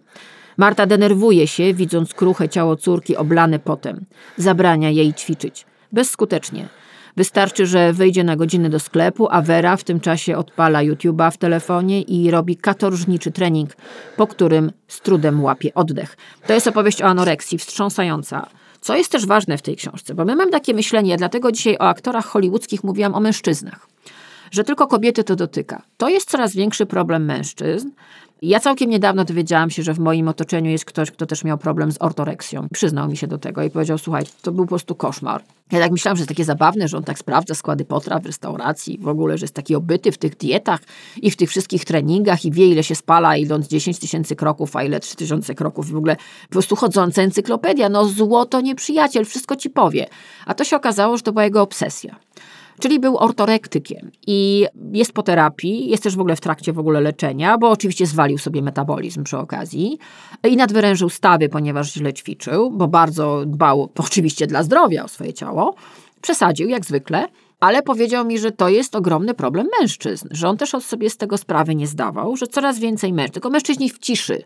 Marta 0.57 0.87
denerwuje 0.87 1.47
się, 1.47 1.75
widząc 1.75 2.15
kruche 2.15 2.49
ciało 2.49 2.77
córki 2.77 3.17
oblane 3.17 3.59
potem. 3.59 4.05
Zabrania 4.37 4.91
jej 4.91 5.15
ćwiczyć. 5.15 5.67
Bezskutecznie. 5.93 6.69
Wystarczy, 7.17 7.67
że 7.67 7.93
wyjdzie 7.93 8.25
na 8.25 8.37
godzinę 8.37 8.71
do 8.71 8.81
sklepu, 8.81 9.29
a 9.31 9.43
Vera 9.43 9.77
w 9.77 9.85
tym 9.85 10.01
czasie 10.01 10.37
odpala 10.37 10.79
YouTube'a 10.79 11.31
w 11.31 11.37
telefonie 11.37 12.03
i 12.03 12.31
robi 12.31 12.57
katorżniczy 12.57 13.33
trening, 13.33 13.71
po 14.17 14.27
którym 14.27 14.73
z 14.89 15.01
trudem 15.01 15.45
łapie 15.45 15.75
oddech. 15.75 16.17
To 16.47 16.53
jest 16.53 16.67
opowieść 16.67 17.03
o 17.03 17.07
anoreksji, 17.07 17.59
wstrząsająca. 17.59 18.47
Co 18.81 18.97
jest 18.97 19.13
też 19.13 19.27
ważne 19.27 19.59
w 19.59 19.63
tej 19.63 19.77
książce, 19.77 20.15
bo 20.15 20.25
my 20.25 20.37
mamy 20.37 20.51
takie 20.51 20.75
myślenie, 20.75 21.17
dlatego 21.17 21.53
dzisiaj 21.53 21.77
o 21.77 21.89
aktorach 21.89 22.27
hollywoodzkich 22.27 22.85
mówiłam 22.85 23.15
o 23.15 23.21
mężczyznach, 23.21 23.89
że 24.51 24.65
tylko 24.65 24.87
kobiety 24.87 25.25
to 25.25 25.37
dotyka. 25.37 25.83
To 25.97 26.09
jest 26.09 26.31
coraz 26.31 26.55
większy 26.55 26.87
problem 26.87 27.25
mężczyzn. 27.25 27.91
Ja 28.43 28.61
całkiem 28.61 28.91
niedawno 28.91 29.25
dowiedziałam 29.25 29.71
się, 29.71 29.83
że 29.83 29.95
w 29.95 29.99
moim 29.99 30.29
otoczeniu 30.29 30.71
jest 30.71 30.85
ktoś, 30.85 31.11
kto 31.11 31.27
też 31.27 31.45
miał 31.45 31.59
problem 31.59 31.93
z 31.93 31.97
ortoreksją. 32.01 32.69
Przyznał 32.73 33.09
mi 33.09 33.17
się 33.17 33.27
do 33.27 33.39
tego 33.39 33.63
i 33.63 33.71
powiedział, 33.71 33.99
słuchaj, 33.99 34.25
to 34.43 34.53
był 34.53 34.65
po 34.65 34.69
prostu 34.69 34.95
koszmar. 34.95 35.43
Ja 35.73 35.81
tak 35.81 35.93
myślałam, 35.93 36.17
że 36.17 36.21
jest 36.21 36.29
takie 36.29 36.45
zabawne, 36.45 36.89
że 36.89 36.97
on 36.97 37.05
tak 37.05 37.19
sprawdza 37.19 37.55
składy 37.55 37.85
potraw 37.85 38.23
w 38.23 38.27
restauracji, 38.27 38.99
w 39.01 39.09
ogóle, 39.09 39.39
że 39.39 39.45
jest 39.45 39.55
taki 39.55 39.75
obyty 39.75 40.13
w 40.13 40.19
tych 40.19 40.37
dietach 40.37 40.81
i 41.23 41.31
w 41.31 41.37
tych 41.37 41.51
wszystkich 41.51 41.85
treningach 41.85 42.45
i 42.45 42.51
wie, 42.51 42.67
ile 42.67 42.83
się 42.83 42.95
spala, 42.95 43.37
idąc 43.37 43.69
10 43.69 43.99
tysięcy 43.99 44.37
kroków, 44.37 44.77
a 44.77 44.85
ile 44.85 45.01
3 45.01 45.17
tysiące 45.17 45.55
kroków. 45.55 45.91
W 45.91 45.97
ogóle 45.97 46.17
po 46.43 46.53
prostu 46.53 46.77
chodząca 46.77 47.23
encyklopedia. 47.23 47.89
No 47.89 48.05
złoto 48.05 48.61
nieprzyjaciel, 48.61 49.25
wszystko 49.25 49.57
ci 49.57 49.71
powie. 49.71 50.07
A 50.47 50.55
to 50.55 50.65
się 50.65 50.77
okazało, 50.77 51.17
że 51.17 51.23
to 51.23 51.33
była 51.33 51.45
jego 51.45 51.63
obsesja. 51.63 52.17
Czyli 52.81 53.01
był 53.01 53.19
ortorektykiem 53.19 54.11
i 54.27 54.67
jest 54.93 55.13
po 55.13 55.23
terapii, 55.23 55.91
jest 55.91 56.03
też 56.03 56.17
w 56.17 56.21
ogóle 56.21 56.37
w 56.37 56.41
trakcie 56.41 56.73
w 56.73 56.79
ogóle 56.79 57.01
leczenia, 57.01 57.59
bo 57.59 57.71
oczywiście 57.71 58.07
zwalił 58.07 58.39
sobie 58.39 58.63
metabolizm 58.63 59.25
przy 59.25 59.39
okazji 59.39 59.99
i 60.45 60.57
nadwyrężył 60.57 61.11
stawy, 61.11 61.49
ponieważ 61.49 61.93
źle 61.93 62.13
ćwiczył, 62.13 62.71
bo 62.71 62.89
bardzo 62.89 63.43
dbał 63.47 63.91
oczywiście 63.99 64.47
dla 64.47 64.63
zdrowia 64.63 65.05
o 65.05 65.09
swoje 65.09 65.33
ciało. 65.33 65.75
Przesadził 66.23 66.69
jak 66.69 66.85
zwykle, 66.85 67.29
ale 67.61 67.83
powiedział 67.83 68.25
mi, 68.27 68.39
że 68.39 68.53
to 68.53 68.69
jest 68.69 68.97
ogromny 68.97 69.35
problem 69.35 69.69
mężczyzn, 69.81 70.29
że 70.31 70.49
on 70.49 70.57
też 70.57 70.75
od 70.75 70.85
sobie 70.85 71.11
z 71.11 71.17
tego 71.17 71.39
sprawy 71.39 71.75
nie 71.75 71.87
zdawał, 71.87 72.37
że 72.37 72.47
coraz 72.47 72.79
więcej 72.79 73.13
mężczyzn, 73.13 73.33
tylko 73.33 73.51
mężczyźni 73.51 73.91
w 73.91 73.99
ciszy 73.99 74.43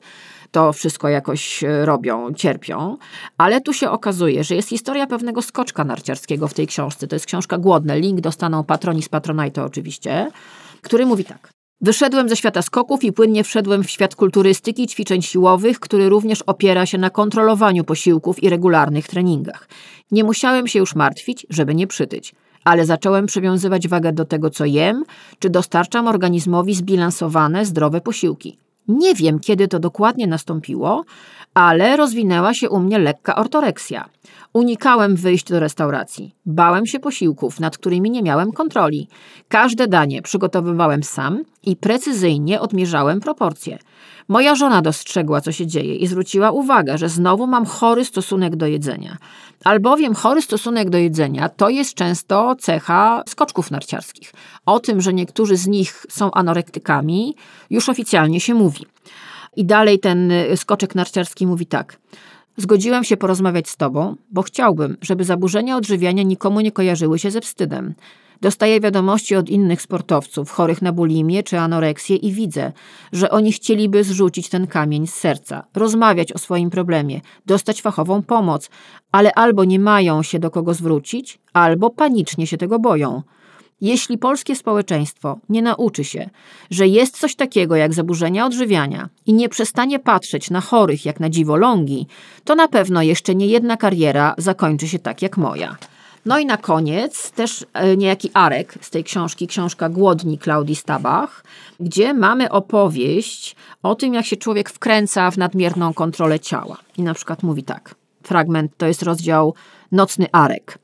to 0.55 0.73
wszystko 0.73 1.09
jakoś 1.09 1.65
e, 1.65 1.87
robią, 1.87 2.35
cierpią, 2.35 2.97
ale 3.39 3.61
tu 3.61 3.73
się 3.73 3.91
okazuje, 3.91 4.45
że 4.45 4.55
jest 4.55 4.69
historia 4.69 5.07
pewnego 5.07 5.43
skoczka 5.43 5.85
narciarskiego 5.85 6.49
w 6.49 6.55
tej 6.55 6.67
książce. 6.67 7.07
To 7.07 7.17
jest 7.17 7.27
książka 7.27 7.59
Głodne. 7.59 8.01
Link 8.01 8.21
dostaną 8.21 8.65
patroni 8.65 9.03
z 9.03 9.09
Patronite 9.09 9.65
oczywiście, 9.65 10.31
który 10.83 11.07
mówi 11.07 11.25
tak. 11.25 11.51
Wyszedłem 11.81 12.29
ze 12.29 12.37
świata 12.37 12.63
skoków 12.63 13.05
i 13.05 13.13
płynnie 13.13 13.45
wszedłem 13.45 13.85
w 13.85 13.91
świat 13.91 14.15
kulturystyki, 14.15 14.87
ćwiczeń 14.87 15.23
siłowych, 15.23 15.81
który 15.81 16.09
również 16.09 16.43
opiera 16.43 16.87
się 16.87 16.99
na 16.99 17.11
kontrolowaniu 17.11 17.85
posiłków 17.85 18.43
i 18.43 18.49
regularnych 18.49 19.09
treningach. 19.09 19.69
Nie 20.11 20.25
musiałem 20.25 20.67
się 20.67 20.79
już 20.79 20.95
martwić, 20.95 21.47
żeby 21.51 21.75
nie 21.75 21.87
przytyć. 21.87 22.35
ale 22.65 22.87
zacząłem 22.87 23.27
przywiązywać 23.27 23.89
wagę 23.89 24.13
do 24.13 24.25
tego, 24.25 24.51
co 24.51 24.65
jem, 24.65 25.05
czy 25.39 25.51
dostarczam 25.51 26.09
organizmowi 26.09 26.75
zbilansowane, 26.75 27.65
zdrowe 27.65 28.01
posiłki. 28.01 28.64
Nie 28.89 29.15
wiem, 29.15 29.41
kiedy 29.41 29.69
to 29.69 29.79
dokładnie 29.79 30.27
nastąpiło, 30.27 31.05
ale 31.55 31.97
rozwinęła 31.97 32.55
się 32.55 32.71
u 32.71 32.81
mnie 32.81 32.99
lekka 32.99 33.35
ortoreksja. 33.35 34.09
Unikałem 34.53 35.17
wyjść 35.17 35.47
do 35.47 35.61
restauracji. 35.61 36.35
Bałem 36.47 36.87
się 36.87 37.01
posiłków, 37.01 37.61
nad 37.61 37.79
którymi 37.79 38.11
nie 38.11 38.23
miałem 38.23 38.53
kontroli. 38.53 39.09
Każde 39.49 39.89
danie 39.89 40.23
przygotowywałem 40.23 41.03
sam 41.03 41.43
i 41.63 41.77
precyzyjnie 41.77 42.61
odmierzałem 42.61 43.21
proporcje. 43.21 43.79
Moja 44.29 44.55
żona 44.55 44.83
dostrzegła, 44.83 45.41
co 45.41 45.53
się 45.53 45.67
dzieje 45.67 45.97
i 45.97 46.07
zwróciła 46.07 46.51
uwagę, 46.51 46.99
że 46.99 47.09
znowu 47.09 47.47
mam 47.47 47.67
chory 47.67 48.05
stosunek 48.05 48.57
do 48.57 48.67
jedzenia. 48.67 49.17
Albowiem 49.65 50.15
chory 50.15 50.43
stosunek 50.43 50.91
do 50.91 50.99
jedzenia 50.99 51.49
to 51.49 51.69
jest 51.69 51.95
często 51.95 52.57
cecha 52.59 53.23
skoczków 53.29 53.71
narciarskich. 53.71 54.33
O 54.67 54.81
tym, 54.81 55.01
że 55.01 55.15
niektórzy 55.15 55.57
z 55.57 55.67
nich 55.67 56.07
są 56.09 56.31
anorektykami, 56.31 57.37
już 57.71 57.89
oficjalnie 57.89 58.41
się 58.41 58.55
mówi. 58.55 58.87
I 59.57 59.65
dalej 59.65 59.99
ten 59.99 60.33
skoczek 60.57 60.95
narciarski 60.95 61.47
mówi 61.47 61.67
tak. 61.67 61.99
Zgodziłem 62.57 63.05
się 63.05 63.17
porozmawiać 63.17 63.69
z 63.69 63.77
tobą, 63.77 64.17
bo 64.31 64.43
chciałbym, 64.43 64.97
żeby 65.03 65.25
zaburzenia 65.25 65.77
odżywiania 65.77 66.23
nikomu 66.23 66.61
nie 66.61 66.73
kojarzyły 66.73 67.19
się 67.19 67.31
ze 67.31 67.41
wstydem. 67.41 67.95
Dostaję 68.45 68.81
wiadomości 68.81 69.37
od 69.37 69.49
innych 69.49 69.83
sportowców 69.83 70.51
chorych 70.51 70.83
na 70.83 70.93
bulimię 70.93 71.43
czy 71.43 71.59
anoreksję 71.59 72.17
i 72.17 72.33
widzę, 72.33 72.73
że 73.13 73.31
oni 73.31 73.53
chcieliby 73.53 74.05
zrzucić 74.05 74.49
ten 74.49 74.67
kamień 74.67 75.07
z 75.07 75.15
serca, 75.15 75.65
rozmawiać 75.75 76.33
o 76.33 76.39
swoim 76.39 76.71
problemie, 76.71 77.21
dostać 77.47 77.83
fachową 77.83 78.23
pomoc, 78.23 78.71
ale 79.13 79.33
albo 79.33 79.65
nie 79.65 79.79
mają 79.79 80.23
się 80.23 80.39
do 80.39 80.51
kogo 80.51 80.75
zwrócić, 80.75 81.39
albo 81.53 81.91
panicznie 81.91 82.47
się 82.47 82.57
tego 82.57 82.79
boją. 82.79 83.23
Jeśli 83.81 84.19
polskie 84.19 84.57
społeczeństwo 84.57 85.39
nie 85.49 85.63
nauczy 85.63 86.05
się, 86.05 86.31
że 86.71 86.89
jest 86.89 87.19
coś 87.19 87.35
takiego 87.37 87.77
jak 87.77 87.95
zaburzenia 87.95 88.47
odżywiania 88.47 89.09
i 89.27 89.33
nie 89.33 89.49
przestanie 89.49 89.99
patrzeć 89.99 90.51
na 90.51 90.61
chorych 90.61 91.05
jak 91.05 91.21
na 91.21 91.31
dziwolągi, 91.31 92.07
to 92.45 92.55
na 92.55 92.69
pewno 92.69 93.03
jeszcze 93.03 93.35
nie 93.35 93.47
jedna 93.47 93.77
kariera 93.77 94.35
zakończy 94.39 94.89
się 94.89 94.99
tak 94.99 95.23
jak 95.23 95.37
moja. 95.37 95.77
No 96.27 96.39
i 96.39 96.47
na 96.47 96.57
koniec 96.57 97.31
też 97.31 97.67
e, 97.73 97.97
niejaki 97.97 98.31
Arek 98.35 98.75
z 98.81 98.91
tej 98.91 99.05
książki, 99.05 99.47
książka 99.47 99.89
Głodni 99.89 100.39
Klaudii 100.39 100.77
Stabach, 100.77 101.45
gdzie 101.81 102.15
mamy 102.15 102.51
opowieść 102.51 103.57
o 103.83 103.95
tym, 103.95 104.15
jak 104.15 104.27
się 104.27 104.37
człowiek 104.37 104.71
wkręca 104.71 105.31
w 105.31 105.39
nadmierną 105.39 105.95
kontrolę 105.95 106.41
ciała. 106.41 106.77
I 106.97 107.03
na 107.03 107.15
przykład 107.15 107.43
mówi 107.43 107.63
tak, 107.63 107.95
fragment 108.23 108.73
to 108.77 108.87
jest 108.87 109.03
rozdział 109.03 109.55
Nocny 109.93 110.27
Arek. 110.33 110.79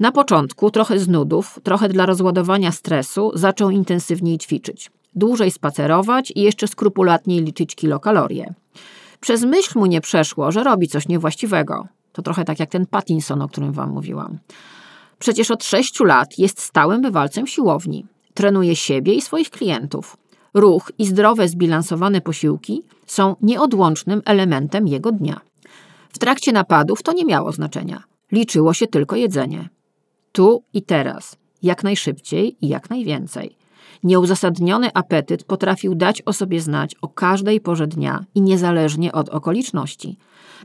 Na 0.00 0.12
początku, 0.12 0.70
trochę 0.70 0.98
z 0.98 1.08
nudów, 1.08 1.60
trochę 1.62 1.88
dla 1.88 2.06
rozładowania 2.06 2.72
stresu, 2.72 3.30
zaczął 3.34 3.70
intensywniej 3.70 4.38
ćwiczyć. 4.38 4.90
Dłużej 5.14 5.50
spacerować 5.50 6.32
i 6.36 6.40
jeszcze 6.40 6.68
skrupulatniej 6.68 7.44
liczyć 7.44 7.74
kilokalorie. 7.74 8.54
Przez 9.20 9.44
myśl 9.44 9.78
mu 9.78 9.86
nie 9.86 10.00
przeszło, 10.00 10.52
że 10.52 10.64
robi 10.64 10.88
coś 10.88 11.08
niewłaściwego. 11.08 11.86
To 12.12 12.22
trochę 12.22 12.44
tak 12.44 12.60
jak 12.60 12.70
ten 12.70 12.86
Pattinson, 12.86 13.42
o 13.42 13.48
którym 13.48 13.72
wam 13.72 13.90
mówiłam. 13.90 14.38
Przecież 15.18 15.50
od 15.50 15.64
sześciu 15.64 16.04
lat 16.04 16.38
jest 16.38 16.60
stałym 16.60 17.02
bywalcem 17.02 17.46
siłowni. 17.46 18.06
Trenuje 18.34 18.76
siebie 18.76 19.14
i 19.14 19.22
swoich 19.22 19.50
klientów. 19.50 20.16
Ruch 20.54 20.92
i 20.98 21.06
zdrowe, 21.06 21.48
zbilansowane 21.48 22.20
posiłki 22.20 22.82
są 23.06 23.36
nieodłącznym 23.42 24.22
elementem 24.24 24.88
jego 24.88 25.12
dnia. 25.12 25.40
W 26.12 26.18
trakcie 26.18 26.52
napadów 26.52 27.02
to 27.02 27.12
nie 27.12 27.24
miało 27.24 27.52
znaczenia. 27.52 28.02
Liczyło 28.32 28.74
się 28.74 28.86
tylko 28.86 29.16
jedzenie. 29.16 29.68
Tu 30.32 30.62
i 30.74 30.82
teraz, 30.82 31.36
jak 31.62 31.84
najszybciej 31.84 32.56
i 32.60 32.68
jak 32.68 32.90
najwięcej. 32.90 33.56
Nieuzasadniony 34.04 34.90
apetyt 34.94 35.44
potrafił 35.44 35.94
dać 35.94 36.22
o 36.26 36.32
sobie 36.32 36.60
znać 36.60 36.94
o 36.94 37.08
każdej 37.08 37.60
porze 37.60 37.86
dnia 37.86 38.24
i 38.34 38.40
niezależnie 38.40 39.12
od 39.12 39.28
okoliczności. 39.28 40.18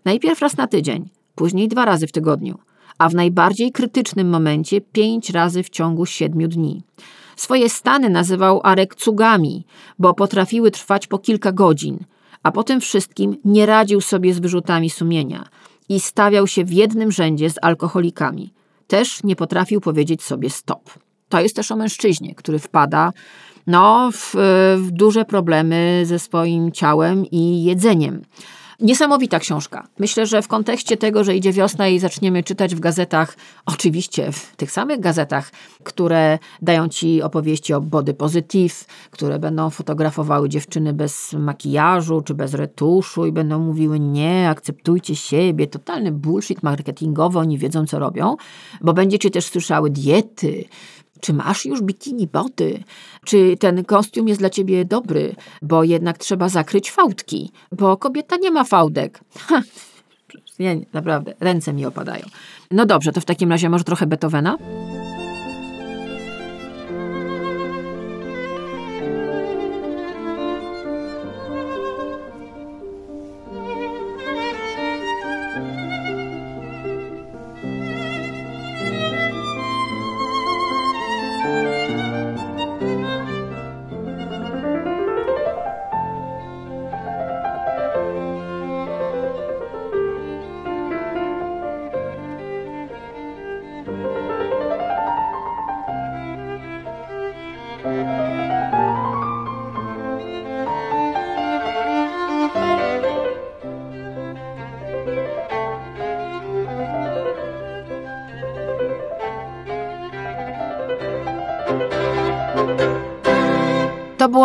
Najpierw 0.06 0.42
raz 0.42 0.58
na 0.58 0.68
tydzień, 0.68 1.10
później 1.38 1.68
dwa 1.68 1.86
razy 1.86 2.08
w 2.08 2.12
tygodniu, 2.12 2.58
a 2.98 3.10
w 3.10 3.16
najbardziej 3.16 3.72
krytycznym 3.72 4.30
momencie 4.30 4.82
pięć 4.82 5.30
razy 5.30 5.64
w 5.64 5.70
ciągu 5.70 6.06
siedmiu 6.06 6.48
dni. 6.48 6.84
Swoje 7.36 7.70
stany 7.70 8.10
nazywał 8.10 8.62
Arek 8.64 8.96
cugami, 8.96 9.66
bo 10.00 10.14
potrafiły 10.14 10.72
trwać 10.72 11.08
po 11.08 11.20
kilka 11.20 11.52
godzin, 11.52 12.00
a 12.44 12.52
po 12.52 12.64
tym 12.64 12.82
wszystkim 12.82 13.38
nie 13.46 13.66
radził 13.66 14.02
sobie 14.02 14.34
z 14.34 14.40
wyrzutami 14.40 14.90
sumienia 14.90 15.50
i 15.90 16.00
stawiał 16.00 16.48
się 16.48 16.66
w 16.66 16.74
jednym 16.74 17.12
rzędzie 17.12 17.50
z 17.50 17.56
alkoholikami. 17.62 18.54
Też 18.88 19.24
nie 19.24 19.36
potrafił 19.36 19.82
powiedzieć 19.82 20.24
sobie 20.24 20.50
stop. 20.50 20.90
To 21.30 21.42
jest 21.42 21.56
też 21.56 21.72
o 21.72 21.76
mężczyźnie, 21.76 22.36
który 22.36 22.60
wpada 22.60 23.12
no, 23.68 24.10
w, 24.14 24.36
w 24.78 24.92
duże 24.92 25.26
problemy 25.26 26.02
ze 26.06 26.20
swoim 26.20 26.72
ciałem 26.72 27.26
i 27.26 27.64
jedzeniem. 27.64 28.22
Niesamowita 28.80 29.40
książka. 29.40 29.88
Myślę, 30.00 30.26
że 30.26 30.42
w 30.42 30.48
kontekście 30.48 30.98
tego, 30.98 31.24
że 31.24 31.36
idzie 31.36 31.54
wiosna 31.54 31.88
i 31.88 32.00
zaczniemy 32.00 32.44
czytać 32.44 32.76
w 32.76 32.80
gazetach, 32.80 33.38
oczywiście 33.66 34.32
w 34.32 34.56
tych 34.56 34.72
samych 34.72 35.00
gazetach, 35.00 35.52
które 35.84 36.40
dają 36.62 36.90
ci 36.90 37.22
opowieści 37.22 37.74
o 37.74 37.82
body 37.82 38.14
positive, 38.14 38.86
które 39.12 39.40
będą 39.40 39.70
fotografowały 39.70 40.50
dziewczyny 40.50 40.94
bez 40.94 41.34
makijażu 41.34 42.22
czy 42.22 42.34
bez 42.34 42.54
retuszu 42.54 43.26
i 43.26 43.32
będą 43.32 43.60
mówiły 43.60 44.00
nie, 44.00 44.50
akceptujcie 44.50 45.16
siebie, 45.16 45.68
totalny 45.68 46.12
bullshit 46.12 46.64
marketingowy, 46.64 47.40
oni 47.40 47.58
wiedzą 47.58 47.86
co 47.86 48.00
robią, 48.00 48.36
bo 48.82 48.94
będziecie 48.94 49.32
też 49.32 49.46
słyszały 49.46 49.90
diety, 49.90 50.66
czy 51.22 51.34
masz 51.34 51.66
już 51.66 51.82
bikini 51.82 52.28
body? 52.28 52.84
Czy 53.26 53.58
ten 53.60 53.86
kostium 53.86 54.28
jest 54.28 54.42
dla 54.42 54.50
ciebie 54.50 54.86
dobry? 54.86 55.36
Bo 55.62 55.84
jednak 55.84 56.18
trzeba 56.18 56.50
zakryć 56.50 56.92
fałdki, 56.92 57.52
bo 57.72 57.98
kobieta 57.98 58.36
nie 58.38 58.52
ma 58.52 58.64
fałdek. 58.64 59.20
Ha, 59.38 59.62
nie, 60.60 60.80
naprawdę, 60.94 61.34
ręce 61.40 61.74
mi 61.74 61.86
opadają. 61.86 62.26
No 62.72 62.86
dobrze, 62.86 63.12
to 63.12 63.22
w 63.22 63.26
takim 63.26 63.52
razie 63.52 63.70
może 63.70 63.84
trochę 63.84 64.06
Beethovena? 64.06 64.58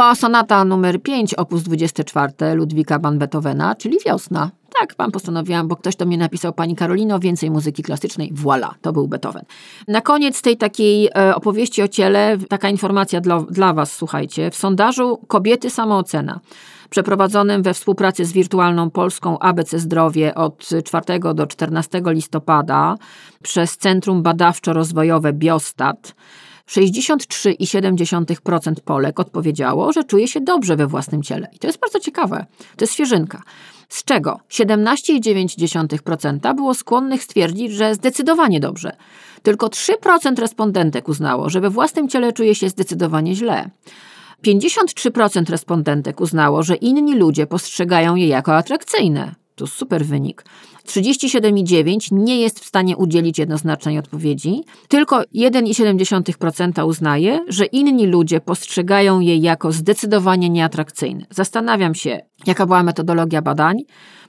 Była 0.03 0.15
sonata 0.15 0.65
numer 0.65 1.03
5, 1.03 1.35
opus 1.35 1.63
24 1.63 2.55
Ludwika 2.55 2.99
van 2.99 3.19
Beethovena, 3.19 3.75
czyli 3.75 3.99
wiosna. 4.07 4.51
Tak, 4.81 4.95
pan 4.95 5.11
postanowiłam, 5.11 5.69
bo 5.69 5.77
ktoś 5.77 5.97
do 5.97 6.07
mnie 6.07 6.19
napisał, 6.19 6.53
pani 6.53 6.77
Karolino, 6.77 7.19
więcej 7.19 7.51
muzyki 7.51 7.83
klasycznej. 7.83 8.33
Voilà, 8.35 8.69
to 8.81 8.93
był 8.93 9.09
Beethoven. 9.09 9.43
Na 9.89 10.01
koniec 10.01 10.43
tej 10.43 10.57
takiej 10.57 11.09
e, 11.17 11.35
opowieści 11.35 11.83
o 11.83 11.89
ciele, 11.89 12.39
taka 12.49 12.69
informacja 12.69 13.21
dla, 13.21 13.41
dla 13.51 13.73
was, 13.75 13.93
słuchajcie. 13.93 14.51
W 14.51 14.57
sondażu 14.57 15.19
Kobiety 15.29 15.71
Samoocena, 15.71 16.41
przeprowadzonym 16.91 17.63
we 17.63 17.75
współpracy 17.75 18.25
z 18.25 18.33
Wirtualną 18.33 18.91
Polską 18.91 19.39
ABC 19.39 19.79
Zdrowie 19.79 20.35
od 20.35 20.69
4 20.85 21.21
do 21.35 21.47
14 21.47 22.03
listopada 22.07 22.97
przez 23.43 23.77
Centrum 23.77 24.23
Badawczo-Rozwojowe 24.23 25.33
Biostat, 25.33 26.15
63,7% 26.69 28.75
Polek 28.85 29.21
odpowiedziało, 29.21 29.93
że 29.93 30.05
czuje 30.05 30.29
się 30.29 30.41
dobrze 30.41 30.77
we 30.77 30.87
własnym 30.87 31.23
ciele. 31.23 31.49
I 31.53 31.59
to 31.59 31.67
jest 31.67 31.79
bardzo 31.79 32.01
ciekawe. 32.01 32.47
To 32.77 32.83
jest 32.83 32.93
świeżynka. 32.93 33.43
Z 33.89 34.05
czego 34.05 34.41
17,9% 34.51 36.55
było 36.55 36.75
skłonnych 36.75 37.23
stwierdzić, 37.23 37.73
że 37.73 37.95
zdecydowanie 37.95 38.61
dobrze. 38.61 38.97
Tylko 39.43 39.67
3% 39.67 40.39
respondentek 40.39 41.09
uznało, 41.09 41.51
że 41.51 41.61
we 41.61 41.71
własnym 41.71 42.09
ciele 42.09 42.33
czuje 42.33 42.55
się 42.55 42.69
zdecydowanie 42.69 43.35
źle. 43.35 43.71
53% 44.47 45.51
respondentek 45.51 46.21
uznało, 46.21 46.63
że 46.63 46.75
inni 46.75 47.15
ludzie 47.15 47.47
postrzegają 47.47 48.15
je 48.15 48.27
jako 48.27 48.57
atrakcyjne. 48.57 49.35
Podcastu. 49.63 49.67
Super 49.67 50.05
wynik. 50.05 50.45
37,9 50.87 52.13
nie 52.13 52.41
jest 52.41 52.61
w 52.61 52.65
stanie 52.65 52.97
udzielić 52.97 53.39
jednoznacznej 53.39 53.99
odpowiedzi. 53.99 54.63
Tylko 54.89 55.23
1,7% 55.35 56.87
uznaje, 56.87 57.45
że 57.49 57.65
inni 57.65 58.07
ludzie 58.07 58.41
postrzegają 58.41 59.21
je 59.21 59.37
jako 59.37 59.73
zdecydowanie 59.73 60.51
nieatrakcyjne. 60.51 61.27
Zastanawiam 61.31 61.95
się, 61.95 62.21
jaka 62.47 62.67
była 62.67 62.83
metodologia 62.83 63.43
badań, 63.43 63.77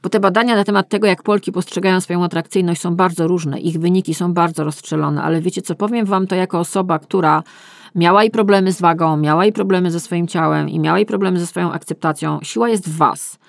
bo 0.04 0.10
te 0.10 0.20
badania 0.20 0.56
na 0.56 0.64
temat 0.64 0.90
tego, 0.90 1.08
jak 1.08 1.24
Polki 1.24 1.52
postrzegają 1.52 2.02
swoją 2.02 2.24
atrakcyjność, 2.24 2.82
są 2.82 2.96
bardzo 2.96 3.28
różne. 3.28 3.60
Ich 3.60 3.80
wyniki 3.80 4.14
są 4.14 4.34
bardzo 4.34 4.64
rozstrzelone, 4.64 5.22
ale 5.22 5.42
wiecie 5.42 5.62
co, 5.62 5.76
powiem 5.76 6.06
wam 6.06 6.28
to 6.28 6.36
jako 6.36 6.60
osoba, 6.60 7.00
która 7.00 7.44
miała 7.96 8.24
i 8.24 8.30
problemy 8.30 8.72
z 8.72 8.82
wagą, 8.82 9.18
miała 9.18 9.46
i 9.46 9.52
problemy 9.52 9.92
ze 9.92 10.00
swoim 10.00 10.28
ciałem 10.28 10.70
i 10.70 10.80
miała 10.80 11.00
i 11.00 11.06
problemy 11.06 11.40
ze 11.40 11.48
swoją 11.48 11.72
akceptacją. 11.72 12.40
Siła 12.44 12.70
jest 12.70 12.90
w 12.90 12.98
was. 12.98 13.40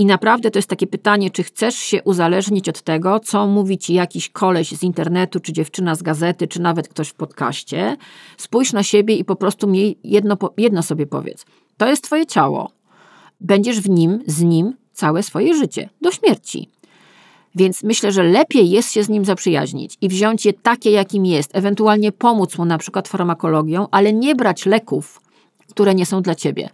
I 0.00 0.06
naprawdę 0.06 0.50
to 0.50 0.58
jest 0.58 0.68
takie 0.68 0.86
pytanie, 0.86 1.30
czy 1.30 1.42
chcesz 1.42 1.74
się 1.74 2.02
uzależnić 2.02 2.68
od 2.68 2.82
tego, 2.82 3.20
co 3.20 3.46
mówi 3.46 3.78
ci 3.78 3.94
jakiś 3.94 4.28
koleś 4.28 4.70
z 4.70 4.82
internetu, 4.82 5.40
czy 5.40 5.52
dziewczyna 5.52 5.94
z 5.94 6.02
gazety, 6.02 6.48
czy 6.48 6.60
nawet 6.60 6.88
ktoś 6.88 7.08
w 7.08 7.14
podcaście. 7.14 7.96
Spójrz 8.36 8.72
na 8.72 8.82
siebie 8.82 9.16
i 9.16 9.24
po 9.24 9.36
prostu 9.36 9.68
mi 9.68 9.96
jedno, 10.04 10.36
jedno 10.56 10.82
sobie 10.82 11.06
powiedz. 11.06 11.44
To 11.76 11.86
jest 11.86 12.04
twoje 12.04 12.26
ciało. 12.26 12.70
Będziesz 13.40 13.80
w 13.80 13.90
nim, 13.90 14.22
z 14.26 14.42
nim 14.42 14.74
całe 14.92 15.22
swoje 15.22 15.54
życie, 15.54 15.88
do 16.00 16.10
śmierci. 16.10 16.68
Więc 17.54 17.82
myślę, 17.82 18.12
że 18.12 18.22
lepiej 18.22 18.70
jest 18.70 18.92
się 18.92 19.04
z 19.04 19.08
nim 19.08 19.24
zaprzyjaźnić 19.24 19.96
i 20.00 20.08
wziąć 20.08 20.46
je 20.46 20.52
takie, 20.52 20.90
jakim 20.90 21.26
jest, 21.26 21.56
ewentualnie 21.56 22.12
pomóc 22.12 22.58
mu 22.58 22.64
na 22.64 22.78
przykład 22.78 23.08
farmakologią, 23.08 23.86
ale 23.90 24.12
nie 24.12 24.34
brać 24.34 24.66
leków, 24.66 25.20
które 25.68 25.94
nie 25.94 26.06
są 26.06 26.22
dla 26.22 26.34
ciebie. 26.34 26.70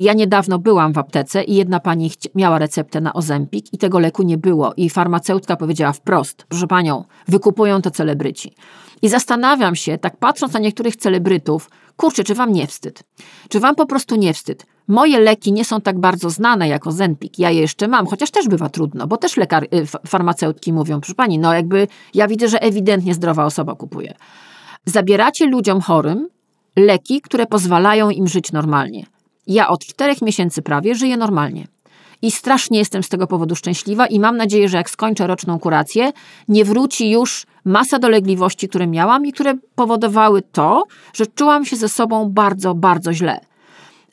Ja 0.00 0.12
niedawno 0.12 0.58
byłam 0.58 0.92
w 0.92 0.98
aptece 0.98 1.44
i 1.44 1.54
jedna 1.54 1.80
pani 1.80 2.10
miała 2.34 2.58
receptę 2.58 3.00
na 3.00 3.12
Ozempik 3.12 3.72
i 3.72 3.78
tego 3.78 3.98
leku 3.98 4.22
nie 4.22 4.38
było. 4.38 4.72
I 4.76 4.90
farmaceutka 4.90 5.56
powiedziała 5.56 5.92
wprost, 5.92 6.44
proszę 6.48 6.66
panią, 6.66 7.04
wykupują 7.28 7.82
to 7.82 7.90
celebryci. 7.90 8.54
I 9.02 9.08
zastanawiam 9.08 9.76
się, 9.76 9.98
tak 9.98 10.16
patrząc 10.16 10.52
na 10.52 10.60
niektórych 10.60 10.96
celebrytów, 10.96 11.70
kurczę, 11.96 12.24
czy 12.24 12.34
wam 12.34 12.52
nie 12.52 12.66
wstyd? 12.66 13.02
Czy 13.48 13.60
wam 13.60 13.74
po 13.74 13.86
prostu 13.86 14.16
nie 14.16 14.34
wstyd? 14.34 14.66
Moje 14.88 15.18
leki 15.18 15.52
nie 15.52 15.64
są 15.64 15.80
tak 15.80 15.98
bardzo 15.98 16.30
znane 16.30 16.68
jak 16.68 16.86
Ozempik. 16.86 17.38
Ja 17.38 17.50
je 17.50 17.60
jeszcze 17.60 17.88
mam, 17.88 18.06
chociaż 18.06 18.30
też 18.30 18.48
bywa 18.48 18.68
trudno, 18.68 19.06
bo 19.06 19.16
też 19.16 19.36
lekar, 19.36 19.64
y, 19.64 19.86
farmaceutki 20.06 20.72
mówią, 20.72 21.00
proszę 21.00 21.14
pani, 21.14 21.38
no 21.38 21.54
jakby 21.54 21.88
ja 22.14 22.28
widzę, 22.28 22.48
że 22.48 22.62
ewidentnie 22.62 23.14
zdrowa 23.14 23.44
osoba 23.44 23.74
kupuje. 23.74 24.14
Zabieracie 24.84 25.46
ludziom 25.46 25.80
chorym 25.80 26.28
leki, 26.76 27.20
które 27.20 27.46
pozwalają 27.46 28.10
im 28.10 28.28
żyć 28.28 28.52
normalnie. 28.52 29.06
Ja 29.46 29.68
od 29.68 29.86
czterech 29.86 30.22
miesięcy 30.22 30.62
prawie 30.62 30.94
żyję 30.94 31.16
normalnie. 31.16 31.66
I 32.22 32.30
strasznie 32.30 32.78
jestem 32.78 33.02
z 33.02 33.08
tego 33.08 33.26
powodu 33.26 33.56
szczęśliwa 33.56 34.06
i 34.06 34.20
mam 34.20 34.36
nadzieję, 34.36 34.68
że 34.68 34.76
jak 34.76 34.90
skończę 34.90 35.26
roczną 35.26 35.58
kurację, 35.58 36.12
nie 36.48 36.64
wróci 36.64 37.10
już 37.10 37.46
masa 37.64 37.98
dolegliwości, 37.98 38.68
które 38.68 38.86
miałam 38.86 39.26
i 39.26 39.32
które 39.32 39.54
powodowały 39.74 40.42
to, 40.42 40.84
że 41.14 41.26
czułam 41.26 41.64
się 41.64 41.76
ze 41.76 41.88
sobą 41.88 42.30
bardzo, 42.30 42.74
bardzo 42.74 43.12
źle. 43.12 43.40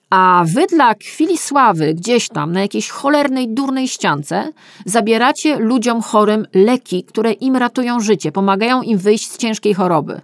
A 0.09 0.43
wy 0.47 0.67
dla 0.67 0.93
chwili 0.93 1.37
sławy 1.37 1.93
gdzieś 1.93 2.29
tam 2.29 2.51
na 2.51 2.61
jakiejś 2.61 2.89
cholernej, 2.89 3.49
durnej 3.49 3.87
ściance 3.87 4.51
zabieracie 4.85 5.59
ludziom 5.59 6.01
chorym 6.01 6.47
leki, 6.53 7.03
które 7.03 7.31
im 7.31 7.55
ratują 7.55 7.99
życie, 7.99 8.31
pomagają 8.31 8.81
im 8.81 8.97
wyjść 8.97 9.31
z 9.31 9.37
ciężkiej 9.37 9.73
choroby. 9.73 10.21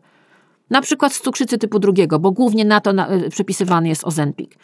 Na 0.70 0.82
przykład 0.82 1.14
z 1.14 1.22
cukrzycy 1.22 1.58
typu 1.58 1.80
drugiego, 1.80 2.20
bo 2.20 2.32
głównie 2.32 2.66
na 2.66 2.82
to 2.82 2.93
na, 2.93 3.14
y, 3.14 3.30
przepisywany 3.30 3.88
jest 3.88 4.05
Ozempik. 4.05 4.58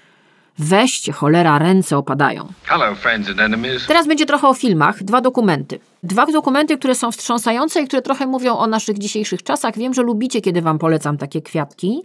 Weźcie, 0.59 1.11
cholera, 1.11 1.59
ręce 1.59 1.97
opadają. 1.97 2.47
Hello, 2.63 2.95
friends 2.95 3.29
and 3.29 3.39
enemies. 3.39 3.87
Teraz 3.87 4.07
będzie 4.07 4.25
trochę 4.25 4.47
o 4.47 4.53
filmach. 4.53 5.03
Dwa 5.03 5.21
dokumenty. 5.21 5.79
Dwa 6.03 6.25
dokumenty, 6.25 6.77
które 6.77 6.95
są 6.95 7.11
wstrząsające 7.11 7.81
i 7.81 7.87
które 7.87 8.01
trochę 8.01 8.27
mówią 8.27 8.57
o 8.57 8.67
naszych 8.67 8.97
dzisiejszych 8.97 9.43
czasach. 9.43 9.77
Wiem, 9.77 9.93
że 9.93 10.01
lubicie, 10.01 10.41
kiedy 10.41 10.61
wam 10.61 10.79
polecam 10.79 11.17
takie 11.17 11.41
kwiatki. 11.41 12.03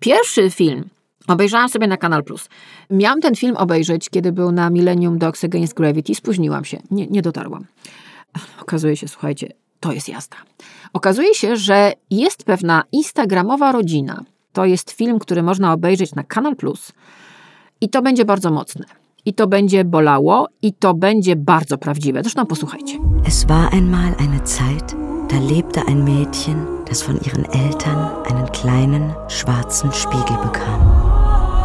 Pierwszy 0.00 0.50
film 0.50 0.84
obejrzałam 1.28 1.68
sobie 1.68 1.86
na 1.86 1.96
Kanal 1.96 2.24
Plus. 2.24 2.48
Miałam 2.90 3.20
ten 3.20 3.34
film 3.34 3.56
obejrzeć, 3.56 4.10
kiedy 4.10 4.32
był 4.32 4.52
na 4.52 4.70
Millennium 4.70 5.18
Dogs 5.18 5.44
Against 5.44 5.74
Gravity. 5.74 6.14
Spóźniłam 6.14 6.64
się. 6.64 6.82
Nie, 6.90 7.06
nie 7.06 7.22
dotarłam. 7.22 7.64
Okazuje 8.60 8.96
się, 8.96 9.08
słuchajcie, 9.08 9.52
to 9.80 9.92
jest 9.92 10.08
jazda. 10.08 10.36
Okazuje 10.92 11.34
się, 11.34 11.56
że 11.56 11.92
jest 12.10 12.44
pewna 12.44 12.82
instagramowa 12.92 13.72
rodzina. 13.72 14.24
To 14.52 14.64
jest 14.64 14.90
film, 14.90 15.18
który 15.18 15.42
można 15.42 15.72
obejrzeć 15.72 16.14
na 16.14 16.22
Kanal 16.22 16.56
Plus 16.56 16.92
i 17.80 17.88
to 17.88 18.02
będzie 18.02 18.24
bardzo 18.24 18.50
mocne. 18.50 18.84
I 19.24 19.34
to 19.34 19.46
będzie 19.46 19.84
bolało, 19.84 20.48
i 20.62 20.72
to 20.72 20.94
będzie 20.94 21.36
bardzo 21.36 21.78
prawdziwe. 21.78 22.22
Zresztą 22.22 22.46
posłuchajcie. 22.46 22.98
Es 23.24 23.44
war 23.44 23.74
einmal 23.74 24.14
eine 24.18 24.40
Zeit, 24.44 24.94
da 25.28 25.40
lebte 25.40 25.80
ein 25.88 26.04
Mädchen, 26.04 26.66
das 26.88 27.02
von 27.02 27.18
ihren 27.26 27.44
Eltern 27.44 28.10
einen 28.24 28.46
kleinen 28.52 29.14
schwarzen 29.28 29.92
Spiegel 29.92 30.36
bekam. 30.42 30.80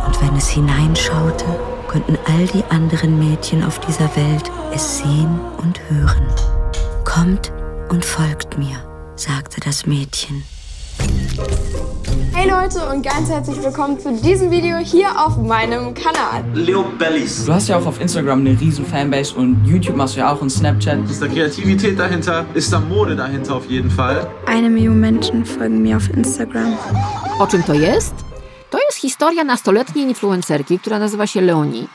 Und 0.07 0.22
wenn 0.22 0.36
es 0.38 0.49
hineinschaute, 0.49 1.45
konnten 1.88 2.18
all 2.26 2.47
die 2.47 2.64
anderen 2.70 3.20
Mädchen 3.20 3.64
auf 3.64 3.80
dieser 3.80 4.09
Welt 4.16 4.51
es 4.74 4.97
sehen 4.97 5.39
und 5.64 5.80
hören. 5.89 6.26
Kommt 7.05 7.51
und 7.89 8.05
folgt 8.05 8.57
mir, 8.57 8.78
sagte 9.16 9.62
das 9.62 9.86
Mädchen. 9.86 10.43
Hey 12.34 12.49
Leute 12.49 12.88
und 12.89 13.03
ganz 13.03 13.29
herzlich 13.29 13.61
willkommen 13.61 13.99
zu 13.99 14.13
diesem 14.13 14.49
Video 14.51 14.77
hier 14.77 15.09
auf 15.17 15.38
meinem 15.38 15.93
Kanal. 15.93 16.43
Leo 16.53 16.84
Bellies. 16.97 17.45
Du 17.45 17.53
hast 17.53 17.67
ja 17.67 17.77
auch 17.77 17.86
auf 17.86 17.99
Instagram 17.99 18.39
eine 18.39 18.59
riesen 18.59 18.86
Fanbase 18.86 19.36
und 19.36 19.65
YouTube 19.65 19.97
machst 19.97 20.15
du 20.15 20.19
ja 20.19 20.32
auch 20.34 20.41
und 20.41 20.49
Snapchat. 20.49 21.09
Ist 21.09 21.21
da 21.21 21.27
Kreativität 21.27 21.99
dahinter? 21.99 22.45
Ist 22.53 22.71
da 22.71 22.79
Mode 22.79 23.15
dahinter 23.15 23.55
auf 23.55 23.65
jeden 23.69 23.91
Fall? 23.91 24.25
Eine 24.45 24.69
Million 24.69 24.99
Menschen 24.99 25.45
folgen 25.45 25.82
mir 25.82 25.97
auf 25.97 26.09
Instagram. 26.09 26.77
O 27.39 27.47
czym 27.47 27.63
to 27.63 27.73
jest? 27.73 28.15
To 28.69 28.77
jest 28.77 28.97
historia 28.97 29.43
nastoletniej 29.43 30.05
influencerki, 30.05 30.79
która 30.79 30.99
nazywa 30.99 31.27
się 31.27 31.41
Leonie. 31.41 31.88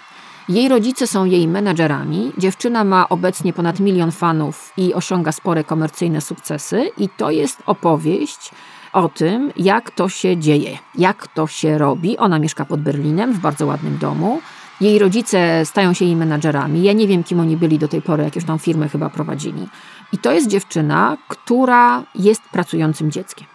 Jej 0.48 0.68
rodzice 0.68 1.06
są 1.06 1.24
jej 1.24 1.48
menadżerami. 1.48 2.32
Dziewczyna 2.38 2.84
ma 2.84 3.08
obecnie 3.08 3.52
ponad 3.52 3.80
milion 3.80 4.12
fanów 4.12 4.72
i 4.76 4.94
osiąga 4.94 5.32
spore 5.32 5.64
komercyjne 5.64 6.20
sukcesy. 6.20 6.90
I 6.98 7.08
to 7.08 7.30
jest 7.30 7.62
opowieść 7.66 8.50
o 8.96 9.08
tym, 9.08 9.52
jak 9.56 9.90
to 9.90 10.08
się 10.08 10.36
dzieje, 10.36 10.78
jak 10.94 11.28
to 11.28 11.46
się 11.46 11.78
robi. 11.78 12.18
Ona 12.18 12.38
mieszka 12.38 12.64
pod 12.64 12.80
Berlinem 12.80 13.32
w 13.32 13.38
bardzo 13.38 13.66
ładnym 13.66 13.98
domu. 13.98 14.40
Jej 14.80 14.98
rodzice 14.98 15.66
stają 15.66 15.92
się 15.92 16.04
jej 16.04 16.16
menadżerami. 16.16 16.82
Ja 16.82 16.92
nie 16.92 17.06
wiem, 17.06 17.24
kim 17.24 17.40
oni 17.40 17.56
byli 17.56 17.78
do 17.78 17.88
tej 17.88 18.02
pory, 18.02 18.24
jakieś 18.24 18.44
tam 18.44 18.58
firmę 18.58 18.88
chyba 18.88 19.10
prowadzili. 19.10 19.68
I 20.12 20.18
to 20.18 20.32
jest 20.32 20.48
dziewczyna, 20.48 21.16
która 21.28 22.02
jest 22.14 22.42
pracującym 22.52 23.10
dzieckiem. 23.10 23.46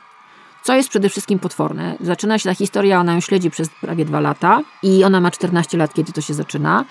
Co 0.64 0.76
jest 0.76 0.90
przede 0.90 1.10
wszystkim 1.10 1.40
potworne. 1.40 1.98
Zaczyna 2.02 2.40
się 2.40 2.50
ta 2.50 2.56
historia, 2.56 3.00
ona 3.00 3.14
ją 3.14 3.20
śledzi 3.20 3.52
przez 3.52 3.70
prawie 3.70 4.06
dwa 4.06 4.20
lata 4.20 4.62
i 4.84 5.04
ona 5.04 5.22
ma 5.22 5.32
14 5.32 5.78
lat, 5.78 5.94
kiedy 5.94 6.12
to 6.12 6.22
się 6.22 6.34
zaczyna. 6.34 6.86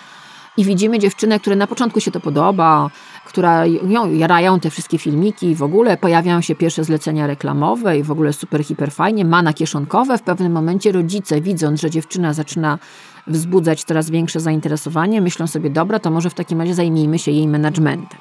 I 0.61 0.65
widzimy 0.65 0.99
dziewczynę, 0.99 1.41
która 1.41 1.57
na 1.57 1.67
początku 1.67 2.01
się 2.01 2.11
to 2.11 2.21
podoba, 2.21 2.91
która 3.27 3.67
ją 3.67 4.13
jarają 4.13 4.61
te 4.61 4.71
wszystkie 4.71 4.99
filmiki, 4.99 5.55
w 5.55 5.63
ogóle 5.63 5.97
pojawiają 5.97 6.41
się 6.41 6.55
pierwsze 6.55 6.85
zlecenia 6.85 7.27
reklamowe 7.27 7.99
i 7.99 8.03
w 8.03 8.11
ogóle 8.11 8.33
super, 8.33 8.65
hiper 8.65 8.93
fajnie, 8.93 9.25
mana 9.25 9.53
kieszonkowe. 9.53 10.19
W 10.19 10.23
pewnym 10.23 10.53
momencie 10.53 10.93
rodzice, 10.93 11.41
widząc, 11.41 11.81
że 11.81 11.91
dziewczyna 11.91 12.33
zaczyna 12.33 12.79
wzbudzać 13.27 13.85
coraz 13.85 14.11
większe 14.11 14.41
zainteresowanie, 14.41 15.21
myślą 15.21 15.47
sobie, 15.47 15.71
dobra, 15.71 15.99
to 15.99 16.11
może 16.11 16.31
w 16.31 16.35
takim 16.35 16.61
razie 16.61 16.75
zajmijmy 16.75 17.19
się 17.19 17.31
jej 17.31 17.49
managementem. 17.49 18.19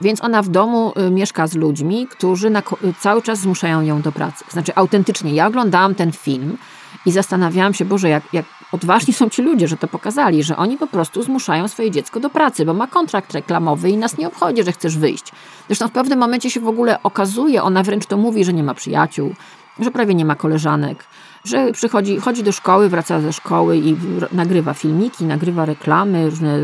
Więc 0.00 0.24
ona 0.24 0.42
w 0.42 0.48
domu 0.48 0.92
y, 1.06 1.10
mieszka 1.10 1.46
z 1.46 1.54
ludźmi, 1.54 2.06
którzy 2.06 2.50
na, 2.50 2.62
cały 3.00 3.22
czas 3.22 3.40
zmuszają 3.40 3.80
ją 3.82 4.02
do 4.02 4.12
pracy. 4.12 4.44
Znaczy, 4.50 4.72
autentycznie, 4.74 5.34
ja 5.34 5.46
oglądałam 5.46 5.94
ten 5.94 6.12
film 6.12 6.58
i 7.06 7.12
zastanawiałam 7.12 7.74
się, 7.74 7.84
Boże, 7.84 8.08
jak, 8.08 8.22
jak 8.32 8.44
odważni 8.72 9.14
są 9.14 9.28
ci 9.28 9.42
ludzie, 9.42 9.68
że 9.68 9.76
to 9.76 9.88
pokazali, 9.88 10.42
że 10.42 10.56
oni 10.56 10.76
po 10.76 10.86
prostu 10.86 11.22
zmuszają 11.22 11.68
swoje 11.68 11.90
dziecko 11.90 12.20
do 12.20 12.30
pracy, 12.30 12.64
bo 12.64 12.74
ma 12.74 12.86
kontrakt 12.86 13.34
reklamowy 13.34 13.90
i 13.90 13.96
nas 13.96 14.18
nie 14.18 14.28
obchodzi, 14.28 14.64
że 14.64 14.72
chcesz 14.72 14.98
wyjść. 14.98 15.32
Zresztą 15.66 15.88
w 15.88 15.92
pewnym 15.92 16.18
momencie 16.18 16.50
się 16.50 16.60
w 16.60 16.68
ogóle 16.68 17.02
okazuje, 17.02 17.62
ona 17.62 17.82
wręcz 17.82 18.06
to 18.06 18.16
mówi, 18.16 18.44
że 18.44 18.52
nie 18.52 18.62
ma 18.62 18.74
przyjaciół, 18.74 19.34
że 19.80 19.90
prawie 19.90 20.14
nie 20.14 20.24
ma 20.24 20.34
koleżanek, 20.34 21.04
że 21.44 21.72
przychodzi, 21.72 22.16
chodzi 22.16 22.42
do 22.42 22.52
szkoły, 22.52 22.88
wraca 22.88 23.20
ze 23.20 23.32
szkoły 23.32 23.76
i 23.76 23.96
nagrywa 24.32 24.74
filmiki, 24.74 25.24
nagrywa 25.24 25.64
reklamy, 25.64 26.30
różne 26.30 26.58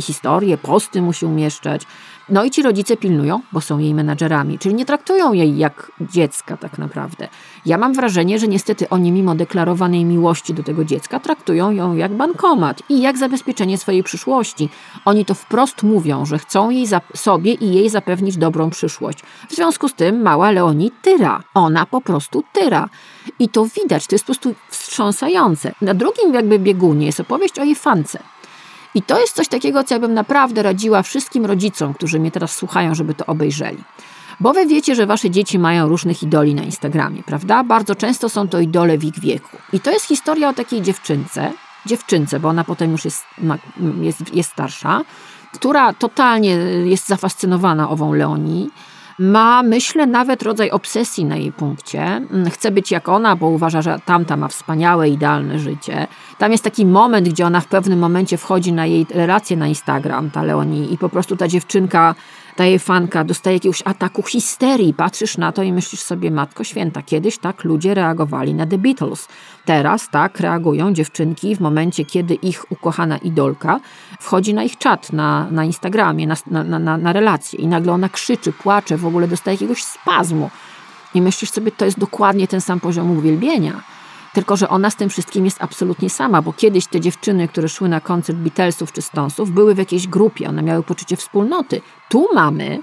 historie, 0.00 0.58
posty 0.58 1.02
musi 1.02 1.26
umieszczać. 1.26 1.82
No 2.28 2.44
i 2.44 2.50
ci 2.50 2.62
rodzice 2.62 2.96
pilnują, 2.96 3.40
bo 3.52 3.60
są 3.60 3.78
jej 3.78 3.94
menadżerami, 3.94 4.58
czyli 4.58 4.74
nie 4.74 4.84
traktują 4.84 5.32
jej 5.32 5.58
jak 5.58 5.92
dziecka 6.00 6.56
tak 6.56 6.78
naprawdę. 6.78 7.28
Ja 7.66 7.78
mam 7.78 7.94
wrażenie, 7.94 8.38
że 8.38 8.48
niestety 8.48 8.88
oni 8.88 9.12
mimo 9.12 9.34
deklarowanej 9.34 10.04
miłości 10.04 10.54
do 10.54 10.62
tego 10.62 10.84
dziecka 10.84 11.20
traktują 11.20 11.70
ją 11.70 11.96
jak 11.96 12.12
bankomat 12.12 12.82
i 12.88 13.00
jak 13.00 13.18
zabezpieczenie 13.18 13.78
swojej 13.78 14.02
przyszłości. 14.02 14.68
Oni 15.04 15.24
to 15.24 15.34
wprost 15.34 15.82
mówią, 15.82 16.26
że 16.26 16.38
chcą 16.38 16.70
jej 16.70 16.86
sobie 17.14 17.52
i 17.52 17.74
jej 17.74 17.90
zapewnić 17.90 18.36
dobrą 18.36 18.70
przyszłość. 18.70 19.18
W 19.48 19.54
związku 19.54 19.88
z 19.88 19.94
tym 19.94 20.22
mała 20.22 20.50
Leonie 20.50 20.90
tyra. 21.02 21.42
Ona 21.54 21.86
po 21.86 22.00
prostu 22.00 22.42
tyra. 22.52 22.88
I 23.38 23.48
to 23.48 23.66
widać, 23.66 24.06
to 24.06 24.14
jest 24.14 24.24
po 24.24 24.32
prostu 24.32 24.54
wstrząsające. 24.68 25.72
Na 25.82 25.94
drugim 25.94 26.34
jakby 26.34 26.58
biegunie 26.58 27.06
jest 27.06 27.20
opowieść 27.20 27.58
o 27.58 27.64
jej 27.64 27.74
fance. 27.74 28.18
I 28.96 29.02
to 29.02 29.20
jest 29.20 29.36
coś 29.36 29.48
takiego, 29.48 29.84
co 29.84 29.94
ja 29.94 30.00
bym 30.00 30.14
naprawdę 30.14 30.62
radziła 30.62 31.02
wszystkim 31.02 31.46
rodzicom, 31.46 31.94
którzy 31.94 32.20
mnie 32.20 32.30
teraz 32.30 32.56
słuchają, 32.56 32.94
żeby 32.94 33.14
to 33.14 33.26
obejrzeli. 33.26 33.78
Bo 34.40 34.52
wy 34.52 34.66
wiecie, 34.66 34.94
że 34.94 35.06
wasze 35.06 35.30
dzieci 35.30 35.58
mają 35.58 35.88
różnych 35.88 36.22
idoli 36.22 36.54
na 36.54 36.62
Instagramie, 36.62 37.22
prawda? 37.22 37.64
Bardzo 37.64 37.94
często 37.94 38.28
są 38.28 38.48
to 38.48 38.60
idole 38.60 38.98
w 38.98 39.04
ich 39.04 39.20
wieku. 39.20 39.56
I 39.72 39.80
to 39.80 39.90
jest 39.90 40.06
historia 40.06 40.48
o 40.48 40.52
takiej 40.52 40.82
dziewczynce, 40.82 41.52
dziewczynce, 41.86 42.40
bo 42.40 42.48
ona 42.48 42.64
potem 42.64 42.92
już 42.92 43.04
jest, 43.04 43.24
ma, 43.38 43.58
jest, 44.00 44.34
jest 44.34 44.50
starsza, 44.50 45.00
która 45.54 45.92
totalnie 45.92 46.50
jest 46.84 47.06
zafascynowana 47.08 47.90
ową 47.90 48.12
Leonii. 48.12 48.70
Ma, 49.18 49.62
myślę, 49.62 50.06
nawet 50.06 50.42
rodzaj 50.42 50.70
obsesji 50.70 51.24
na 51.24 51.36
jej 51.36 51.52
punkcie. 51.52 52.22
Chce 52.50 52.70
być 52.70 52.90
jak 52.90 53.08
ona, 53.08 53.36
bo 53.36 53.46
uważa, 53.46 53.82
że 53.82 53.98
tamta 54.04 54.36
ma 54.36 54.48
wspaniałe, 54.48 55.08
idealne 55.08 55.58
życie. 55.58 56.06
Tam 56.38 56.52
jest 56.52 56.64
taki 56.64 56.86
moment, 56.86 57.28
gdzie 57.28 57.46
ona 57.46 57.60
w 57.60 57.66
pewnym 57.66 57.98
momencie 57.98 58.36
wchodzi 58.36 58.72
na 58.72 58.86
jej 58.86 59.06
relację 59.10 59.56
na 59.56 59.66
Instagram, 59.66 60.30
ta 60.30 60.42
Leonie, 60.42 60.86
i 60.86 60.98
po 60.98 61.08
prostu 61.08 61.36
ta 61.36 61.48
dziewczynka 61.48 62.14
ta 62.56 62.64
jej 62.64 62.78
fanka 62.78 63.24
dostaje 63.24 63.56
jakiegoś 63.56 63.82
ataku 63.84 64.22
histerii. 64.22 64.94
Patrzysz 64.94 65.38
na 65.38 65.52
to 65.52 65.62
i 65.62 65.72
myślisz 65.72 66.00
sobie, 66.00 66.30
Matko 66.30 66.64
Święta, 66.64 67.02
kiedyś 67.02 67.38
tak 67.38 67.64
ludzie 67.64 67.94
reagowali 67.94 68.54
na 68.54 68.66
The 68.66 68.78
Beatles. 68.78 69.28
Teraz 69.64 70.10
tak 70.10 70.40
reagują 70.40 70.92
dziewczynki 70.92 71.56
w 71.56 71.60
momencie, 71.60 72.04
kiedy 72.04 72.34
ich 72.34 72.72
ukochana 72.72 73.18
idolka 73.18 73.80
wchodzi 74.20 74.54
na 74.54 74.64
ich 74.64 74.78
czat 74.78 75.12
na, 75.12 75.46
na 75.50 75.64
Instagramie, 75.64 76.26
na, 76.26 76.36
na, 76.46 76.78
na, 76.78 76.96
na 76.98 77.12
relację 77.12 77.58
i 77.58 77.66
nagle 77.66 77.92
ona 77.92 78.08
krzyczy, 78.08 78.52
płacze, 78.52 78.96
w 78.96 79.06
ogóle 79.06 79.28
dostaje 79.28 79.54
jakiegoś 79.54 79.84
spazmu. 79.84 80.50
I 81.14 81.22
myślisz 81.22 81.50
sobie, 81.50 81.72
to 81.72 81.84
jest 81.84 81.98
dokładnie 81.98 82.48
ten 82.48 82.60
sam 82.60 82.80
poziom 82.80 83.18
uwielbienia. 83.18 83.95
Tylko, 84.36 84.56
że 84.56 84.68
ona 84.68 84.90
z 84.90 84.96
tym 84.96 85.08
wszystkim 85.08 85.44
jest 85.44 85.62
absolutnie 85.62 86.10
sama, 86.10 86.42
bo 86.42 86.52
kiedyś 86.52 86.86
te 86.86 87.00
dziewczyny, 87.00 87.48
które 87.48 87.68
szły 87.68 87.88
na 87.88 88.00
koncert 88.00 88.38
Beatlesów 88.38 88.92
czy 88.92 89.02
Stonesów, 89.02 89.50
były 89.50 89.74
w 89.74 89.78
jakiejś 89.78 90.06
grupie, 90.06 90.48
one 90.48 90.62
miały 90.62 90.82
poczucie 90.82 91.16
wspólnoty. 91.16 91.80
Tu 92.08 92.28
mamy 92.34 92.78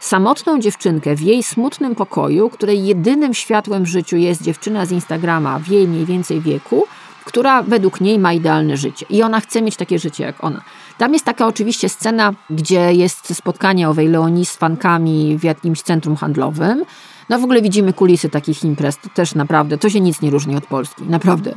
samotną 0.00 0.60
dziewczynkę 0.60 1.16
w 1.16 1.20
jej 1.20 1.42
smutnym 1.42 1.94
pokoju, 1.94 2.50
której 2.50 2.86
jedynym 2.86 3.34
światłem 3.34 3.84
w 3.84 3.86
życiu 3.86 4.16
jest 4.16 4.42
dziewczyna 4.42 4.86
z 4.86 4.92
Instagrama 4.92 5.58
w 5.58 5.68
jej 5.68 5.88
mniej 5.88 6.04
więcej 6.04 6.40
wieku, 6.40 6.86
która 7.24 7.62
według 7.62 8.00
niej 8.00 8.18
ma 8.18 8.32
idealne 8.32 8.76
życie. 8.76 9.06
I 9.10 9.22
ona 9.22 9.40
chce 9.40 9.62
mieć 9.62 9.76
takie 9.76 9.98
życie 9.98 10.24
jak 10.24 10.44
ona. 10.44 10.62
Tam 10.98 11.12
jest 11.12 11.24
taka 11.24 11.46
oczywiście 11.46 11.88
scena, 11.88 12.34
gdzie 12.50 12.94
jest 12.94 13.34
spotkanie 13.34 13.88
owej 13.88 14.08
Leonii 14.08 14.46
z 14.46 14.56
fankami 14.56 15.38
w 15.38 15.44
jakimś 15.44 15.82
centrum 15.82 16.16
handlowym. 16.16 16.84
No 17.28 17.38
w 17.38 17.44
ogóle 17.44 17.62
widzimy 17.62 17.92
kulisy 17.92 18.28
takich 18.28 18.64
imprez, 18.64 18.98
to 18.98 19.08
też 19.14 19.34
naprawdę, 19.34 19.78
to 19.78 19.90
się 19.90 20.00
nic 20.00 20.22
nie 20.22 20.30
różni 20.30 20.56
od 20.56 20.66
Polski, 20.66 21.02
naprawdę. 21.02 21.54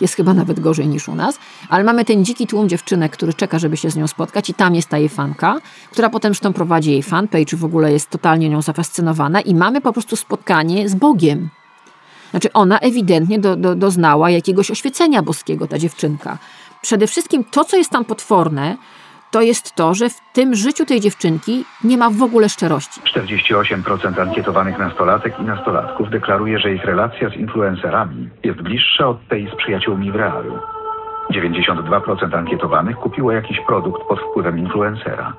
Jest 0.00 0.14
chyba 0.14 0.34
nawet 0.34 0.60
gorzej 0.60 0.88
niż 0.88 1.08
u 1.08 1.14
nas, 1.14 1.38
ale 1.68 1.84
mamy 1.84 2.04
ten 2.04 2.24
dziki 2.24 2.46
tłum 2.46 2.68
dziewczynek, 2.68 3.12
który 3.12 3.34
czeka, 3.34 3.58
żeby 3.58 3.76
się 3.76 3.90
z 3.90 3.96
nią 3.96 4.06
spotkać 4.06 4.50
i 4.50 4.54
tam 4.54 4.74
jest 4.74 4.88
ta 4.88 4.98
jej 4.98 5.08
fanka, 5.08 5.58
która 5.90 6.10
potem 6.10 6.32
zresztą 6.32 6.52
prowadzi 6.52 6.90
jej 6.90 7.02
fanpage, 7.02 7.56
w 7.56 7.64
ogóle 7.64 7.92
jest 7.92 8.10
totalnie 8.10 8.48
nią 8.48 8.62
zafascynowana 8.62 9.40
i 9.40 9.54
mamy 9.54 9.80
po 9.80 9.92
prostu 9.92 10.16
spotkanie 10.16 10.88
z 10.88 10.94
Bogiem. 10.94 11.48
Znaczy 12.30 12.52
ona 12.52 12.78
ewidentnie 12.78 13.38
do, 13.38 13.56
do, 13.56 13.74
doznała 13.74 14.30
jakiegoś 14.30 14.70
oświecenia 14.70 15.22
boskiego, 15.22 15.66
ta 15.66 15.78
dziewczynka. 15.78 16.38
Przede 16.82 17.06
wszystkim 17.06 17.44
to, 17.44 17.64
co 17.64 17.76
jest 17.76 17.90
tam 17.90 18.04
potworne, 18.04 18.76
to 19.34 19.42
jest 19.42 19.74
to, 19.74 19.94
że 19.94 20.08
w 20.08 20.20
tym 20.32 20.54
życiu 20.54 20.86
tej 20.86 21.00
dziewczynki 21.00 21.64
nie 21.84 21.98
ma 21.98 22.10
w 22.10 22.22
ogóle 22.22 22.48
szczerości. 22.48 23.00
48% 23.00 24.20
ankietowanych 24.20 24.78
nastolatek 24.78 25.40
i 25.40 25.42
nastolatków 25.42 26.10
deklaruje, 26.10 26.58
że 26.58 26.74
ich 26.74 26.84
relacja 26.84 27.30
z 27.30 27.34
influencerami 27.34 28.28
jest 28.44 28.62
bliższa 28.62 29.08
od 29.08 29.28
tej 29.28 29.50
z 29.50 29.56
przyjaciółmi 29.56 30.12
w 30.12 30.14
realu. 30.14 30.58
92% 31.30 32.36
ankietowanych 32.36 32.96
kupiło 32.96 33.32
jakiś 33.32 33.60
produkt 33.66 34.02
pod 34.02 34.20
wpływem 34.20 34.58
influencera. 34.58 35.32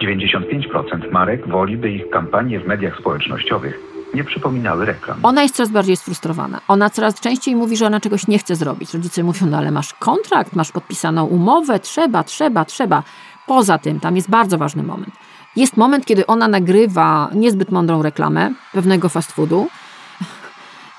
95% 0.00 1.12
marek 1.12 1.48
woli, 1.48 1.76
by 1.76 1.90
ich 1.90 2.10
kampanie 2.10 2.60
w 2.60 2.66
mediach 2.66 2.98
społecznościowych 2.98 3.90
nie 4.14 4.24
przypominały 4.24 4.86
reklam. 4.86 5.18
Ona 5.22 5.42
jest 5.42 5.56
coraz 5.56 5.70
bardziej 5.70 5.96
sfrustrowana. 5.96 6.60
Ona 6.68 6.90
coraz 6.90 7.20
częściej 7.20 7.56
mówi, 7.56 7.76
że 7.76 7.86
ona 7.86 8.00
czegoś 8.00 8.26
nie 8.26 8.38
chce 8.38 8.56
zrobić. 8.56 8.94
Rodzice 8.94 9.22
mówią, 9.22 9.46
no 9.46 9.58
ale 9.58 9.70
masz 9.70 9.94
kontrakt, 9.94 10.52
masz 10.52 10.72
podpisaną 10.72 11.26
umowę, 11.26 11.80
trzeba, 11.80 12.24
trzeba, 12.24 12.64
trzeba. 12.64 13.02
Poza 13.50 13.78
tym, 13.78 14.00
tam 14.00 14.16
jest 14.16 14.30
bardzo 14.30 14.58
ważny 14.58 14.82
moment. 14.82 15.14
Jest 15.56 15.76
moment, 15.76 16.06
kiedy 16.06 16.26
ona 16.26 16.48
nagrywa 16.48 17.30
niezbyt 17.34 17.70
mądrą 17.70 18.02
reklamę 18.02 18.50
pewnego 18.72 19.08
fast 19.08 19.32
foodu 19.32 19.68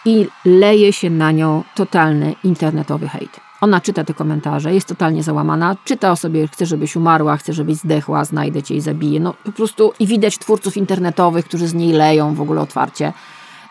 i 0.06 0.28
leje 0.46 0.94
się 0.94 1.10
na 1.10 1.32
nią 1.32 1.64
totalny 1.76 2.36
internetowy 2.44 3.08
hejt. 3.08 3.40
Ona 3.62 3.82
czyta 3.82 4.04
te 4.04 4.14
komentarze, 4.14 4.74
jest 4.74 4.88
totalnie 4.88 5.24
załamana, 5.24 5.76
czyta 5.86 6.12
o 6.12 6.16
sobie, 6.16 6.48
chce, 6.48 6.66
żebyś 6.66 6.96
umarła, 6.96 7.38
chce, 7.38 7.54
żebyś 7.54 7.76
zdechła, 7.76 8.26
znajdę 8.26 8.64
cię 8.64 8.76
i 8.76 8.82
zabiję. 8.82 9.20
No 9.20 9.34
po 9.44 9.52
prostu 9.52 9.94
i 10.00 10.08
widać 10.08 10.38
twórców 10.38 10.78
internetowych, 10.78 11.46
którzy 11.46 11.68
z 11.68 11.74
niej 11.74 11.92
leją 11.94 12.36
w 12.36 12.42
ogóle 12.42 12.62
otwarcie. 12.62 13.14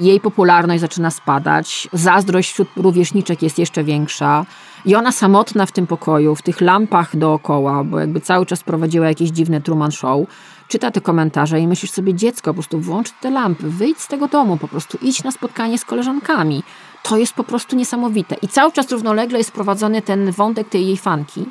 Jej 0.00 0.20
popularność 0.20 0.80
zaczyna 0.80 1.10
spadać, 1.10 1.88
zazdrość 1.92 2.52
wśród 2.52 2.68
rówieśniczek 2.76 3.42
jest 3.42 3.58
jeszcze 3.58 3.84
większa. 3.84 4.46
I 4.84 4.94
ona 4.94 5.12
samotna 5.12 5.66
w 5.66 5.72
tym 5.72 5.86
pokoju, 5.86 6.34
w 6.34 6.42
tych 6.42 6.60
lampach 6.60 7.16
dookoła, 7.16 7.84
bo 7.84 8.00
jakby 8.00 8.20
cały 8.20 8.46
czas 8.46 8.62
prowadziła 8.62 9.06
jakieś 9.06 9.30
dziwne 9.30 9.60
Truman 9.60 9.90
Show, 9.90 10.26
czyta 10.68 10.90
te 10.90 11.00
komentarze 11.00 11.60
i 11.60 11.68
myślisz 11.68 11.90
sobie, 11.90 12.14
dziecko, 12.14 12.50
po 12.50 12.54
prostu 12.54 12.80
włącz 12.80 13.10
te 13.20 13.30
lampy, 13.30 13.70
wyjdź 13.70 14.00
z 14.00 14.08
tego 14.08 14.28
domu, 14.28 14.56
po 14.56 14.68
prostu 14.68 14.98
idź 15.02 15.24
na 15.24 15.30
spotkanie 15.30 15.78
z 15.78 15.84
koleżankami. 15.84 16.62
To 17.02 17.16
jest 17.16 17.34
po 17.34 17.44
prostu 17.44 17.76
niesamowite. 17.76 18.36
I 18.42 18.48
cały 18.48 18.72
czas 18.72 18.92
równolegle 18.92 19.38
jest 19.38 19.52
prowadzony 19.52 20.02
ten 20.02 20.32
wątek 20.32 20.68
tej 20.68 20.86
jej 20.86 20.96
fanki, 20.96 21.46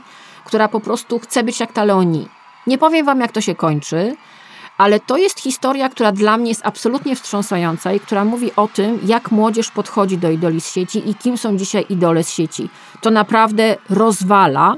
która 0.45 0.67
po 0.67 0.79
prostu 0.79 1.19
chce 1.19 1.43
być 1.43 1.59
jak 1.59 1.73
ta 1.73 1.83
Leonie. 1.83 2.25
Nie 2.67 2.77
powiem 2.77 3.05
wam, 3.05 3.19
jak 3.19 3.31
to 3.31 3.41
się 3.41 3.55
kończy, 3.55 4.15
ale 4.80 4.99
to 4.99 5.17
jest 5.17 5.39
historia, 5.39 5.89
która 5.89 6.11
dla 6.11 6.38
mnie 6.38 6.49
jest 6.49 6.65
absolutnie 6.65 7.15
wstrząsająca 7.15 7.93
i 7.93 7.99
która 7.99 8.25
mówi 8.25 8.51
o 8.55 8.67
tym, 8.67 8.99
jak 9.03 9.32
młodzież 9.32 9.71
podchodzi 9.71 10.17
do 10.17 10.30
idoli 10.30 10.61
z 10.61 10.71
sieci 10.71 11.09
i 11.09 11.15
kim 11.15 11.38
są 11.38 11.57
dzisiaj 11.57 11.86
idole 11.89 12.23
z 12.23 12.30
sieci. 12.30 12.69
To 13.01 13.11
naprawdę 13.11 13.75
rozwala 13.89 14.75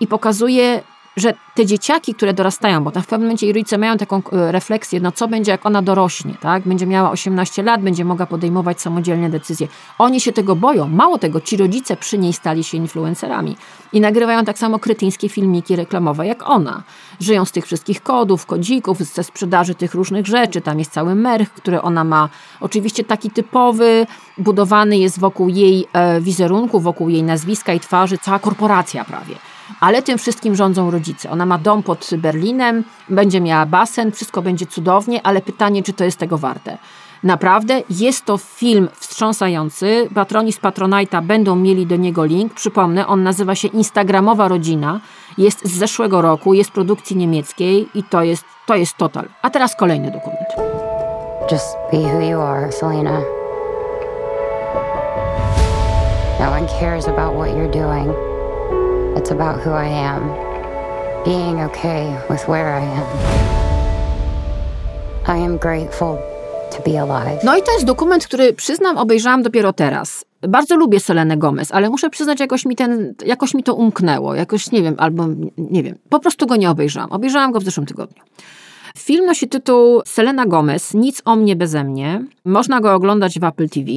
i 0.00 0.06
pokazuje 0.06 0.82
że 1.16 1.34
te 1.54 1.66
dzieciaki, 1.66 2.14
które 2.14 2.34
dorastają, 2.34 2.84
bo 2.84 2.90
tam 2.90 3.02
w 3.02 3.06
pewnym 3.06 3.26
momencie 3.26 3.46
jej 3.46 3.52
rodzice 3.52 3.78
mają 3.78 3.96
taką 3.96 4.22
e, 4.32 4.52
refleksję, 4.52 5.00
no 5.00 5.12
co 5.12 5.28
będzie, 5.28 5.52
jak 5.52 5.66
ona 5.66 5.82
dorośnie, 5.82 6.34
tak? 6.40 6.62
Będzie 6.62 6.86
miała 6.86 7.10
18 7.10 7.62
lat, 7.62 7.82
będzie 7.82 8.04
mogła 8.04 8.26
podejmować 8.26 8.80
samodzielnie 8.80 9.30
decyzje. 9.30 9.68
Oni 9.98 10.20
się 10.20 10.32
tego 10.32 10.56
boją. 10.56 10.88
Mało 10.88 11.18
tego, 11.18 11.40
ci 11.40 11.56
rodzice 11.56 11.96
przy 11.96 12.18
niej 12.18 12.32
stali 12.32 12.64
się 12.64 12.76
influencerami 12.76 13.56
i 13.92 14.00
nagrywają 14.00 14.44
tak 14.44 14.58
samo 14.58 14.78
krytyńskie 14.78 15.28
filmiki 15.28 15.76
reklamowe 15.76 16.26
jak 16.26 16.48
ona. 16.48 16.82
Żyją 17.20 17.44
z 17.44 17.52
tych 17.52 17.66
wszystkich 17.66 18.02
kodów, 18.02 18.46
kodzików, 18.46 18.98
ze 18.98 19.24
sprzedaży 19.24 19.74
tych 19.74 19.94
różnych 19.94 20.26
rzeczy. 20.26 20.60
Tam 20.60 20.78
jest 20.78 20.92
cały 20.92 21.14
merch, 21.14 21.50
który 21.50 21.82
ona 21.82 22.04
ma. 22.04 22.28
Oczywiście 22.60 23.04
taki 23.04 23.30
typowy, 23.30 24.06
budowany 24.38 24.98
jest 24.98 25.20
wokół 25.20 25.48
jej 25.48 25.86
e, 25.92 26.20
wizerunku, 26.20 26.80
wokół 26.80 27.08
jej 27.08 27.22
nazwiska 27.22 27.72
i 27.72 27.80
twarzy, 27.80 28.18
cała 28.18 28.38
korporacja 28.38 29.04
prawie 29.04 29.49
ale 29.80 30.02
tym 30.02 30.18
wszystkim 30.18 30.56
rządzą 30.56 30.90
rodzice. 30.90 31.30
Ona 31.30 31.46
ma 31.46 31.58
dom 31.58 31.82
pod 31.82 32.10
Berlinem, 32.18 32.84
będzie 33.08 33.40
miała 33.40 33.66
basen, 33.66 34.12
wszystko 34.12 34.42
będzie 34.42 34.66
cudownie, 34.66 35.20
ale 35.22 35.40
pytanie, 35.40 35.82
czy 35.82 35.92
to 35.92 36.04
jest 36.04 36.18
tego 36.18 36.38
warte. 36.38 36.78
Naprawdę 37.22 37.82
jest 37.90 38.24
to 38.24 38.38
film 38.38 38.88
wstrząsający. 38.94 40.08
Patroni 40.14 40.52
z 40.52 40.60
Patronite'a 40.60 41.22
będą 41.22 41.56
mieli 41.56 41.86
do 41.86 41.96
niego 41.96 42.24
link. 42.24 42.54
Przypomnę, 42.54 43.06
on 43.06 43.22
nazywa 43.22 43.54
się 43.54 43.68
Instagramowa 43.68 44.48
Rodzina. 44.48 45.00
Jest 45.38 45.64
z 45.64 45.78
zeszłego 45.78 46.22
roku, 46.22 46.54
jest 46.54 46.70
produkcji 46.70 47.16
niemieckiej 47.16 47.88
i 47.94 48.02
to 48.02 48.22
jest, 48.22 48.44
to 48.66 48.74
jest 48.74 48.96
total. 48.96 49.28
A 49.42 49.50
teraz 49.50 49.76
kolejny 49.76 50.10
dokument. 50.10 50.48
Just 51.52 51.76
be 51.92 51.98
who 51.98 52.20
you 52.20 52.40
are, 52.40 52.72
Selena. 52.72 53.20
No 56.40 56.50
one 56.50 56.66
cares 56.80 57.08
about 57.08 57.34
what 57.34 57.50
you're 57.50 57.70
doing. 57.70 58.29
It's 59.20 59.32
about 59.32 59.66
who 59.66 59.70
I 59.70 59.88
am, 59.88 60.22
being 61.24 61.60
okay 61.60 62.16
with 62.30 62.48
where 62.48 62.80
I 62.80 62.84
am. 62.84 63.06
I 65.38 65.44
am 65.44 65.58
grateful 65.58 66.16
to 66.70 66.82
be 66.90 67.00
alive. 67.00 67.44
No 67.44 67.56
i 67.56 67.62
to 67.62 67.72
jest 67.72 67.84
dokument, 67.84 68.26
który 68.26 68.52
przyznam, 68.52 68.98
obejrzałam 68.98 69.42
dopiero 69.42 69.72
teraz. 69.72 70.24
Bardzo 70.48 70.76
lubię 70.76 71.00
Selenę 71.00 71.36
Gomez, 71.36 71.72
ale 71.72 71.90
muszę 71.90 72.10
przyznać, 72.10 72.40
jakoś 72.40 72.64
mi, 72.64 72.76
ten, 72.76 73.14
jakoś 73.26 73.54
mi 73.54 73.62
to 73.62 73.74
umknęło. 73.74 74.34
Jakoś 74.34 74.72
nie 74.72 74.82
wiem, 74.82 74.94
albo 74.98 75.26
nie 75.58 75.82
wiem. 75.82 75.98
Po 76.08 76.20
prostu 76.20 76.46
go 76.46 76.56
nie 76.56 76.70
obejrzałam. 76.70 77.12
Obejrzałam 77.12 77.52
go 77.52 77.60
w 77.60 77.64
zeszłym 77.64 77.86
tygodniu. 77.86 78.22
Film 78.98 79.26
nosi 79.26 79.48
tytuł 79.48 80.02
Selena 80.06 80.46
Gomez, 80.46 80.94
Nic 80.94 81.22
o 81.24 81.36
mnie 81.36 81.56
beze 81.56 81.84
mnie. 81.84 82.24
Można 82.44 82.80
go 82.80 82.94
oglądać 82.94 83.38
w 83.38 83.44
Apple 83.44 83.68
TV. 83.68 83.90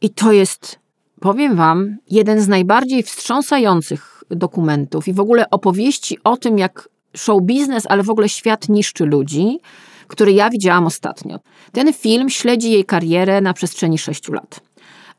I 0.00 0.10
to 0.10 0.32
jest 0.32 0.78
powiem 1.20 1.56
Wam, 1.56 1.96
jeden 2.10 2.40
z 2.40 2.48
najbardziej 2.48 3.02
wstrząsających 3.02 4.24
dokumentów 4.30 5.08
i 5.08 5.12
w 5.12 5.20
ogóle 5.20 5.50
opowieści 5.50 6.18
o 6.24 6.36
tym, 6.36 6.58
jak 6.58 6.88
show 7.16 7.42
biznes, 7.42 7.86
ale 7.88 8.02
w 8.02 8.10
ogóle 8.10 8.28
świat 8.28 8.68
niszczy 8.68 9.04
ludzi, 9.04 9.58
który 10.06 10.32
ja 10.32 10.50
widziałam 10.50 10.86
ostatnio. 10.86 11.38
Ten 11.72 11.92
film 11.92 12.30
śledzi 12.30 12.72
jej 12.72 12.84
karierę 12.84 13.40
na 13.40 13.54
przestrzeni 13.54 13.98
sześciu 13.98 14.32
lat. 14.32 14.60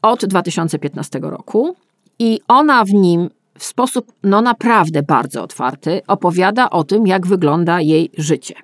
Od 0.02 0.26
2015 0.26 1.20
roku 1.22 1.76
i 2.20 2.40
ona 2.48 2.86
w 2.86 2.90
nim 2.90 3.30
w 3.58 3.64
sposób 3.64 4.12
no 4.24 4.42
naprawdę 4.42 5.04
bardzo 5.04 5.44
otwarty 5.44 6.02
opowiada 6.08 6.70
o 6.70 6.84
tym, 6.84 7.08
jak 7.08 7.28
wygląda 7.28 7.82
jej 7.82 8.12
życie. 8.18 8.56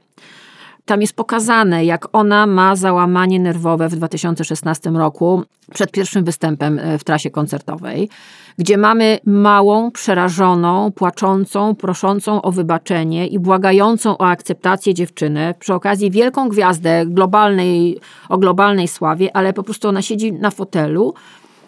Tam 0.86 1.02
jest 1.02 1.16
pokazane, 1.16 1.86
jak 1.86 2.08
ona 2.14 2.48
ma 2.48 2.76
załamanie 2.76 3.40
nerwowe 3.40 3.90
w 3.90 3.96
2016 3.96 4.90
roku 4.90 5.44
przed 5.74 5.92
pierwszym 5.92 6.24
występem 6.24 6.80
e, 6.80 6.98
w 6.98 7.04
trasie 7.04 7.30
koncertowej, 7.30 8.10
gdzie 8.58 8.78
mamy 8.78 9.20
małą, 9.26 9.92
przerażoną, 9.92 10.92
płaczącą, 10.92 11.76
proszącą 11.76 12.42
o 12.42 12.52
wybaczenie 12.52 13.28
i 13.28 13.40
błagającą 13.40 14.18
o 14.18 14.28
akceptację 14.28 14.94
dziewczynę, 14.94 15.54
przy 15.60 15.74
okazji 15.74 16.12
wielką 16.12 16.50
gwiazdę 16.50 17.06
globalnej, 17.06 18.00
o 18.30 18.38
globalnej 18.38 18.88
sławie, 18.88 19.36
ale 19.36 19.54
po 19.54 19.64
prostu 19.64 19.88
ona 19.88 20.02
siedzi 20.02 20.34
na 20.34 20.52
fotelu 20.52 21.14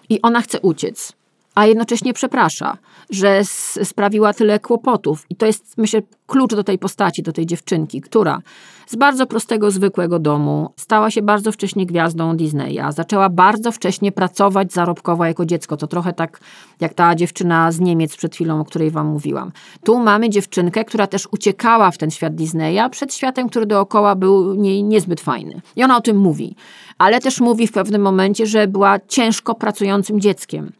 i 0.09 0.21
ona 0.21 0.41
chce 0.41 0.59
uciec 0.59 1.17
a 1.57 1.65
jednocześnie 1.65 2.13
przeprasza, 2.13 2.77
że 3.09 3.41
sprawiła 3.83 4.33
tyle 4.33 4.59
kłopotów. 4.59 5.25
I 5.29 5.35
to 5.35 5.45
jest, 5.45 5.77
myślę, 5.77 6.01
klucz 6.27 6.55
do 6.55 6.63
tej 6.63 6.79
postaci, 6.79 7.23
do 7.23 7.33
tej 7.33 7.45
dziewczynki, 7.45 8.01
która 8.01 8.41
z 8.87 8.95
bardzo 8.95 9.27
prostego, 9.27 9.71
zwykłego 9.71 10.19
domu 10.19 10.69
stała 10.75 11.11
się 11.11 11.21
bardzo 11.21 11.51
wcześnie 11.51 11.85
gwiazdą 11.85 12.37
Disneya. 12.37 12.81
Zaczęła 12.89 13.29
bardzo 13.29 13.71
wcześnie 13.71 14.11
pracować 14.11 14.73
zarobkowo 14.73 15.25
jako 15.25 15.45
dziecko. 15.45 15.77
To 15.77 15.87
trochę 15.87 16.13
tak 16.13 16.39
jak 16.79 16.93
ta 16.93 17.15
dziewczyna 17.15 17.71
z 17.71 17.79
Niemiec 17.79 18.17
przed 18.17 18.35
chwilą, 18.35 18.61
o 18.61 18.65
której 18.65 18.91
wam 18.91 19.07
mówiłam. 19.07 19.51
Tu 19.83 19.99
mamy 19.99 20.29
dziewczynkę, 20.29 20.85
która 20.85 21.07
też 21.07 21.27
uciekała 21.31 21.91
w 21.91 21.97
ten 21.97 22.11
świat 22.11 22.35
Disneya 22.35 22.89
przed 22.91 23.13
światem, 23.13 23.49
który 23.49 23.65
dookoła 23.65 24.15
był 24.15 24.55
nie, 24.55 24.83
niezbyt 24.83 25.21
fajny. 25.21 25.61
I 25.75 25.83
ona 25.83 25.97
o 25.97 26.01
tym 26.01 26.17
mówi. 26.17 26.55
Ale 26.97 27.19
też 27.19 27.39
mówi 27.39 27.67
w 27.67 27.71
pewnym 27.71 28.01
momencie, 28.01 28.45
że 28.45 28.67
była 28.67 28.99
ciężko 29.07 29.55
pracującym 29.55 30.21
dzieckiem 30.21 30.71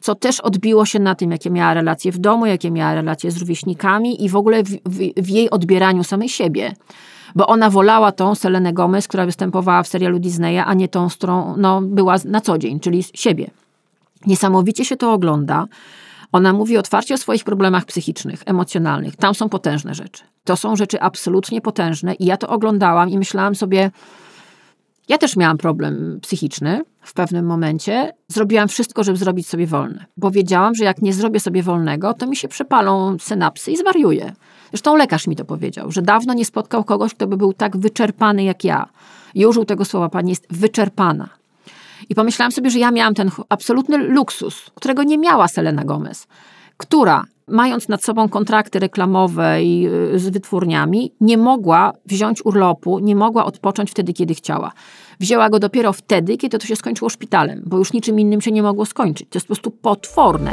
co 0.00 0.14
też 0.14 0.40
odbiło 0.40 0.86
się 0.86 0.98
na 0.98 1.14
tym, 1.14 1.30
jakie 1.30 1.50
miała 1.50 1.74
relacje 1.74 2.12
w 2.12 2.18
domu, 2.18 2.46
jakie 2.46 2.70
miała 2.70 2.94
relacje 2.94 3.30
z 3.30 3.36
rówieśnikami 3.36 4.24
i 4.24 4.28
w 4.28 4.36
ogóle 4.36 4.62
w, 4.62 4.68
w, 4.68 4.98
w 5.16 5.28
jej 5.28 5.50
odbieraniu 5.50 6.04
samej 6.04 6.28
siebie 6.28 6.74
bo 7.34 7.46
ona 7.46 7.70
wolała 7.70 8.12
tą 8.12 8.34
Selenę 8.34 8.72
Gomez, 8.72 9.08
która 9.08 9.26
występowała 9.26 9.82
w 9.82 9.88
serialu 9.88 10.18
Disneya, 10.18 10.58
a 10.66 10.74
nie 10.74 10.88
tą, 10.88 11.08
z 11.08 11.16
którą 11.16 11.56
no, 11.56 11.80
była 11.80 12.16
na 12.24 12.40
co 12.40 12.58
dzień, 12.58 12.80
czyli 12.80 13.04
siebie. 13.14 13.50
Niesamowicie 14.26 14.84
się 14.84 14.96
to 14.96 15.12
ogląda. 15.12 15.66
Ona 16.32 16.52
mówi 16.52 16.78
otwarcie 16.78 17.14
o 17.14 17.18
swoich 17.18 17.44
problemach 17.44 17.84
psychicznych, 17.84 18.42
emocjonalnych. 18.46 19.16
Tam 19.16 19.34
są 19.34 19.48
potężne 19.48 19.94
rzeczy. 19.94 20.22
To 20.44 20.56
są 20.56 20.76
rzeczy 20.76 21.00
absolutnie 21.00 21.60
potężne 21.60 22.14
i 22.14 22.24
ja 22.24 22.36
to 22.36 22.48
oglądałam 22.48 23.10
i 23.10 23.18
myślałam 23.18 23.54
sobie, 23.54 23.90
ja 25.08 25.18
też 25.18 25.36
miałam 25.36 25.58
problem 25.58 26.18
psychiczny 26.22 26.82
w 27.00 27.14
pewnym 27.14 27.46
momencie. 27.46 28.12
Zrobiłam 28.28 28.68
wszystko, 28.68 29.04
żeby 29.04 29.18
zrobić 29.18 29.48
sobie 29.48 29.66
wolne. 29.66 30.04
Bo 30.16 30.30
wiedziałam, 30.30 30.74
że 30.74 30.84
jak 30.84 31.02
nie 31.02 31.12
zrobię 31.12 31.40
sobie 31.40 31.62
wolnego, 31.62 32.14
to 32.14 32.26
mi 32.26 32.36
się 32.36 32.48
przepalą 32.48 33.16
synapsy 33.18 33.72
i 33.72 33.76
zwariuję. 33.76 34.32
Zresztą 34.74 34.96
lekarz 34.96 35.26
mi 35.26 35.36
to 35.36 35.44
powiedział, 35.44 35.92
że 35.92 36.02
dawno 36.02 36.34
nie 36.34 36.44
spotkał 36.44 36.84
kogoś, 36.84 37.14
kto 37.14 37.26
by 37.26 37.36
był 37.36 37.52
tak 37.52 37.76
wyczerpany 37.76 38.44
jak 38.44 38.64
ja. 38.64 38.88
I 39.34 39.46
użył 39.46 39.64
tego 39.64 39.84
słowa, 39.84 40.08
pani 40.08 40.30
jest 40.30 40.46
wyczerpana. 40.50 41.28
I 42.08 42.14
pomyślałam 42.14 42.52
sobie, 42.52 42.70
że 42.70 42.78
ja 42.78 42.90
miałam 42.90 43.14
ten 43.14 43.30
absolutny 43.48 43.98
luksus, 43.98 44.70
którego 44.74 45.02
nie 45.02 45.18
miała 45.18 45.48
Selena 45.48 45.84
Gomez, 45.84 46.26
która 46.76 47.24
mając 47.48 47.88
nad 47.88 48.04
sobą 48.04 48.28
kontrakty 48.28 48.78
reklamowe 48.78 49.64
i 49.64 49.86
y, 50.14 50.18
z 50.18 50.28
wytwórniami, 50.28 51.12
nie 51.20 51.38
mogła 51.38 51.92
wziąć 52.06 52.44
urlopu, 52.44 52.98
nie 52.98 53.16
mogła 53.16 53.44
odpocząć 53.44 53.90
wtedy, 53.90 54.12
kiedy 54.12 54.34
chciała. 54.34 54.72
Wzięła 55.20 55.50
go 55.50 55.58
dopiero 55.58 55.92
wtedy, 55.92 56.36
kiedy 56.36 56.58
to 56.58 56.66
się 56.66 56.76
skończyło 56.76 57.08
szpitalem, 57.08 57.62
bo 57.66 57.78
już 57.78 57.92
niczym 57.92 58.20
innym 58.20 58.40
się 58.40 58.52
nie 58.52 58.62
mogło 58.62 58.86
skończyć. 58.86 59.28
To 59.30 59.36
jest 59.36 59.46
po 59.46 59.54
prostu 59.54 59.70
potworne. 59.70 60.52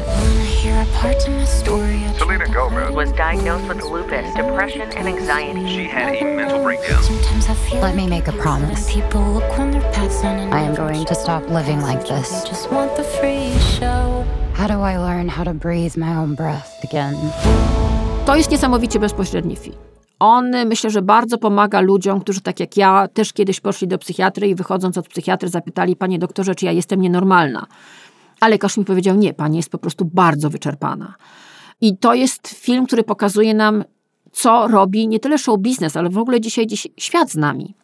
Selena 2.32 2.46
Gomez 2.46 2.96
was 2.96 3.12
diagnosed 3.14 3.68
with 3.68 3.84
lupus, 3.92 4.34
depression, 4.36 4.82
and 4.98 5.08
anxiety. 5.08 5.68
She 5.68 5.86
had 5.86 6.16
a 6.16 6.36
mental 6.36 6.64
breakdown. 6.64 7.02
Let 7.82 7.96
me 7.96 8.08
make 8.08 8.28
a 8.28 8.32
promise. 8.32 8.88
I 10.52 10.62
am 10.62 10.76
going 10.76 11.06
to 11.06 11.16
stop 11.16 11.50
living 11.50 11.82
like 11.82 12.06
this. 12.06 12.44
How 14.54 14.68
do 14.68 14.82
I 14.82 14.98
learn 14.98 15.30
how 15.30 15.44
to 15.44 15.54
breathe 15.54 15.98
my 15.98 16.16
own 16.16 16.36
breath 16.36 16.84
again? 16.84 17.16
To 18.26 18.36
jest 18.36 18.52
niesamowicie 18.52 19.00
bezpośredni 19.00 19.56
film. 19.56 19.76
On 20.22 20.52
myślę, 20.66 20.90
że 20.90 21.02
bardzo 21.02 21.38
pomaga 21.38 21.82
ludziom, 21.82 22.22
którzy 22.22 22.42
tak 22.42 22.60
jak 22.60 22.78
ja 22.78 23.08
też 23.08 23.34
kiedyś 23.34 23.60
poszli 23.60 23.88
do 23.88 23.98
psychiatry 23.98 24.48
i 24.48 24.56
wychodząc 24.56 24.98
od 24.98 25.08
psychiatry 25.08 25.50
zapytali, 25.50 25.96
panie 25.96 26.20
doktorze, 26.20 26.56
czy 26.56 26.66
ja 26.66 26.72
jestem 26.72 27.02
nienormalna. 27.02 27.66
A 28.40 28.48
lekarz 28.48 28.78
mi 28.78 28.86
powiedział, 28.86 29.16
nie, 29.16 29.34
pani 29.34 29.58
jest 29.58 29.70
po 29.70 29.78
prostu 29.78 30.06
bardzo 30.06 30.50
wyczerpana. 30.50 31.14
I 31.82 31.98
to 31.98 32.14
jest 32.14 32.48
film, 32.48 32.86
który 32.86 33.04
pokazuje 33.04 33.54
nam, 33.54 33.84
co 34.32 34.68
robi 34.68 35.08
nie 35.08 35.20
tyle 35.20 35.38
show 35.38 35.60
biznes, 35.60 35.98
ale 35.98 36.10
w 36.10 36.18
ogóle 36.18 36.42
dzisiaj, 36.42 36.68
dzisiaj 36.68 36.92
świat 36.98 37.32
z 37.32 37.36
nami. 37.36 37.76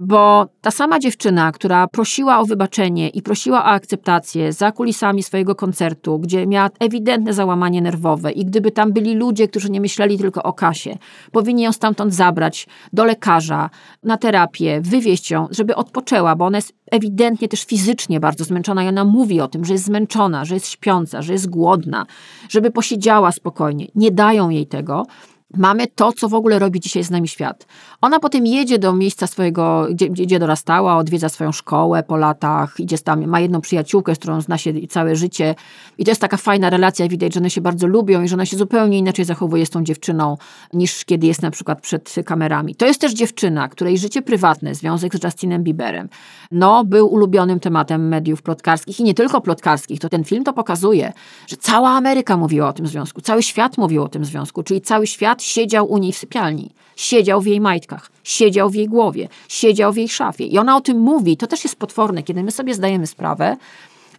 Bo 0.00 0.46
ta 0.60 0.70
sama 0.70 0.98
dziewczyna, 0.98 1.52
która 1.52 1.88
prosiła 1.88 2.38
o 2.38 2.44
wybaczenie 2.44 3.08
i 3.08 3.22
prosiła 3.22 3.58
o 3.58 3.64
akceptację 3.64 4.52
za 4.52 4.72
kulisami 4.72 5.22
swojego 5.22 5.54
koncertu, 5.54 6.18
gdzie 6.18 6.46
miała 6.46 6.70
ewidentne 6.80 7.32
załamanie 7.32 7.82
nerwowe 7.82 8.32
i 8.32 8.44
gdyby 8.44 8.70
tam 8.70 8.92
byli 8.92 9.14
ludzie, 9.14 9.48
którzy 9.48 9.70
nie 9.70 9.80
myśleli 9.80 10.18
tylko 10.18 10.42
o 10.42 10.52
kasie, 10.52 10.98
powinni 11.32 11.62
ją 11.62 11.72
stamtąd 11.72 12.14
zabrać 12.14 12.66
do 12.92 13.04
lekarza, 13.04 13.70
na 14.02 14.16
terapię, 14.16 14.80
wywieźć 14.80 15.30
ją, 15.30 15.48
żeby 15.50 15.76
odpoczęła, 15.76 16.36
bo 16.36 16.44
ona 16.44 16.58
jest 16.58 16.72
ewidentnie 16.90 17.48
też 17.48 17.64
fizycznie 17.64 18.20
bardzo 18.20 18.44
zmęczona 18.44 18.84
i 18.84 18.88
ona 18.88 19.04
mówi 19.04 19.40
o 19.40 19.48
tym, 19.48 19.64
że 19.64 19.72
jest 19.72 19.84
zmęczona, 19.84 20.44
że 20.44 20.54
jest 20.54 20.68
śpiąca, 20.68 21.22
że 21.22 21.32
jest 21.32 21.50
głodna, 21.50 22.06
żeby 22.48 22.70
posiedziała 22.70 23.32
spokojnie. 23.32 23.86
Nie 23.94 24.10
dają 24.10 24.50
jej 24.50 24.66
tego 24.66 25.06
mamy 25.54 25.86
to, 25.86 26.12
co 26.12 26.28
w 26.28 26.34
ogóle 26.34 26.58
robi 26.58 26.80
dzisiaj 26.80 27.04
z 27.04 27.10
nami 27.10 27.28
świat. 27.28 27.66
Ona 28.00 28.20
potem 28.20 28.46
jedzie 28.46 28.78
do 28.78 28.92
miejsca 28.92 29.26
swojego, 29.26 29.86
gdzie, 29.90 30.08
gdzie 30.08 30.38
dorastała, 30.38 30.96
odwiedza 30.96 31.28
swoją 31.28 31.52
szkołę 31.52 32.02
po 32.02 32.16
latach, 32.16 32.74
idzie 32.78 32.98
tam, 32.98 33.26
ma 33.26 33.40
jedną 33.40 33.60
przyjaciółkę, 33.60 34.14
z 34.14 34.18
którą 34.18 34.40
zna 34.40 34.58
się 34.58 34.72
całe 34.88 35.16
życie 35.16 35.54
i 35.98 36.04
to 36.04 36.10
jest 36.10 36.20
taka 36.20 36.36
fajna 36.36 36.70
relacja, 36.70 37.08
widać, 37.08 37.34
że 37.34 37.40
one 37.40 37.50
się 37.50 37.60
bardzo 37.60 37.86
lubią 37.86 38.22
i 38.22 38.28
że 38.28 38.34
ona 38.34 38.46
się 38.46 38.56
zupełnie 38.56 38.98
inaczej 38.98 39.24
zachowuje 39.24 39.66
z 39.66 39.70
tą 39.70 39.84
dziewczyną, 39.84 40.36
niż 40.72 41.04
kiedy 41.04 41.26
jest 41.26 41.42
na 41.42 41.50
przykład 41.50 41.80
przed 41.80 42.14
kamerami. 42.24 42.74
To 42.74 42.86
jest 42.86 43.00
też 43.00 43.12
dziewczyna, 43.12 43.68
której 43.68 43.98
życie 43.98 44.22
prywatne, 44.22 44.74
związek 44.74 45.16
z 45.16 45.24
Justinem 45.24 45.62
Bieberem, 45.62 46.08
no, 46.50 46.84
był 46.84 47.06
ulubionym 47.06 47.60
tematem 47.60 48.08
mediów 48.08 48.42
plotkarskich 48.42 49.00
i 49.00 49.04
nie 49.04 49.14
tylko 49.14 49.40
plotkarskich, 49.40 50.00
to 50.00 50.08
ten 50.08 50.24
film 50.24 50.44
to 50.44 50.52
pokazuje, 50.52 51.12
że 51.46 51.56
cała 51.56 51.90
Ameryka 51.90 52.36
mówiła 52.36 52.68
o 52.68 52.72
tym 52.72 52.86
związku, 52.86 53.20
cały 53.20 53.42
świat 53.42 53.78
mówił 53.78 54.02
o 54.02 54.08
tym 54.08 54.24
związku, 54.24 54.62
czyli 54.62 54.80
cały 54.80 55.06
świat 55.06 55.42
siedział 55.46 55.90
u 55.92 55.98
niej 55.98 56.12
w 56.12 56.18
sypialni, 56.18 56.70
siedział 56.96 57.40
w 57.40 57.46
jej 57.46 57.60
majtkach, 57.60 58.10
siedział 58.24 58.70
w 58.70 58.74
jej 58.74 58.88
głowie, 58.88 59.28
siedział 59.48 59.92
w 59.92 59.96
jej 59.96 60.08
szafie. 60.08 60.44
I 60.44 60.58
ona 60.58 60.76
o 60.76 60.80
tym 60.80 60.98
mówi. 60.98 61.36
To 61.36 61.46
też 61.46 61.64
jest 61.64 61.76
potworne, 61.76 62.22
kiedy 62.22 62.42
my 62.42 62.50
sobie 62.50 62.74
zdajemy 62.74 63.06
sprawę, 63.06 63.56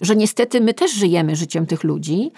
że 0.02 0.16
niestety 0.16 0.62
my 0.62 0.74
też 0.74 0.92
żyjemy 0.94 1.36
życiem 1.36 1.66
tych 1.66 1.84
ludzi, 1.84 2.32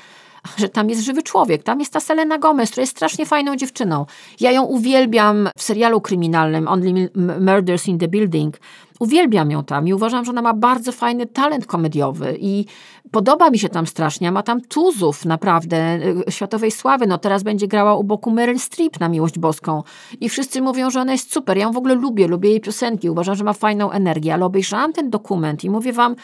że 0.57 0.69
tam 0.69 0.89
jest 0.89 1.01
żywy 1.01 1.23
człowiek. 1.23 1.63
Tam 1.63 1.79
jest 1.79 1.93
ta 1.93 1.99
Selena 1.99 2.37
Gomez, 2.37 2.71
która 2.71 2.81
jest 2.81 2.91
strasznie 2.91 3.25
fajną 3.25 3.55
dziewczyną. 3.55 4.05
Ja 4.39 4.51
ją 4.51 4.63
uwielbiam 4.63 5.49
w 5.57 5.63
serialu 5.63 6.01
kryminalnym 6.01 6.67
Only 6.67 7.09
Murders 7.39 7.87
in 7.87 7.99
the 7.99 8.07
Building. 8.07 8.59
Uwielbiam 8.99 9.51
ją 9.51 9.63
tam 9.63 9.87
i 9.87 9.93
uważam, 9.93 10.25
że 10.25 10.31
ona 10.31 10.41
ma 10.41 10.53
bardzo 10.53 10.91
fajny 10.91 11.25
talent 11.25 11.65
komediowy 11.65 12.37
i 12.39 12.65
podoba 13.11 13.49
mi 13.49 13.59
się 13.59 13.69
tam 13.69 13.87
strasznie. 13.87 14.31
Ma 14.31 14.43
tam 14.43 14.61
tuzów 14.61 15.25
naprawdę 15.25 15.99
y, 16.27 16.31
światowej 16.31 16.71
sławy. 16.71 17.07
No 17.07 17.17
teraz 17.17 17.43
będzie 17.43 17.67
grała 17.67 17.95
u 17.95 18.03
boku 18.03 18.31
Meryl 18.31 18.59
Streep 18.59 18.99
na 18.99 19.09
miłość 19.09 19.39
boską. 19.39 19.83
I 20.19 20.29
wszyscy 20.29 20.61
mówią, 20.61 20.89
że 20.89 21.01
ona 21.01 21.11
jest 21.11 21.33
super. 21.33 21.57
Ja 21.57 21.63
ją 21.63 21.71
w 21.71 21.77
ogóle 21.77 21.95
lubię, 21.95 22.27
lubię 22.27 22.49
jej 22.49 22.61
piosenki. 22.61 23.09
Uważam, 23.09 23.35
że 23.35 23.43
ma 23.43 23.53
fajną 23.53 23.91
energię, 23.91 24.33
ale 24.33 24.45
obejrzałam 24.45 24.93
ten 24.93 25.09
dokument 25.09 25.63
i 25.63 25.69
mówię 25.69 25.93
wam, 25.93 26.15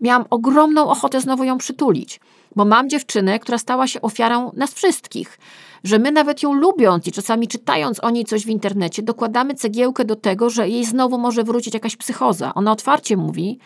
miałam 0.00 0.24
ogromną 0.30 0.88
ochotę 0.88 1.20
znowu 1.20 1.44
ją 1.44 1.58
przytulić. 1.58 2.20
Bo 2.56 2.64
mam 2.64 2.88
dziewczynę, 2.88 3.38
która 3.38 3.58
stała 3.58 3.86
się 3.86 4.00
ofiarą 4.00 4.52
nas 4.56 4.74
wszystkich. 4.74 5.38
Że 5.84 5.98
my 5.98 6.12
nawet 6.12 6.42
ją 6.42 6.52
lubiąc 6.52 7.06
i 7.06 7.12
czasami 7.12 7.48
czytając 7.48 8.04
o 8.04 8.10
niej 8.10 8.24
coś 8.24 8.44
w 8.44 8.48
internecie, 8.48 9.02
dokładamy 9.02 9.54
cegiełkę 9.54 10.04
do 10.04 10.16
tego, 10.16 10.50
że 10.50 10.68
jej 10.68 10.84
znowu 10.84 11.18
może 11.18 11.44
wrócić 11.44 11.74
jakaś 11.74 11.96
psychoza. 11.96 12.54
Ona 12.54 12.72
otwarcie 12.72 13.16
mówi, 13.16 13.58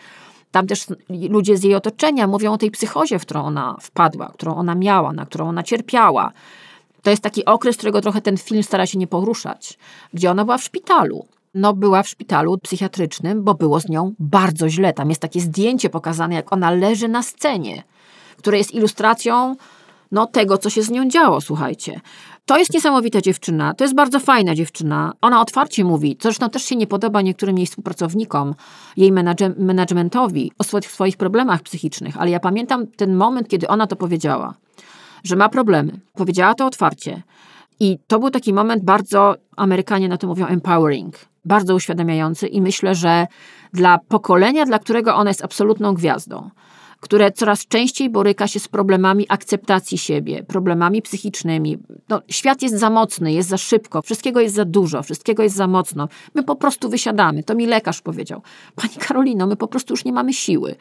tam 0.51 0.67
też 0.67 0.85
ludzie 1.29 1.57
z 1.57 1.63
jej 1.63 1.75
otoczenia 1.75 2.27
mówią 2.27 2.53
o 2.53 2.57
tej 2.57 2.71
psychozie, 2.71 3.19
w 3.19 3.21
którą 3.21 3.43
ona 3.43 3.77
wpadła, 3.81 4.31
którą 4.33 4.55
ona 4.55 4.75
miała, 4.75 5.13
na 5.13 5.25
którą 5.25 5.47
ona 5.47 5.63
cierpiała. 5.63 6.31
To 7.01 7.09
jest 7.09 7.23
taki 7.23 7.45
okres, 7.45 7.77
którego 7.77 8.01
trochę 8.01 8.21
ten 8.21 8.37
film 8.37 8.63
stara 8.63 8.85
się 8.85 8.99
nie 8.99 9.07
poruszać, 9.07 9.77
gdzie 10.13 10.31
ona 10.31 10.45
była 10.45 10.57
w 10.57 10.63
szpitalu. 10.63 11.25
No, 11.53 11.73
była 11.73 12.03
w 12.03 12.09
szpitalu 12.09 12.57
psychiatrycznym, 12.57 13.43
bo 13.43 13.53
było 13.53 13.79
z 13.79 13.89
nią 13.89 14.13
bardzo 14.19 14.69
źle. 14.69 14.93
Tam 14.93 15.09
jest 15.09 15.21
takie 15.21 15.41
zdjęcie 15.41 15.89
pokazane, 15.89 16.35
jak 16.35 16.53
ona 16.53 16.71
leży 16.71 17.07
na 17.07 17.23
scenie 17.23 17.83
które 18.37 18.57
jest 18.57 18.73
ilustracją 18.73 19.55
no, 20.11 20.27
tego, 20.27 20.57
co 20.57 20.69
się 20.69 20.81
z 20.83 20.89
nią 20.89 21.09
działo, 21.09 21.41
słuchajcie. 21.41 22.01
To 22.45 22.57
jest 22.57 22.73
niesamowita 22.73 23.21
dziewczyna, 23.21 23.73
to 23.73 23.83
jest 23.83 23.95
bardzo 23.95 24.19
fajna 24.19 24.55
dziewczyna. 24.55 25.13
Ona 25.21 25.41
otwarcie 25.41 25.83
mówi, 25.83 26.17
co 26.17 26.23
zresztą 26.23 26.49
też 26.49 26.63
się 26.63 26.75
nie 26.75 26.87
podoba 26.87 27.21
niektórym 27.21 27.57
jej 27.57 27.67
współpracownikom, 27.67 28.55
jej 28.97 29.11
managementowi 29.57 30.51
o 30.57 30.63
swoich, 30.63 30.91
swoich 30.91 31.17
problemach 31.17 31.61
psychicznych, 31.61 32.17
ale 32.17 32.31
ja 32.31 32.39
pamiętam 32.39 32.87
ten 32.87 33.15
moment, 33.15 33.47
kiedy 33.47 33.67
ona 33.67 33.87
to 33.87 33.95
powiedziała, 33.95 34.53
że 35.23 35.35
ma 35.35 35.49
problemy. 35.49 35.99
Powiedziała 36.13 36.53
to 36.53 36.65
otwarcie. 36.65 37.21
I 37.79 37.99
to 38.07 38.19
był 38.19 38.29
taki 38.29 38.53
moment 38.53 38.83
bardzo, 38.83 39.35
Amerykanie 39.55 40.09
na 40.09 40.17
to 40.17 40.27
mówią 40.27 40.45
empowering, 40.45 41.15
bardzo 41.45 41.75
uświadamiający 41.75 42.47
i 42.47 42.61
myślę, 42.61 42.95
że 42.95 43.27
dla 43.73 43.97
pokolenia, 43.97 44.65
dla 44.65 44.79
którego 44.79 45.15
ona 45.15 45.29
jest 45.29 45.43
absolutną 45.43 45.93
gwiazdą, 45.93 46.49
które 47.05 47.31
coraz 47.31 47.67
częściej 47.67 48.09
boryka 48.09 48.47
się 48.47 48.59
z 48.59 48.67
problemami 48.67 49.25
akceptacji 49.29 49.97
siebie, 49.97 50.43
problemami 50.43 51.01
psychicznymi. 51.01 51.77
No, 52.09 52.21
świat 52.29 52.61
jest 52.61 52.75
za 52.75 52.89
mocny, 52.89 53.33
jest 53.33 53.49
za 53.49 53.57
szybko, 53.57 54.01
wszystkiego 54.01 54.39
jest 54.39 54.55
za 54.55 54.65
dużo, 54.65 55.03
wszystkiego 55.03 55.43
jest 55.43 55.55
za 55.55 55.67
mocno. 55.67 56.07
My 56.35 56.43
po 56.43 56.55
prostu 56.55 56.89
wysiadamy. 56.89 57.43
To 57.43 57.55
mi 57.55 57.65
lekarz 57.65 58.01
powiedział. 58.01 58.41
Pani 58.75 58.95
Karolino, 58.99 59.47
my 59.47 59.55
po 59.55 59.67
prostu 59.67 59.93
już 59.93 60.05
nie 60.05 60.13
mamy 60.13 60.33
siły. 60.33 60.75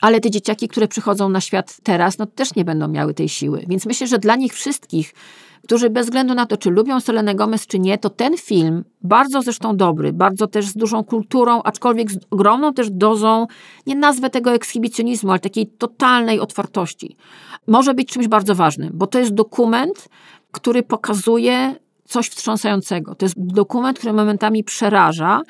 Ale 0.00 0.20
te 0.20 0.30
dzieciaki, 0.30 0.68
które 0.68 0.88
przychodzą 0.88 1.28
na 1.28 1.40
świat 1.40 1.76
teraz, 1.82 2.18
no 2.18 2.26
też 2.26 2.54
nie 2.54 2.64
będą 2.64 2.88
miały 2.88 3.14
tej 3.14 3.28
siły. 3.28 3.64
Więc 3.68 3.86
myślę, 3.86 4.06
że 4.06 4.18
dla 4.18 4.36
nich 4.36 4.54
wszystkich 4.54 5.14
którzy 5.64 5.90
bez 5.90 6.06
względu 6.06 6.34
na 6.34 6.46
to, 6.46 6.56
czy 6.56 6.70
lubią 6.70 7.00
Selenę 7.00 7.34
Gomez, 7.34 7.66
czy 7.66 7.78
nie, 7.78 7.98
to 7.98 8.10
ten 8.10 8.36
film, 8.36 8.84
bardzo 9.02 9.42
zresztą 9.42 9.76
dobry, 9.76 10.12
bardzo 10.12 10.46
też 10.46 10.66
z 10.66 10.74
dużą 10.74 11.04
kulturą, 11.04 11.62
aczkolwiek 11.62 12.10
z 12.10 12.18
ogromną 12.30 12.74
też 12.74 12.90
dozą, 12.90 13.46
nie 13.86 13.96
nazwę 13.96 14.30
tego 14.30 14.52
ekshibicjonizmu, 14.52 15.30
ale 15.30 15.40
takiej 15.40 15.66
totalnej 15.66 16.40
otwartości, 16.40 17.16
może 17.66 17.94
być 17.94 18.12
czymś 18.12 18.28
bardzo 18.28 18.54
ważnym, 18.54 18.90
bo 18.94 19.06
to 19.06 19.18
jest 19.18 19.34
dokument, 19.34 20.08
który 20.52 20.82
pokazuje 20.82 21.74
coś 22.04 22.28
wstrząsającego. 22.28 23.14
To 23.14 23.24
jest 23.24 23.34
dokument, 23.38 23.98
który 23.98 24.12
momentami 24.12 24.64
przeraża 24.64 25.42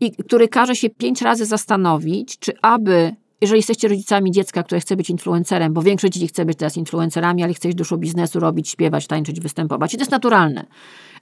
i 0.00 0.12
który 0.12 0.48
każe 0.48 0.76
się 0.76 0.90
pięć 0.90 1.22
razy 1.22 1.46
zastanowić, 1.46 2.38
czy 2.38 2.52
aby 2.62 3.14
jeżeli 3.44 3.58
jesteście 3.58 3.88
rodzicami 3.88 4.30
dziecka, 4.30 4.62
które 4.62 4.80
chce 4.80 4.96
być 4.96 5.10
influencerem, 5.10 5.72
bo 5.72 5.82
większość 5.82 6.12
dzieci 6.12 6.28
chce 6.28 6.44
być 6.44 6.58
teraz 6.58 6.76
influencerami, 6.76 7.42
ale 7.42 7.54
chce 7.54 7.68
dużo 7.68 7.96
biznesu 7.96 8.40
robić, 8.40 8.68
śpiewać, 8.68 9.06
tańczyć, 9.06 9.40
występować. 9.40 9.94
I 9.94 9.96
to 9.96 10.00
jest 10.00 10.10
naturalne. 10.10 10.66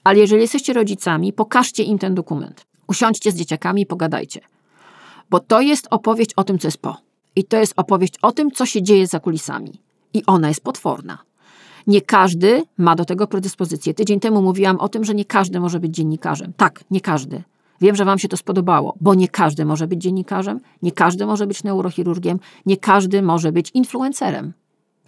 Ale 0.05 0.19
jeżeli 0.19 0.43
jesteście 0.43 0.73
rodzicami, 0.73 1.33
pokażcie 1.33 1.83
im 1.83 1.99
ten 1.99 2.15
dokument. 2.15 2.67
Usiądźcie 2.87 3.33
z 3.33 3.35
dzieciakami 3.35 3.83
i 3.83 3.87
pogadajcie. 3.87 4.41
Bo 5.31 5.41
to 5.41 5.61
jest 5.61 5.87
opowieść 5.91 6.31
o 6.37 6.45
tym, 6.45 6.59
co 6.59 6.69
jest 6.69 6.79
po. 6.79 6.97
I 7.37 7.45
to 7.45 7.57
jest 7.57 7.75
opowieść 7.77 8.15
o 8.23 8.33
tym, 8.33 8.51
co 8.51 8.67
się 8.67 8.83
dzieje 8.83 9.07
za 9.07 9.21
kulisami. 9.21 9.73
I 10.15 10.23
ona 10.27 10.49
jest 10.49 10.65
potworna. 10.65 11.19
Nie 11.87 12.01
każdy 12.01 12.63
ma 12.79 12.97
do 12.97 13.05
tego 13.05 13.27
predyspozycję. 13.27 13.95
Tydzień 13.95 14.21
temu 14.21 14.43
mówiłam 14.43 14.81
o 14.81 14.89
tym, 14.89 15.05
że 15.05 15.15
nie 15.15 15.25
każdy 15.25 15.61
może 15.61 15.81
być 15.81 15.95
dziennikarzem. 15.95 16.53
Tak, 16.57 16.85
nie 16.91 17.01
każdy. 17.01 17.43
Wiem, 17.83 17.97
że 17.97 18.05
Wam 18.05 18.19
się 18.19 18.29
to 18.29 18.37
spodobało, 18.37 18.95
bo 19.01 19.15
nie 19.15 19.29
każdy 19.29 19.65
może 19.65 19.87
być 19.87 20.03
dziennikarzem, 20.03 20.61
nie 20.83 20.93
każdy 20.93 21.27
może 21.27 21.47
być 21.47 21.65
neurochirurgiem, 21.65 22.39
nie 22.67 22.77
każdy 22.77 23.23
może 23.23 23.53
być 23.53 23.71
influencerem. 23.75 24.53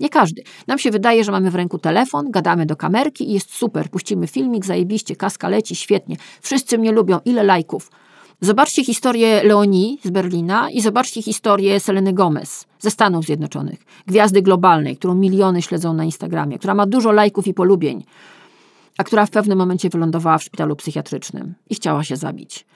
Nie 0.01 0.09
każdy. 0.09 0.43
Nam 0.67 0.79
się 0.79 0.91
wydaje, 0.91 1.25
że 1.25 1.33
mamy 1.33 1.51
w 1.51 1.55
ręku 1.55 1.79
telefon, 1.79 2.31
gadamy 2.31 2.67
do 2.67 2.77
kamerki 2.77 3.31
i 3.31 3.33
jest 3.33 3.55
super. 3.55 3.91
Puścimy 3.91 4.27
filmik, 4.27 4.67
zajebiście, 4.67 5.17
kaska 5.17 5.49
leci, 5.49 5.77
świetnie. 5.77 6.17
Wszyscy 6.41 6.79
mnie 6.79 6.93
lubią, 6.93 7.21
ile 7.25 7.43
lajków. 7.43 7.91
Zobaczcie 8.41 8.85
historię 8.85 9.43
Leonii 9.45 9.99
z 10.05 10.11
Berlina 10.11 10.71
i 10.71 10.81
zobaczcie 10.81 11.23
historię 11.23 11.81
Seleny 11.81 12.13
Gomez 12.13 12.67
ze 12.79 12.91
Stanów 12.91 13.25
Zjednoczonych. 13.25 13.79
Gwiazdy 14.07 14.43
globalnej, 14.43 14.97
którą 14.97 15.15
miliony 15.15 15.63
śledzą 15.63 15.95
na 15.95 16.05
Instagramie, 16.05 16.59
która 16.59 16.75
ma 16.75 16.87
dużo 16.87 17.13
lajków 17.13 17.47
i 17.47 17.55
polubień 17.55 18.05
a 18.99 19.05
która 19.05 19.27
w 19.27 19.31
pewnym 19.31 19.59
momencie 19.59 19.89
wylądowała 19.89 20.39
w 20.39 20.43
szpitalu 20.43 20.77
psychiatrycznym 20.77 21.55
i 21.71 21.75
chciała 21.75 22.05
się 22.05 22.17
zabić. 22.17 22.67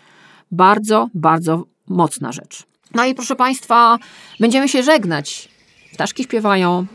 Bardzo, 0.51 1.09
bardzo 1.15 1.65
mocna 1.89 2.33
rzecz. 2.33 2.63
No 2.95 3.05
i 3.05 3.15
proszę 3.15 3.37
Państwa, 3.37 3.99
będziemy 4.41 4.69
się 4.69 4.83
żegnać. 4.83 5.49
Ptaszki 5.93 6.25
śpiewają, 6.25 6.87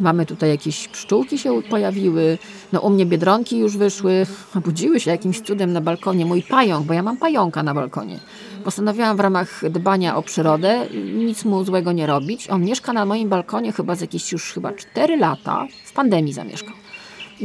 mamy 0.00 0.26
tutaj 0.26 0.50
jakieś 0.50 0.88
pszczółki 0.88 1.38
się 1.38 1.62
pojawiły, 1.62 2.38
no 2.72 2.80
u 2.80 2.90
mnie 2.90 3.06
biedronki 3.06 3.58
już 3.58 3.76
wyszły, 3.76 4.26
obudziły 4.58 5.00
się 5.00 5.10
jakimś 5.10 5.40
cudem 5.40 5.72
na 5.72 5.80
balkonie. 5.80 6.26
Mój 6.26 6.42
pająk, 6.42 6.86
bo 6.86 6.94
ja 6.94 7.02
mam 7.02 7.16
pająka 7.16 7.62
na 7.62 7.74
balkonie. 7.74 8.20
Postanowiłam 8.64 9.16
w 9.16 9.20
ramach 9.20 9.70
dbania 9.70 10.16
o 10.16 10.22
przyrodę 10.22 10.86
nic 11.14 11.44
mu 11.44 11.64
złego 11.64 11.92
nie 11.92 12.06
robić. 12.06 12.50
On 12.50 12.64
mieszka 12.64 12.92
na 12.92 13.04
moim 13.04 13.28
balkonie 13.28 13.72
chyba 13.72 13.94
z 13.94 14.00
jakieś 14.00 14.32
już 14.32 14.52
chyba 14.52 14.72
4 14.72 15.16
lata, 15.16 15.66
w 15.84 15.92
pandemii 15.92 16.32
zamieszkał 16.32 16.83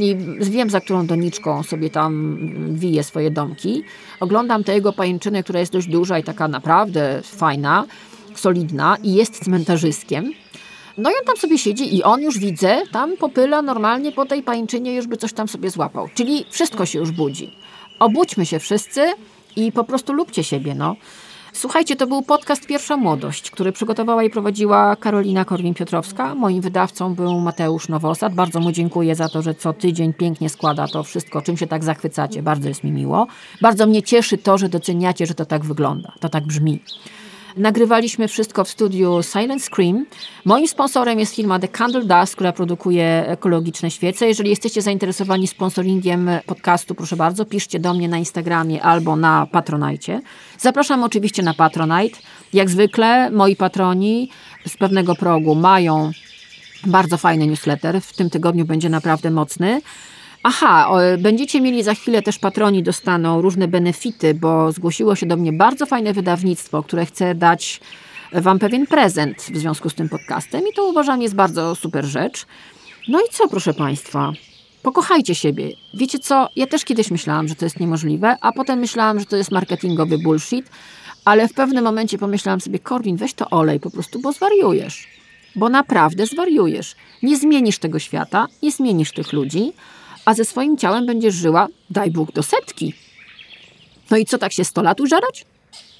i 0.00 0.16
wiem, 0.40 0.70
za 0.70 0.80
którą 0.80 1.06
doniczką 1.06 1.62
sobie 1.62 1.90
tam 1.90 2.38
wije 2.74 3.04
swoje 3.04 3.30
domki. 3.30 3.82
Oglądam 4.20 4.64
tę 4.64 4.74
jego 4.74 4.92
pajęczynę, 4.92 5.42
która 5.42 5.60
jest 5.60 5.72
dość 5.72 5.88
duża 5.88 6.18
i 6.18 6.24
taka 6.24 6.48
naprawdę 6.48 7.20
fajna, 7.24 7.86
solidna 8.34 8.96
i 9.02 9.14
jest 9.14 9.44
cmentarzyskiem. 9.44 10.32
No 10.98 11.10
i 11.10 11.12
on 11.20 11.26
tam 11.26 11.36
sobie 11.36 11.58
siedzi 11.58 11.96
i 11.96 12.02
on 12.02 12.22
już 12.22 12.38
widzę, 12.38 12.82
tam 12.92 13.16
popyla 13.16 13.62
normalnie 13.62 14.12
po 14.12 14.26
tej 14.26 14.42
pajęczynie, 14.42 14.94
już 14.94 15.06
by 15.06 15.16
coś 15.16 15.32
tam 15.32 15.48
sobie 15.48 15.70
złapał. 15.70 16.08
Czyli 16.14 16.44
wszystko 16.50 16.86
się 16.86 16.98
już 16.98 17.10
budzi. 17.10 17.52
Obudźmy 17.98 18.46
się 18.46 18.58
wszyscy 18.58 19.12
i 19.56 19.72
po 19.72 19.84
prostu 19.84 20.12
lubcie 20.12 20.44
siebie, 20.44 20.74
no. 20.74 20.96
Słuchajcie, 21.52 21.96
to 21.96 22.06
był 22.06 22.22
podcast 22.22 22.66
Pierwsza 22.66 22.96
Młodość, 22.96 23.50
który 23.50 23.72
przygotowała 23.72 24.22
i 24.22 24.30
prowadziła 24.30 24.96
Karolina 24.96 25.44
Korwin-Piotrowska. 25.44 26.34
Moim 26.34 26.60
wydawcą 26.60 27.14
był 27.14 27.40
Mateusz 27.40 27.88
Nowosad. 27.88 28.34
Bardzo 28.34 28.60
mu 28.60 28.72
dziękuję 28.72 29.14
za 29.14 29.28
to, 29.28 29.42
że 29.42 29.54
co 29.54 29.72
tydzień 29.72 30.12
pięknie 30.12 30.48
składa 30.48 30.88
to 30.88 31.02
wszystko, 31.02 31.42
czym 31.42 31.56
się 31.56 31.66
tak 31.66 31.84
zachwycacie. 31.84 32.42
Bardzo 32.42 32.68
jest 32.68 32.84
mi 32.84 32.92
miło. 32.92 33.26
Bardzo 33.60 33.86
mnie 33.86 34.02
cieszy 34.02 34.38
to, 34.38 34.58
że 34.58 34.68
doceniacie, 34.68 35.26
że 35.26 35.34
to 35.34 35.46
tak 35.46 35.64
wygląda, 35.64 36.12
to 36.20 36.28
tak 36.28 36.46
brzmi. 36.46 36.80
Nagrywaliśmy 37.56 38.28
wszystko 38.28 38.64
w 38.64 38.68
studiu 38.68 39.22
Silent 39.22 39.62
Scream. 39.64 40.06
Moim 40.44 40.68
sponsorem 40.68 41.18
jest 41.18 41.34
firma 41.34 41.58
The 41.58 41.68
Candle 41.68 42.04
Dust, 42.04 42.34
która 42.34 42.52
produkuje 42.52 43.24
ekologiczne 43.26 43.90
świece. 43.90 44.26
Jeżeli 44.26 44.50
jesteście 44.50 44.82
zainteresowani 44.82 45.46
sponsoringiem 45.48 46.30
podcastu, 46.46 46.94
proszę 46.94 47.16
bardzo, 47.16 47.44
piszcie 47.44 47.80
do 47.80 47.94
mnie 47.94 48.08
na 48.08 48.18
Instagramie 48.18 48.82
albo 48.82 49.16
na 49.16 49.46
Patronite. 49.46 50.20
Zapraszam 50.58 51.02
oczywiście 51.04 51.42
na 51.42 51.54
Patronite. 51.54 52.18
Jak 52.52 52.70
zwykle 52.70 53.30
moi 53.30 53.56
patroni 53.56 54.30
z 54.66 54.76
pewnego 54.76 55.14
progu 55.14 55.54
mają 55.54 56.10
bardzo 56.86 57.16
fajny 57.16 57.46
newsletter. 57.46 58.00
W 58.00 58.12
tym 58.12 58.30
tygodniu 58.30 58.64
będzie 58.64 58.88
naprawdę 58.88 59.30
mocny. 59.30 59.80
Aha, 60.42 60.90
będziecie 61.18 61.60
mieli 61.60 61.82
za 61.82 61.94
chwilę 61.94 62.22
też 62.22 62.38
patroni 62.38 62.82
dostaną 62.82 63.42
różne 63.42 63.68
benefity, 63.68 64.34
bo 64.34 64.72
zgłosiło 64.72 65.16
się 65.16 65.26
do 65.26 65.36
mnie 65.36 65.52
bardzo 65.52 65.86
fajne 65.86 66.12
wydawnictwo, 66.12 66.82
które 66.82 67.06
chce 67.06 67.34
dać 67.34 67.80
Wam 68.32 68.58
pewien 68.58 68.86
prezent 68.86 69.36
w 69.36 69.56
związku 69.56 69.90
z 69.90 69.94
tym 69.94 70.08
podcastem 70.08 70.60
i 70.70 70.72
to 70.72 70.84
uważam 70.84 71.22
jest 71.22 71.34
bardzo 71.34 71.74
super 71.74 72.04
rzecz. 72.04 72.46
No 73.08 73.20
i 73.20 73.24
co, 73.30 73.48
proszę 73.48 73.74
Państwa? 73.74 74.32
Pokochajcie 74.82 75.34
siebie. 75.34 75.68
Wiecie 75.94 76.18
co? 76.18 76.48
Ja 76.56 76.66
też 76.66 76.84
kiedyś 76.84 77.10
myślałam, 77.10 77.48
że 77.48 77.54
to 77.54 77.64
jest 77.64 77.80
niemożliwe, 77.80 78.36
a 78.40 78.52
potem 78.52 78.78
myślałam, 78.78 79.20
że 79.20 79.26
to 79.26 79.36
jest 79.36 79.50
marketingowy 79.50 80.18
bullshit, 80.18 80.70
ale 81.24 81.48
w 81.48 81.54
pewnym 81.54 81.84
momencie 81.84 82.18
pomyślałam 82.18 82.60
sobie, 82.60 82.78
Korwin, 82.78 83.16
weź 83.16 83.34
to 83.34 83.50
olej 83.50 83.80
po 83.80 83.90
prostu, 83.90 84.20
bo 84.20 84.32
zwariujesz. 84.32 85.08
Bo 85.56 85.68
naprawdę 85.68 86.26
zwariujesz. 86.26 86.94
Nie 87.22 87.36
zmienisz 87.36 87.78
tego 87.78 87.98
świata, 87.98 88.46
nie 88.62 88.72
zmienisz 88.72 89.12
tych 89.12 89.32
ludzi, 89.32 89.72
a 90.30 90.34
ze 90.34 90.44
swoim 90.44 90.76
ciałem 90.76 91.06
będziesz 91.06 91.34
żyła, 91.34 91.68
daj 91.90 92.10
Bóg, 92.10 92.32
do 92.32 92.42
setki. 92.42 92.94
No 94.10 94.16
i 94.16 94.24
co, 94.24 94.38
tak 94.38 94.52
się 94.52 94.64
sto 94.64 94.82
lat 94.82 95.00
użerać? 95.00 95.46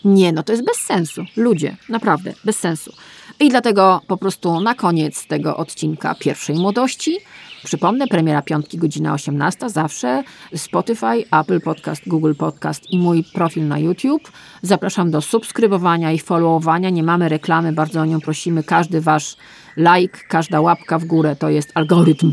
Nie, 0.05 0.33
no 0.33 0.43
to 0.43 0.53
jest 0.53 0.65
bez 0.65 0.77
sensu. 0.77 1.25
Ludzie, 1.37 1.77
naprawdę, 1.89 2.35
bez 2.45 2.59
sensu. 2.59 2.93
I 3.41 3.49
dlatego 3.49 4.01
po 4.07 4.17
prostu 4.17 4.61
na 4.61 4.75
koniec 4.75 5.27
tego 5.27 5.57
odcinka 5.57 6.15
pierwszej 6.15 6.57
młodości 6.57 7.19
Przypomnę, 7.65 8.07
premiera 8.07 8.43
piątki, 8.43 8.79
godzina 8.79 9.13
18, 9.13 9.71
zawsze 9.71 10.23
Spotify, 10.57 11.25
Apple 11.33 11.61
Podcast, 11.61 12.03
Google 12.07 12.35
Podcast 12.35 12.91
i 12.91 12.99
mój 12.99 13.25
profil 13.25 13.69
na 13.69 13.79
YouTube. 13.79 14.33
Zapraszam 14.63 15.11
do 15.11 15.21
subskrybowania 15.21 16.13
i 16.13 16.19
followowania. 16.19 16.91
Nie 16.91 17.03
mamy 17.03 17.29
reklamy, 17.29 17.73
bardzo 17.73 18.01
o 18.01 18.05
nią 18.05 18.21
prosimy. 18.21 18.63
Każdy 18.63 19.01
wasz 19.01 19.37
like, 19.77 20.19
każda 20.29 20.61
łapka 20.61 20.99
w 20.99 21.05
górę 21.05 21.37
to 21.37 21.49
jest 21.49 21.71
algorytm. 21.75 22.33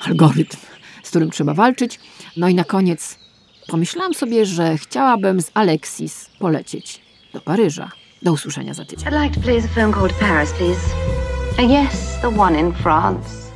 Algorytm 0.00 0.77
z 1.08 1.10
którym 1.10 1.30
trzeba 1.30 1.54
walczyć. 1.54 2.00
No 2.36 2.48
i 2.48 2.54
na 2.54 2.64
koniec 2.64 3.18
pomyślałam 3.66 4.14
sobie, 4.14 4.46
że 4.46 4.78
chciałabym 4.78 5.42
z 5.42 5.50
Alexis 5.54 6.30
polecieć 6.38 7.00
do 7.32 7.40
Paryża. 7.40 7.90
Do 8.22 8.32
usłyszenia 8.32 8.74
za 8.74 8.84
tydzień. 8.84 9.08
I'd 9.08 9.22
like 9.22 9.40
to 9.40 9.80
a 9.82 9.92
called 9.92 10.12
Paris, 10.12 10.52
please. 10.52 10.80
Uh, 11.58 11.70
yes, 11.70 12.20
the 12.20 12.40
one 12.40 12.60
in 12.60 12.72
France. 12.72 13.47